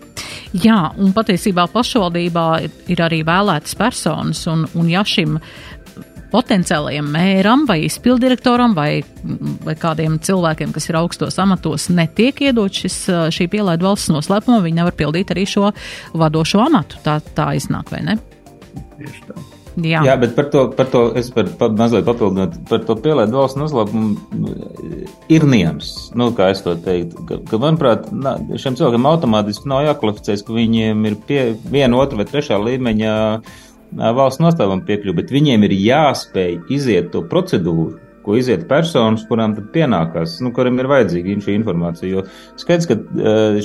Jā, 0.54 0.92
un 1.02 1.16
patiesībā 1.16 1.66
pašvaldībā 1.74 2.48
ir, 2.62 2.74
ir 2.94 3.00
arī 3.02 3.24
vēlētas 3.26 3.74
personas, 3.78 4.44
un, 4.52 4.68
un 4.78 4.90
ja 4.92 5.02
šim 5.02 5.40
potenciālajiem 6.34 7.08
mēram 7.14 7.68
vai 7.70 7.84
izpildirektoram 7.88 8.76
vai, 8.78 9.04
vai 9.66 9.78
kādiem 9.80 10.18
cilvēkiem, 10.24 10.74
kas 10.76 10.90
ir 10.90 11.00
augstos 11.00 11.40
amatos, 11.42 11.90
netiek 11.94 12.44
iedot 12.50 12.84
šis, 12.84 13.00
šī 13.36 13.50
pielaida 13.54 13.86
valsts 13.86 14.12
noslēpuma, 14.14 14.64
viņi 14.66 14.82
nevar 14.82 14.98
pildīt 14.98 15.34
arī 15.34 15.48
šo 15.50 15.72
vadošo 16.18 16.64
amatu. 16.66 17.02
Tā, 17.06 17.20
tā 17.38 17.54
iznāk, 17.60 17.94
vai 17.94 18.06
ne? 18.10 18.22
Tieši 18.98 19.28
tā. 19.30 19.42
Jā. 19.74 20.04
Jā, 20.06 20.14
bet 20.22 20.36
par 20.38 20.52
to, 20.54 20.68
par 20.78 20.86
to 20.94 21.00
es 21.18 21.32
par, 21.34 21.48
par 21.58 21.72
mazliet 21.74 22.06
papildinot, 22.06 22.60
par 22.70 22.84
to 22.86 22.94
pielaidu 23.02 23.40
valsts 23.40 23.58
noslēpumu 23.58 24.52
ir 25.34 25.46
nians. 25.50 25.90
Nu, 26.14 26.30
kā 26.38 26.52
es 26.54 26.62
to 26.62 26.76
teiktu, 26.78 27.26
ka, 27.26 27.40
ka 27.50 27.60
manuprāt, 27.62 28.12
nā, 28.14 28.36
šiem 28.54 28.78
cilvēkiem 28.78 29.10
automātiski 29.10 29.72
nav 29.72 29.88
jākvalificēs, 29.88 30.46
ka 30.46 30.54
viņiem 30.54 31.10
ir 31.10 31.18
pie 31.26 31.42
viena, 31.66 31.98
otra 31.98 32.22
vai 32.22 32.28
trešā 32.30 32.62
līmeņa 32.62 33.16
uh, 33.40 33.64
valsts 33.98 34.42
nostāvam 34.44 34.82
piekļuvi, 34.88 35.18
bet 35.22 35.34
viņiem 35.34 35.68
ir 35.68 35.76
jāspēj 35.78 36.58
iziet 36.74 37.12
to 37.14 37.24
procedūru, 37.30 38.00
ko 38.24 38.38
iziet 38.40 38.68
personas, 38.70 39.26
kurām 39.28 39.56
tad 39.58 39.68
pienākās, 39.74 40.38
nu, 40.44 40.54
kuriem 40.56 40.80
ir 40.80 40.88
vajadzīga 40.92 41.36
šī 41.44 41.58
informācija. 41.60 42.08
Jo 42.08 42.24
skaidrs, 42.60 42.88
ka 42.88 42.98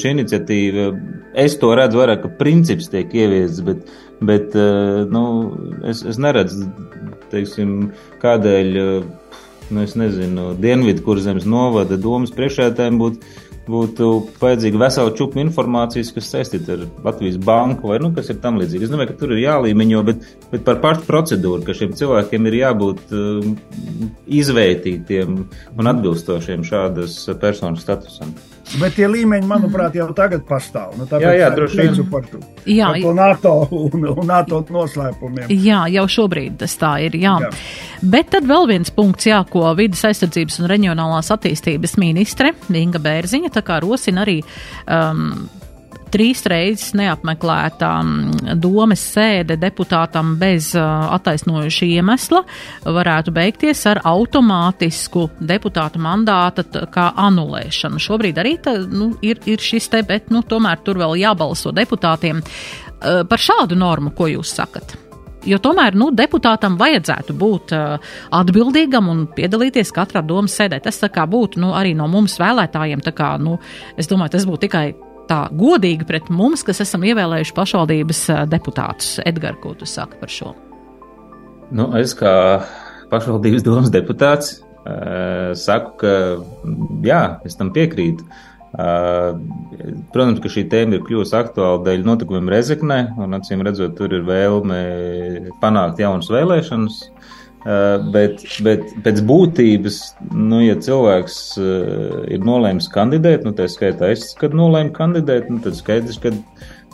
šī 0.00 0.14
iniciatīva, 0.16 0.88
es 1.38 1.54
to 1.62 1.70
redzu 1.78 2.02
vairāk, 2.02 2.24
ka 2.24 2.32
princips 2.40 2.90
tiek 2.90 3.14
ieviests, 3.14 3.62
bet, 3.66 3.92
bet 4.18 4.56
nu, 5.14 5.24
es, 5.86 6.02
es 6.02 6.18
neredzu, 6.18 6.66
teiksim, 7.30 7.92
kādēļ, 8.24 8.80
nu, 9.70 9.84
es 9.84 9.94
nezinu, 10.00 10.50
Dienvidu 10.58 11.06
kurzemes 11.06 11.46
novada 11.46 12.00
domas 12.00 12.34
priekšētājiem 12.34 12.98
būtu 12.98 13.46
būtu 13.68 14.08
vajadzīga 14.40 14.80
vesela 14.80 15.12
čūpa 15.16 15.40
informācijas, 15.42 16.12
kas 16.16 16.30
saistīta 16.32 16.76
ar 16.76 16.84
Latvijas 17.04 17.38
banku 17.44 17.92
vai 17.92 18.00
nu, 18.02 18.10
kas 18.16 18.30
ir 18.32 18.40
tam 18.42 18.60
līdzīgi. 18.60 18.88
Es 18.88 18.92
domāju, 18.92 19.12
ka 19.12 19.18
tur 19.20 19.34
ir 19.36 19.44
jālīmeņo, 19.44 20.04
bet, 20.08 20.28
bet 20.52 20.66
par 20.66 20.80
pašu 20.84 21.06
procedūru, 21.08 21.62
ka 21.66 21.76
šiem 21.76 21.94
cilvēkiem 21.98 22.50
ir 22.50 22.58
jābūt 22.62 23.16
um, 23.16 23.56
izvērtītiem 24.40 25.40
un 25.78 25.92
atbilstošiem 25.94 26.64
šādas 26.68 27.20
personas 27.42 27.84
statusam. 27.84 28.34
Bet 28.76 28.98
tie 28.98 29.06
līmeņi, 29.08 29.46
manuprāt, 29.48 29.96
jau 29.96 30.08
tagad 30.16 30.42
pastāv. 30.48 30.92
Nu, 30.98 31.06
jā, 31.08 31.32
jā, 31.38 31.48
droši 31.54 31.78
vien. 31.80 32.00
Par 32.12 32.26
to, 32.28 32.40
jā, 32.68 32.90
par 32.92 33.00
to 33.00 33.12
NATO 33.16 33.52
un, 33.78 34.04
un 34.12 34.28
NATO 34.28 34.60
noslēpumiem. 34.74 35.48
Jā, 35.48 35.86
jau 35.94 36.04
šobrīd 36.18 36.58
tas 36.60 36.76
tā 36.80 36.92
ir. 37.06 37.16
Jā. 37.16 37.38
Jā. 37.46 37.52
Bet 38.12 38.32
tad 38.34 38.48
vēl 38.48 38.68
viens 38.70 38.92
punkts, 38.94 39.30
jā, 39.30 39.40
ko 39.48 39.64
vidas 39.78 40.04
aizsardzības 40.10 40.60
un 40.60 40.68
reģionālās 40.74 41.32
attīstības 41.34 41.96
ministre 42.00 42.52
Inga 42.68 43.00
Bērziņa 43.02 43.54
tā 43.56 43.64
kā 43.66 43.80
rosina 43.82 44.22
arī 44.26 44.42
um, 44.42 45.48
trīs 46.12 46.44
reizes 46.48 46.94
neapmeklētā 46.98 47.90
mm, 48.02 48.58
domes 48.60 49.02
sēde 49.14 49.58
deputātam 49.60 50.36
bez 50.40 50.72
attaisnojuša 50.78 51.88
iemesla 51.88 52.42
varētu 52.84 53.34
beigties 53.36 53.84
ar 53.90 54.02
automātisku 54.08 55.28
deputāta 55.40 56.00
mandāta 56.02 56.64
kā 56.92 57.10
anulēšanu. 57.28 58.00
Šobrīd 58.02 58.40
arī 58.40 58.56
tā, 58.62 58.78
nu, 58.88 59.12
ir, 59.22 59.42
ir 59.46 59.62
šis 59.62 59.90
te, 59.92 60.04
bet 60.06 60.32
nu, 60.34 60.44
tomēr 60.46 60.80
tur 60.84 61.00
vēl 61.00 61.18
jābalso 61.22 61.74
deputātiem. 61.74 62.42
Par 62.98 63.38
šādu 63.38 63.78
normu, 63.78 64.10
ko 64.16 64.26
jūs 64.30 64.56
sakat? 64.58 64.96
Jo 65.46 65.60
tomēr 65.62 65.94
nu, 65.96 66.10
deputātam 66.14 66.76
vajadzētu 66.80 67.34
būt 67.38 67.74
uh, 67.76 68.14
atbildīgam 68.34 69.08
un 69.12 69.26
piedalīties 69.36 69.92
katrā 69.94 70.22
domas 70.26 70.56
sēdē. 70.58 70.80
Tas 70.82 70.98
būtu 70.98 71.62
nu, 71.62 71.72
arī 71.78 71.94
no 71.94 72.08
mums 72.10 72.38
vēlētājiem. 72.40 73.04
Kā, 73.14 73.36
nu, 73.40 73.58
es 73.96 74.10
domāju, 74.10 74.34
tas 74.34 74.46
būtu 74.48 74.66
tikai 74.66 74.86
tā 75.28 75.44
godīgi 75.54 76.06
pret 76.08 76.30
mums, 76.32 76.64
kas 76.66 76.82
esam 76.84 77.04
ievēlējuši 77.08 77.54
pašvaldības 77.56 78.22
deputātus. 78.50 79.18
Edgars, 79.28 79.60
ko 79.62 79.74
tu 79.78 79.88
saki 79.88 80.20
par 80.20 80.32
šo? 80.32 80.54
Nu, 81.74 81.90
es 82.00 82.14
kā 82.16 82.32
pašvaldības 83.12 83.66
domas 83.66 83.92
deputāts 83.94 84.58
saku, 85.58 85.96
ka 86.00 86.12
jā, 87.04 87.22
es 87.44 87.58
tam 87.58 87.72
piekrītu. 87.74 88.24
Protams, 90.12 90.40
ka 90.44 90.50
šī 90.52 90.64
tēma 90.72 90.98
ir 90.98 91.04
kļuvusi 91.04 91.36
aktuāla 91.36 91.82
dēļ 91.86 92.04
notikumiem 92.04 92.50
Rezeknē, 92.52 92.98
un 93.20 93.36
acīm 93.36 93.64
redzot, 93.64 93.96
tur 93.96 94.12
ir 94.16 94.24
vēlme 94.28 94.80
panākt 95.62 96.00
jaunas 96.04 96.28
vēlēšanas. 96.32 96.98
Uh, 97.08 97.37
bet, 98.14 98.42
bet 98.64 98.86
pēc 99.04 99.20
būtības, 99.28 99.98
nu, 100.32 100.62
ja 100.64 100.76
cilvēks 100.80 101.38
uh, 101.60 102.22
ir 102.32 102.44
nolēmis 102.46 102.88
kandidēt, 102.94 103.44
nu, 103.44 103.52
tā 103.56 103.66
skaitā 103.68 104.12
es, 104.14 104.30
kad 104.38 104.56
nolēmu 104.56 104.94
kandidēt, 104.96 105.50
nu, 105.52 105.60
tad 105.64 105.76
skaidrs, 105.76 106.20
ka 106.22 106.32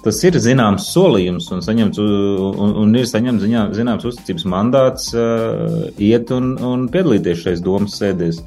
tas 0.05 0.19
ir 0.27 0.37
zināms 0.43 0.89
solījums 0.91 1.47
un, 1.55 1.63
saņemts, 1.65 2.01
un, 2.01 2.75
un 2.83 2.99
ir 2.99 3.07
saņemts 3.09 3.47
ziņā, 3.47 3.63
zināms 3.77 4.09
uzticības 4.11 4.49
mandāts 4.51 5.13
uh, 5.15 5.87
iet 6.03 6.35
un, 6.35 6.55
un 6.59 6.89
piedalīties 6.93 7.45
šais 7.47 7.65
domas 7.65 8.01
sēdēs. 8.01 8.43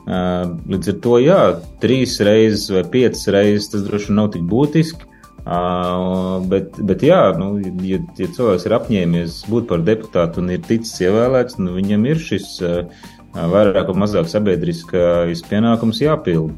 Uh, 0.00 0.56
līdz 0.70 0.94
ar 0.94 0.98
to, 1.04 1.14
jā, 1.22 1.42
trīs 1.82 2.16
reizes 2.24 2.70
vai 2.72 2.86
piecas 2.88 3.28
reizes 3.30 3.68
tas 3.74 3.84
droši 3.84 4.10
vien 4.10 4.20
nav 4.22 4.32
tik 4.34 4.48
būtiski. 4.48 5.09
Uh, 5.50 6.44
bet, 6.46 6.76
bet, 6.86 7.02
jā, 7.02 7.32
nu, 7.34 7.56
ja, 7.82 7.98
ja 8.20 8.26
cilvēks 8.36 8.68
ir 8.68 8.74
apņēmies 8.76 9.38
būt 9.50 9.64
par 9.72 9.80
deputātu 9.82 10.44
un 10.44 10.52
ir 10.54 10.60
ticis 10.62 11.00
ievēlēts, 11.02 11.58
nu, 11.58 11.72
viņam 11.74 12.04
ir 12.06 12.20
šis 12.22 12.52
uh, 12.62 13.08
vairāk 13.34 13.90
vai 13.90 13.96
mazāk 14.04 14.30
sabiedriskais 14.30 15.42
pienākums 15.50 16.04
jāpild. 16.04 16.54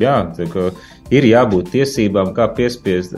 Jā, 0.00 0.16
ka, 0.52 0.70
ir 1.12 1.26
jābūt 1.28 1.72
tiesībām, 1.74 2.32
kā 2.36 2.46
piespiest, 2.56 3.14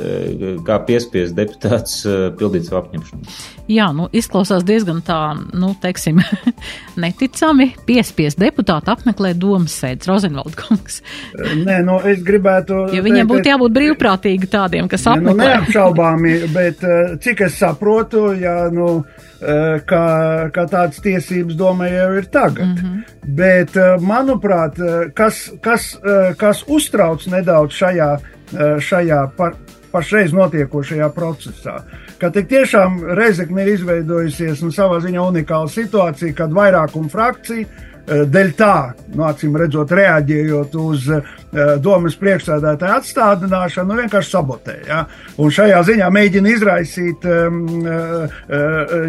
kā 0.67 0.79
piespiest 0.87 1.37
deputāts 1.37 2.01
pildīt 2.39 2.67
savu 2.69 2.81
apņemšanu. 2.83 3.37
Jā, 3.71 3.89
nu, 3.97 4.09
izklausās 4.13 4.65
diezgan 4.67 5.01
tā, 5.07 5.19
nu, 5.57 5.73
teiksim, 5.81 6.21
neticami 7.05 7.71
piespiest 7.87 8.41
deputātu 8.41 8.93
apmeklēt 8.93 9.39
domas 9.41 9.77
sēdes, 9.81 10.09
Rozenvalda 10.11 10.59
kungs. 10.59 11.01
Nē, 11.39 11.81
nu, 11.87 12.01
es 12.05 12.25
gribētu. 12.27 12.87
Jo 12.95 13.05
viņiem 13.07 13.31
būtu 13.31 13.53
jābūt 13.55 13.77
brīvprātīgi 13.79 14.51
tādiem, 14.53 14.91
kas 14.91 15.07
apmeklē. 15.13 15.37
Nu, 15.37 15.45
neapšaubāmi, 15.45 16.35
bet 16.55 16.85
cik 17.25 17.47
es 17.49 17.61
saprotu, 17.63 18.27
ja, 18.41 18.67
nu, 18.75 18.91
kā, 19.89 20.05
kā 20.55 20.65
tādas 20.71 21.01
tiesības 21.05 21.57
domē 21.59 21.91
jau 21.93 22.11
ir 22.19 22.29
tagad. 22.33 22.67
Mm 22.67 22.77
-hmm. 22.77 23.03
Bet, 23.25 23.77
manuprāt, 24.01 24.77
kas, 25.15 25.51
kas, 25.61 25.99
kas 26.37 26.64
uztrauc 26.71 27.27
nedaudz 27.31 27.77
šajā, 27.79 28.11
šajā 28.81 29.21
par, 29.37 29.57
pašreiz 29.95 30.35
notiekošajā 30.35 31.09
procesā. 31.15 31.79
Ka 32.19 32.31
tik 32.35 32.49
tiešām 32.51 33.01
Reizekne 33.19 33.65
ir 33.65 33.75
izveidojusies 33.75 34.63
nu, 34.65 34.71
savā 34.75 35.01
ziņā 35.05 35.23
unikāla 35.31 35.71
situācija, 35.71 36.35
kad 36.39 36.55
vairākuma 36.55 37.11
frakcija 37.13 37.67
eh, 38.09 38.53
tā, 38.59 38.77
nu, 39.15 39.25
acīm 39.29 39.57
redzot, 39.59 39.93
reaģējot 39.95 40.77
uz 40.81 41.09
uh, 41.15 41.33
domas 41.81 42.17
priekšsēdētāju 42.21 42.99
atstādināšanu, 42.99 43.91
nu, 43.91 43.99
vienkārši 44.03 44.33
sabotē. 44.35 44.77
Ja? 44.89 45.01
Un 45.41 45.53
šajā 45.55 45.81
ziņā 45.89 46.11
mēģina 46.15 46.55
izraisīt 46.55 47.27
um, 47.31 47.65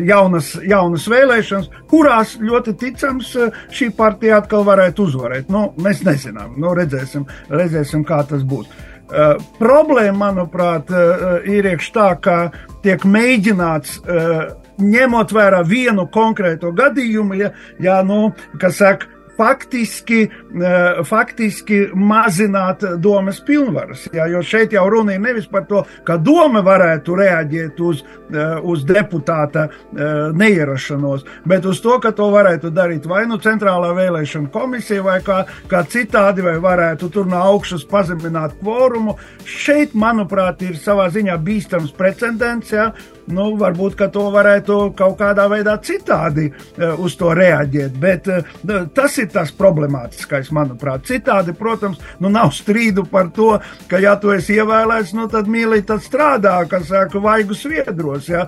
jaunas, 0.05 0.53
jaunas 0.63 1.07
vēlēšanas, 1.11 1.69
kurās 1.91 2.35
ļoti 2.41 2.75
ticams 2.81 3.35
šī 3.75 3.91
partija 3.97 4.41
atkal 4.41 4.65
varētu 4.67 5.09
uzvarēt. 5.09 5.49
Nu, 5.53 5.67
mēs 5.81 6.03
nezinām, 6.07 6.55
nu, 6.61 6.73
redzēsim, 6.77 7.27
redzēsim, 7.51 8.05
kā 8.07 8.23
tas 8.29 8.45
būs. 8.47 8.69
Uh, 9.05 9.35
problēma, 9.59 10.31
manuprāt, 10.31 10.89
uh, 10.89 11.35
ir 11.45 11.67
iekš 11.69 11.91
tā, 11.93 12.07
ka 12.17 12.37
tiek 12.81 13.03
mēģināts 13.05 13.99
uh, 14.01 14.39
ņemot 14.81 15.33
vērā 15.35 15.63
vienu 15.67 16.07
konkrēto 16.11 16.71
gadījumu, 16.75 17.37
ja, 17.39 17.51
ja 17.79 18.01
nu, 18.03 18.33
kas 18.61 18.79
saka, 18.81 19.11
faktiski, 19.37 20.21
eh, 20.21 21.03
faktiski 21.03 21.89
mazināt 21.95 22.83
domas 22.99 23.41
pilnvaras. 23.45 24.07
Jā, 24.13 24.27
jo 24.31 24.41
šeit 24.43 24.73
jau 24.73 24.89
runa 24.89 25.13
ir 25.13 25.19
nevis 25.19 25.47
par 25.47 25.65
to, 25.65 25.83
ka 26.03 26.17
doma 26.17 26.61
varētu 26.63 27.17
reaģēt 27.19 27.79
uz, 27.79 28.03
eh, 28.31 28.59
uz 28.63 28.85
deputāta 28.85 29.67
eh, 29.67 30.31
neierašanos, 30.33 31.25
bet 31.45 31.65
uz 31.65 31.81
to, 31.81 31.99
ka 31.99 32.11
to 32.11 32.29
varētu 32.31 32.71
darīt 32.71 33.05
vai 33.05 33.25
nu 33.25 33.37
centrālā 33.37 33.91
vēlēšana 33.95 34.51
komisija, 34.51 35.03
vai 35.03 35.19
kā, 35.19 35.45
kā 35.67 35.83
citādi, 35.83 36.43
vai 36.43 36.57
varētu 36.59 37.11
tur 37.11 37.25
no 37.25 37.37
augšas 37.37 37.85
pazemināt 37.85 38.55
kvorumu. 38.59 39.17
Šeit, 39.45 39.93
manuprāt, 39.93 40.61
ir 40.61 40.79
savā 40.79 41.09
ziņā 41.09 41.37
bīstams 41.43 41.91
precedents. 41.91 42.71
Jā, 42.71 42.93
nu, 43.31 43.47
varbūt 43.59 43.97
to 44.13 44.25
varētu 44.33 44.77
kaut 44.97 45.17
kādā 45.19 45.47
veidā 45.51 45.75
citādi 45.83 46.49
uh, 46.51 46.95
uz 47.01 47.15
to 47.19 47.33
reaģēt. 47.35 47.99
Bet 48.01 48.29
uh, 48.31 48.55
tas 48.95 49.17
ir 49.21 49.29
tas 49.33 49.53
problemātiskais, 49.55 50.51
manuprāt. 50.55 51.05
Citādi, 51.09 51.55
protams, 51.57 52.01
nu, 52.19 52.31
nav 52.33 52.53
strīdu 52.55 53.05
par 53.09 53.31
to, 53.35 53.55
ka, 53.89 54.01
ja 54.03 54.15
tu 54.21 54.33
esi 54.35 54.59
ievēlēts, 54.59 55.15
nu, 55.17 55.27
tad 55.31 55.49
mīlī, 55.51 55.81
tad 55.87 56.03
strādā, 56.05 56.57
kas 56.69 56.89
saka, 56.91 57.21
vaigu 57.21 57.57
sviedros. 57.57 58.29
Ja? 58.31 58.45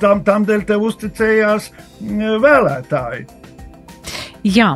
Tam, 0.00 0.22
tam 0.26 0.46
dēļ 0.48 0.68
tev 0.68 0.84
uzticējās 0.90 1.70
vēlētāji. 2.44 3.43
Jā, 4.44 4.74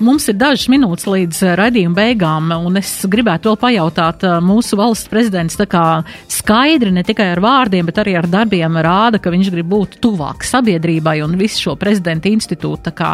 mums 0.00 0.24
ir 0.32 0.36
dažas 0.40 0.70
minūtes 0.72 1.04
līdz 1.04 1.38
eh, 1.44 1.50
raidījuma 1.60 1.92
beigām, 1.98 2.46
un 2.56 2.80
es 2.80 2.88
gribētu 3.04 3.50
vēl 3.50 3.58
pajautāt, 3.60 4.22
eh, 4.24 4.38
mūsu 4.40 4.78
valsts 4.80 5.10
prezidents 5.12 5.58
tā 5.60 5.66
kā 5.68 5.82
skaidri 6.24 6.88
ne 6.96 7.02
tikai 7.04 7.26
ar 7.34 7.42
vārdiem, 7.44 7.84
bet 7.84 7.98
arī 8.00 8.14
ar 8.16 8.24
darbiem 8.32 8.78
rāda, 8.80 9.20
ka 9.20 9.28
viņš 9.34 9.50
grib 9.52 9.68
būt 9.68 9.98
tuvāk 10.00 10.46
sabiedrībai 10.48 11.18
un 11.26 11.36
visu 11.36 11.66
šo 11.66 11.74
prezidenta 11.76 12.32
institūtu 12.32 12.86
tā 12.88 12.94
kā 12.96 13.10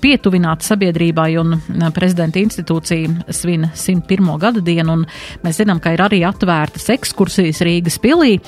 pietuvināt 0.00 0.64
sabiedrībai, 0.64 1.28
un 1.42 1.58
eh, 1.58 1.90
prezidenta 1.92 2.40
institūcija 2.40 3.28
svin 3.28 3.68
101. 3.68 4.30
gada 4.40 4.64
dienu, 4.64 4.96
un 4.96 5.04
mēs 5.44 5.60
zinām, 5.60 5.82
ka 5.84 5.92
ir 5.92 6.00
arī 6.06 6.22
atvērtas 6.24 6.88
ekskursijas 6.96 7.60
Rīgas 7.68 8.00
pilī, 8.00 8.38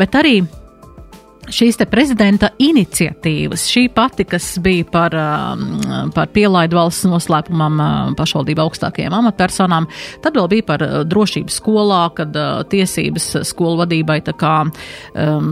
bet 0.00 0.16
arī 0.16 0.38
šīs 1.54 1.78
te 1.80 1.86
prezidenta 1.90 2.50
iniciatīvas, 2.62 3.66
šī 3.70 3.86
pati, 3.94 4.26
kas 4.28 4.50
bija 4.64 4.86
par, 4.92 5.14
um, 5.14 6.10
par 6.14 6.30
pielaidu 6.34 6.78
valsts 6.78 7.08
noslēpumam 7.08 7.78
uh, 7.82 7.94
pašvaldību 8.18 8.64
augstākajām 8.66 9.16
amatpersonām, 9.20 9.88
tad 10.24 10.38
vēl 10.38 10.50
bija 10.52 10.68
par 10.68 10.84
uh, 10.84 10.98
drošību 11.08 11.54
skolā, 11.54 12.02
kad 12.18 12.36
uh, 12.36 12.60
tiesības 12.68 13.30
skolu 13.48 13.82
vadībai 13.84 14.20
tā 14.26 14.36
kā 14.38 14.54
um, 14.66 15.48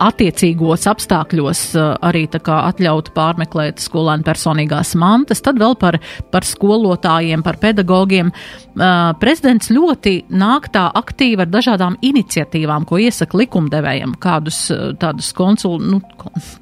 attiecīgos 0.00 0.86
apstākļos 0.90 1.62
eh, 1.76 1.88
arī 2.08 2.24
atļaut 2.30 3.12
pārmeklēt 3.16 3.82
skolēnu 3.82 4.24
personīgās 4.26 4.94
mantas, 5.00 5.42
tad 5.44 5.60
vēl 5.60 5.76
par, 5.80 6.00
par 6.32 6.46
skolotājiem, 6.46 7.44
par 7.44 7.60
pedagogiem. 7.62 8.30
Eh, 8.30 8.98
prezidents 9.20 9.70
ļoti 9.72 10.14
nāk 10.30 10.70
tā 10.74 10.86
aktīvi 10.96 11.44
ar 11.44 11.50
dažādām 11.50 11.98
iniciatīvām, 12.06 12.86
ko 12.88 13.00
iesaka 13.02 13.38
likumdevējiem, 13.40 14.16
kādus 14.22 14.62
eh, 14.72 14.92
tādus 15.00 15.32
konsul, 15.36 15.78
nu, 15.82 16.00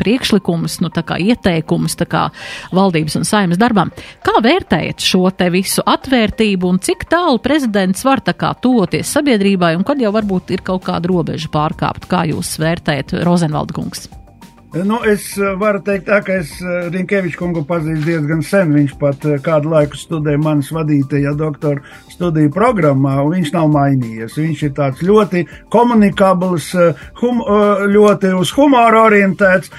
priekšlikumus, 0.01 0.81
nu, 0.85 0.91
tā 0.95 1.05
kā 1.07 1.19
ieteikumus, 1.23 1.99
tā 1.99 2.09
kā 2.11 2.27
valdības 2.75 3.21
un 3.21 3.29
saimas 3.29 3.61
darbām. 3.61 3.93
Kā 4.25 4.39
vērtējat 4.45 5.05
šo 5.05 5.29
te 5.37 5.51
visu 5.55 5.85
atvērtību 5.87 6.73
un 6.73 6.83
cik 6.83 7.07
tālu 7.11 7.41
prezidents 7.45 8.05
var 8.07 8.23
tā 8.25 8.35
kā 8.39 8.55
toties 8.63 9.15
sabiedrībai 9.15 9.75
un 9.79 9.87
kad 9.87 10.01
jau 10.03 10.13
varbūt 10.15 10.55
ir 10.57 10.65
kaut 10.67 10.87
kāda 10.89 11.11
robeža 11.11 11.51
pārkāpt? 11.53 12.09
Kā 12.11 12.25
jūs 12.29 12.57
vērtējat 12.61 13.19
Rozenvalda 13.29 13.77
kungs. 13.77 14.09
Nu, 14.73 15.01
es 15.05 15.31
eh, 15.39 15.55
varu 15.57 15.81
teikt, 15.81 16.11
tā, 16.11 16.19
ka 16.21 16.35
es 16.43 16.51
eh, 16.61 16.91
Rinkeviču 16.93 17.39
kungu 17.41 17.63
pazīstu 17.65 18.05
diezgan 18.05 18.43
sen. 18.45 18.75
Viņš 18.77 18.91
pat 19.01 19.23
eh, 19.25 19.39
kādu 19.41 19.71
laiku 19.73 19.97
studēja 19.97 20.41
manas 20.45 20.69
vadītajā 20.77 21.33
doktora 21.41 21.81
studiju 22.13 22.53
programmā, 22.53 23.15
un 23.25 23.33
viņš 23.39 23.53
nav 23.55 23.71
mainījies. 23.73 24.37
Viņš 24.37 24.65
ir 24.67 24.75
tāds 24.77 25.01
ļoti 25.09 25.47
komunikabls, 25.73 26.69
hum, 27.23 27.41
ļoti 27.95 28.33
uz 28.37 28.51
humoru 28.57 28.99
orientēts, 29.05 29.71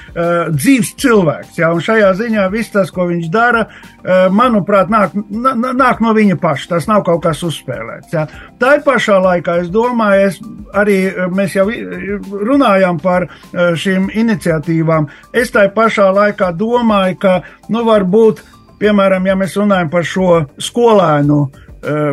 dzīves 0.55 0.93
cilvēks. 1.03 1.57
Jā, 1.59 1.73
un 1.75 1.83
šajā 1.83 2.13
ziņā 2.15 2.45
viss 2.53 2.71
tas, 2.71 2.93
ko 2.95 3.09
viņš 3.09 3.27
dara, 3.33 3.65
manuprāt, 4.31 4.87
nāk, 4.93 5.17
nāk 5.27 5.99
no 5.99 6.13
viņa 6.15 6.39
paša. 6.39 6.69
Tas 6.77 6.87
nav 6.87 7.03
kaut 7.09 7.25
kas 7.25 7.43
uzspēlēts. 7.43 8.13
Jā. 8.15 8.23
Tā 8.61 8.77
ir 8.77 8.85
pašā 8.87 9.19
laikā, 9.25 9.57
es 9.65 9.73
domāju, 9.73 10.29
es 10.29 10.39
arī 10.79 10.97
mēs 11.35 11.59
jau 11.59 11.67
runājām 11.67 13.03
par 13.03 13.27
šīm 13.51 14.07
iniciatīvām 14.15 14.78
vērtībām. 14.79 15.09
Es 15.33 15.51
tai 15.51 15.69
pašā 15.69 16.11
laikā 16.13 16.51
domāju, 16.55 17.17
ka, 17.19 17.41
nu, 17.69 17.83
varbūt, 17.85 18.41
piemēram, 18.79 19.25
ja 19.27 19.35
mēs 19.35 19.57
runājam 19.57 19.89
par 19.89 20.03
šo 20.03 20.45
skolēnu, 20.57 21.49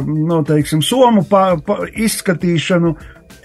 nu, 0.07 0.43
teiksim, 0.47 0.83
somu 0.83 1.25
pa, 1.29 1.57
pa, 1.67 1.87
izskatīšanu, 1.91 2.95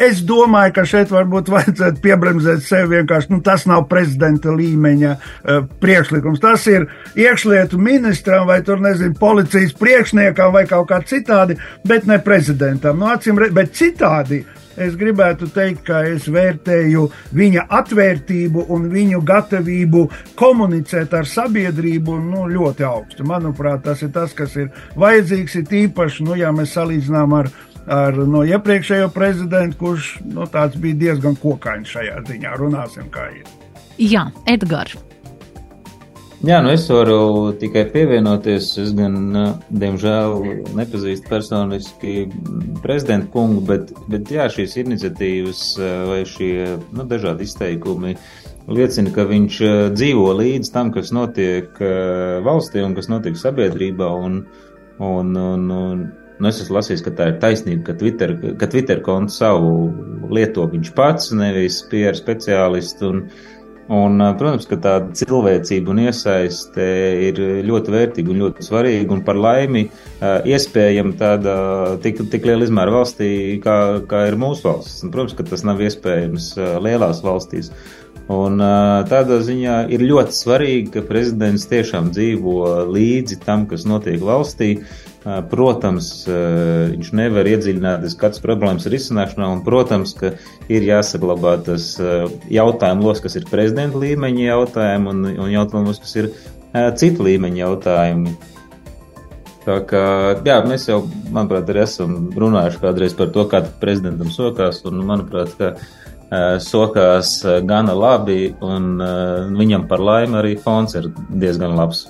Es 0.02 0.22
domāju, 0.26 0.74
ka 0.74 0.86
šeit 0.88 1.12
varbūt 1.14 1.52
vajadzētu 1.52 2.02
piebremzēt 2.02 2.64
sevi 2.66 2.96
vienkārši. 2.96 3.30
Nu, 3.36 3.42
tas 3.46 3.68
nav 3.70 3.84
prezidenta 3.92 4.54
līmeņa 4.56 5.12
uh, 5.14 5.68
priekšlikums. 5.84 6.42
Tas 6.42 6.66
ir 6.72 6.88
iekšlietu 7.20 7.78
ministram 7.78 8.48
vai 8.50 8.62
tur, 8.66 8.82
nezinu, 8.82 9.14
policijas 9.20 9.76
priekšniekam 9.78 10.56
vai 10.56 10.66
kaut 10.70 10.90
kā 10.90 11.02
citādi, 11.06 11.60
bet 11.86 12.10
ne 12.10 12.18
prezidentam. 12.24 12.98
Nu, 12.98 13.12
acīm, 13.14 13.38
bet 13.54 13.78
citādi 13.78 14.42
es 14.82 14.96
gribētu 14.98 15.52
teikt, 15.54 15.84
ka 15.86 16.02
es 16.10 16.26
vērtēju 16.32 17.08
viņa 17.38 17.68
atvērtību 17.82 18.66
un 18.74 18.88
viņu 18.90 19.22
gatavību 19.28 20.06
komunicēt 20.40 21.14
ar 21.14 21.30
sabiedrību 21.30 22.18
nu, 22.26 22.48
ļoti 22.50 22.88
augstu. 22.88 23.28
Manuprāt, 23.28 23.84
tas 23.86 24.02
ir 24.02 24.14
tas, 24.16 24.34
kas 24.34 24.56
ir 24.58 24.72
vajadzīgs, 24.98 25.60
ir 25.60 25.76
īpaši, 25.86 26.26
nu, 26.26 26.40
ja 26.40 26.54
mēs 26.56 26.74
salīdzinām 26.78 27.38
ar 27.38 27.52
ar 27.88 28.18
no 28.28 28.44
iepriekšējo 28.48 29.10
prezidentu, 29.16 29.78
kurš 29.80 30.12
nu, 30.26 30.48
bija 30.78 31.00
diezgan 31.06 31.38
kokains 31.42 31.94
šajā 31.94 32.26
ziņā. 32.28 32.58
Runāsim, 32.60 33.08
kā 33.14 33.30
ir. 33.40 33.48
Jā, 34.02 34.28
Edgars. 34.50 34.98
Jā, 36.42 36.58
nu 36.66 36.72
es 36.74 36.88
varu 36.90 37.52
tikai 37.62 37.84
pievienoties. 37.94 38.72
Es 38.82 38.96
gan, 38.98 39.14
diemžēl, 39.70 40.40
nepazīstu 40.74 41.30
personiski 41.30 42.14
prezidentu 42.82 43.30
kungu, 43.36 43.62
bet, 43.68 43.92
bet 44.10 44.32
jā, 44.34 44.48
šīs 44.50 44.74
iniciatīvas 44.82 45.62
vai 46.10 46.24
šie 46.26 46.80
nu, 46.98 47.06
dažādi 47.06 47.46
izteikumi 47.46 48.16
liecina, 48.72 49.14
ka 49.14 49.28
viņš 49.30 49.60
dzīvo 49.94 50.32
līdz 50.40 50.74
tam, 50.74 50.90
kas 50.96 51.14
notiek 51.14 51.78
valstī 52.42 52.82
un 52.88 52.98
kas 52.98 53.12
notiek 53.12 53.38
sabiedrībā. 53.38 54.10
Un, 54.26 54.42
un, 54.98 55.32
un, 55.38 55.70
un, 55.78 56.04
Nu, 56.42 56.50
es 56.50 56.58
esmu 56.64 56.80
lasījis, 56.80 57.04
ka 57.06 57.14
tā 57.14 57.30
ir 57.30 57.40
taisnība, 57.42 57.84
ka 57.92 57.94
Twitter, 58.02 58.32
ka 58.58 58.70
Twitter 58.72 59.02
kontu 59.06 59.36
savu 59.36 59.74
lieto 60.34 60.66
viņš 60.72 60.94
pats, 60.98 61.30
nevis 61.38 61.84
PR 61.92 62.18
speciālists. 62.18 63.06
Un, 63.06 63.28
Un, 63.92 64.22
protams, 64.40 64.64
ka 64.70 64.78
tāda 64.80 65.10
cilvēcība 65.20 65.92
un 65.92 65.98
iesaiste 66.06 66.86
ir 67.28 67.40
ļoti 67.68 67.92
vērtīga 67.92 68.32
un 68.32 68.38
ļoti 68.46 68.64
svarīga. 68.64 69.10
Un 69.12 69.24
par 69.28 69.36
laimi 69.36 69.82
iespējama 70.22 71.18
tāda 71.20 71.56
tik, 72.04 72.22
tik 72.32 72.48
liela 72.48 72.64
izmēra 72.64 72.94
valstī, 72.94 73.32
kā, 73.60 73.76
kā 74.08 74.22
ir 74.30 74.38
mūsu 74.40 74.70
valsts. 74.70 75.02
Un, 75.04 75.12
protams, 75.12 75.36
ka 75.36 75.44
tas 75.50 75.66
nav 75.68 75.82
iespējams 75.84 76.54
lielās 76.86 77.20
valstīs. 77.26 77.74
Un, 78.32 78.62
tādā 79.10 79.40
ziņā 79.44 79.78
ir 79.92 80.04
ļoti 80.06 80.36
svarīgi, 80.36 80.92
ka 80.94 81.02
prezidents 81.08 81.66
tiešām 81.72 82.12
dzīvo 82.14 82.86
līdzi 82.92 83.40
tam, 83.44 83.66
kas 83.68 83.88
notiek 83.90 84.22
valstī. 84.24 84.76
Protams, 85.22 86.08
viņš 86.30 87.12
nevar 87.14 87.46
iedziļināties 87.46 88.16
katras 88.18 88.42
problēmas 88.42 88.88
risināšanā, 88.90 89.52
un, 89.54 89.60
protams, 89.66 90.16
ka 90.18 90.32
ir 90.72 90.88
jāsaglabā 90.88 91.60
tas 91.68 91.92
jautājumu 92.50 93.06
los, 93.06 93.22
kas 93.22 93.38
ir 93.38 93.46
prezidenta 93.50 94.02
līmeņa 94.02 94.48
jautājumi, 94.48 95.12
un, 95.12 95.28
un 95.46 95.52
jautājumi, 95.54 95.94
kas 96.02 96.16
ir 96.18 96.32
citu 96.98 97.28
līmeņa 97.28 97.62
jautājumi. 97.66 98.34
Tā 99.62 99.76
kā, 99.86 100.06
jā, 100.42 100.56
mēs 100.66 100.88
jau, 100.90 101.04
manuprāt, 101.30 101.68
arī 101.70 101.84
esam 101.84 102.32
runājuši 102.34 102.82
kādreiz 102.82 103.14
par 103.14 103.30
to, 103.36 103.46
kā 103.52 103.62
prezidentam 103.84 104.32
sokās, 104.34 104.82
un, 104.90 105.04
manuprāt, 105.06 105.54
ka 105.60 105.76
sokās 106.64 107.34
gana 107.68 107.96
labi, 107.98 108.54
un 108.64 108.96
viņam 109.58 109.84
par 109.90 110.00
laimi 110.00 110.40
arī 110.40 110.56
fons 110.64 110.96
ir 110.96 111.10
diezgan 111.30 111.76
labs. 111.76 112.06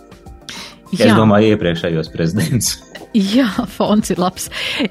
Jā. 0.92 1.08
Es 1.08 1.16
domāju, 1.16 1.56
iepriekšējos 1.56 2.12
prezidents. 2.12 2.76
Jā, 3.12 3.50
fons 3.68 4.08
ir 4.14 4.20
labs. 4.24 4.46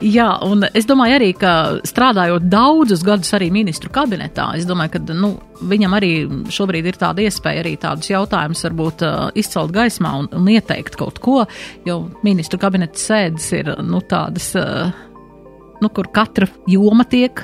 Jā, 0.04 0.28
un 0.44 0.66
es 0.76 0.84
domāju 0.88 1.16
arī, 1.16 1.30
ka 1.40 1.52
strādājot 1.88 2.50
daudzus 2.52 3.00
gadus 3.04 3.32
arī 3.36 3.48
ministru 3.52 3.88
kabinetā, 3.92 4.50
es 4.58 4.66
domāju, 4.68 4.98
ka 4.98 5.16
nu, 5.16 5.30
viņam 5.70 5.96
arī 5.96 6.12
šobrīd 6.52 6.90
ir 6.90 7.00
tāda 7.00 7.24
iespēja 7.24 7.64
arī 7.64 7.76
tādus 7.80 8.12
jautājumus 8.12 8.64
varbūt 8.68 9.06
izcelt 9.40 9.72
gaismā 9.72 10.12
un, 10.20 10.28
un 10.36 10.50
ieteikt 10.52 11.00
kaut 11.00 11.20
ko, 11.24 11.46
jo 11.88 12.02
ministru 12.26 12.60
kabineta 12.60 13.00
sēdes 13.00 13.52
ir 13.56 13.72
nu, 13.88 14.04
tādas. 14.04 14.52
Uh, 14.58 15.08
nu, 15.80 15.88
kur 15.92 16.08
katra 16.12 16.48
joma 16.68 17.04
tiek 17.08 17.42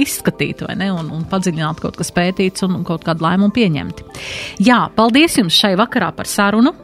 izskatīta, 0.00 0.66
vai 0.68 0.74
ne, 0.80 0.88
un, 0.94 1.10
un 1.14 1.22
padziļināta 1.30 1.84
kaut 1.84 1.98
kas 2.00 2.10
pētīts 2.14 2.66
un, 2.66 2.78
un 2.80 2.84
kaut 2.86 3.04
kādu 3.06 3.24
lēmumu 3.24 3.54
pieņemti. 3.54 4.06
Jā, 4.66 4.80
paldies 4.96 5.38
jums 5.38 5.56
šai 5.58 5.74
vakarā 5.78 6.10
par 6.16 6.30
sarunu. 6.30 6.74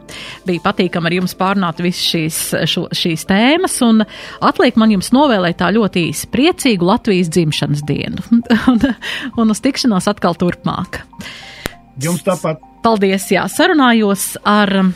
Bija 0.47 0.63
patīkami 0.63 1.09
ar 1.11 1.17
jums 1.19 1.35
pārnāt 1.39 1.83
visas 1.83 2.07
šīs, 2.13 2.39
šo, 2.71 2.87
šīs 2.95 3.27
tēmas, 3.29 3.77
un 3.87 4.05
atliek 4.39 4.79
man 4.79 4.95
jums 4.95 5.11
novēlēt 5.15 5.59
tā 5.61 5.71
ļoti 5.75 6.07
īsi 6.11 6.31
priecīgu 6.31 6.87
Latvijas 6.87 7.31
dzimšanas 7.35 7.85
dienu, 7.87 8.23
un, 8.71 8.83
un 9.37 9.55
uz 9.55 9.63
tikšanos 9.63 10.09
atkal 10.11 10.39
turpmāk. 10.39 11.03
Jums 12.01 12.23
tāpat. 12.25 12.70
Paldies, 12.81 13.27
jā, 13.29 13.43
sarunājos 13.45 14.31
ar 14.47 14.71
uh, 14.81 14.89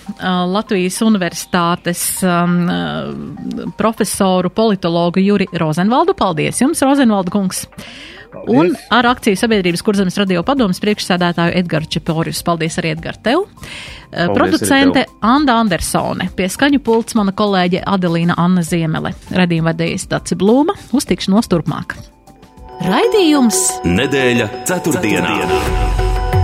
Latvijas 0.50 0.98
Universitātes 1.06 2.02
um, 2.26 2.56
uh, 2.66 3.68
profesoru 3.78 4.50
politologu 4.50 5.22
Juri 5.22 5.46
Rozenvaldu. 5.54 6.16
Paldies 6.18 6.64
jums, 6.64 6.82
Rozenvaldu 6.82 7.34
kungs! 7.36 7.66
Paldies. 8.36 8.58
Un 8.58 8.74
ar 8.92 9.06
akciju 9.14 9.38
sabiedrības 9.40 9.84
kurzemes 9.86 10.18
radio 10.20 10.42
padomas 10.44 10.82
priekšsēdētāju 10.84 11.54
Edgaru 11.62 11.88
Čeporius. 11.94 12.42
Paldies 12.44 12.80
arī 12.82 12.96
Edgar 12.96 13.20
tev. 13.22 13.46
Uh, 13.46 14.34
producente 14.34 15.06
tev. 15.06 15.14
Anda 15.22 15.60
Andersone. 15.62 16.32
Pie 16.36 16.50
skaņu 16.52 16.82
pults 16.84 17.16
mana 17.16 17.36
kolēģe 17.38 17.84
Adelīna 17.86 18.40
Anna 18.42 18.66
Ziemele. 18.66 19.14
Redījuma 19.30 19.76
vadījis 19.76 20.10
Daci 20.10 20.40
Blūma. 20.42 20.74
Uz 20.98 21.06
tikšanos 21.06 21.54
turpmāk. 21.54 22.00
Raidījums 22.82 23.62
Nedēļa 23.86 24.50
ceturtdienā. 24.66 25.38
ceturtdienā. 25.38 26.05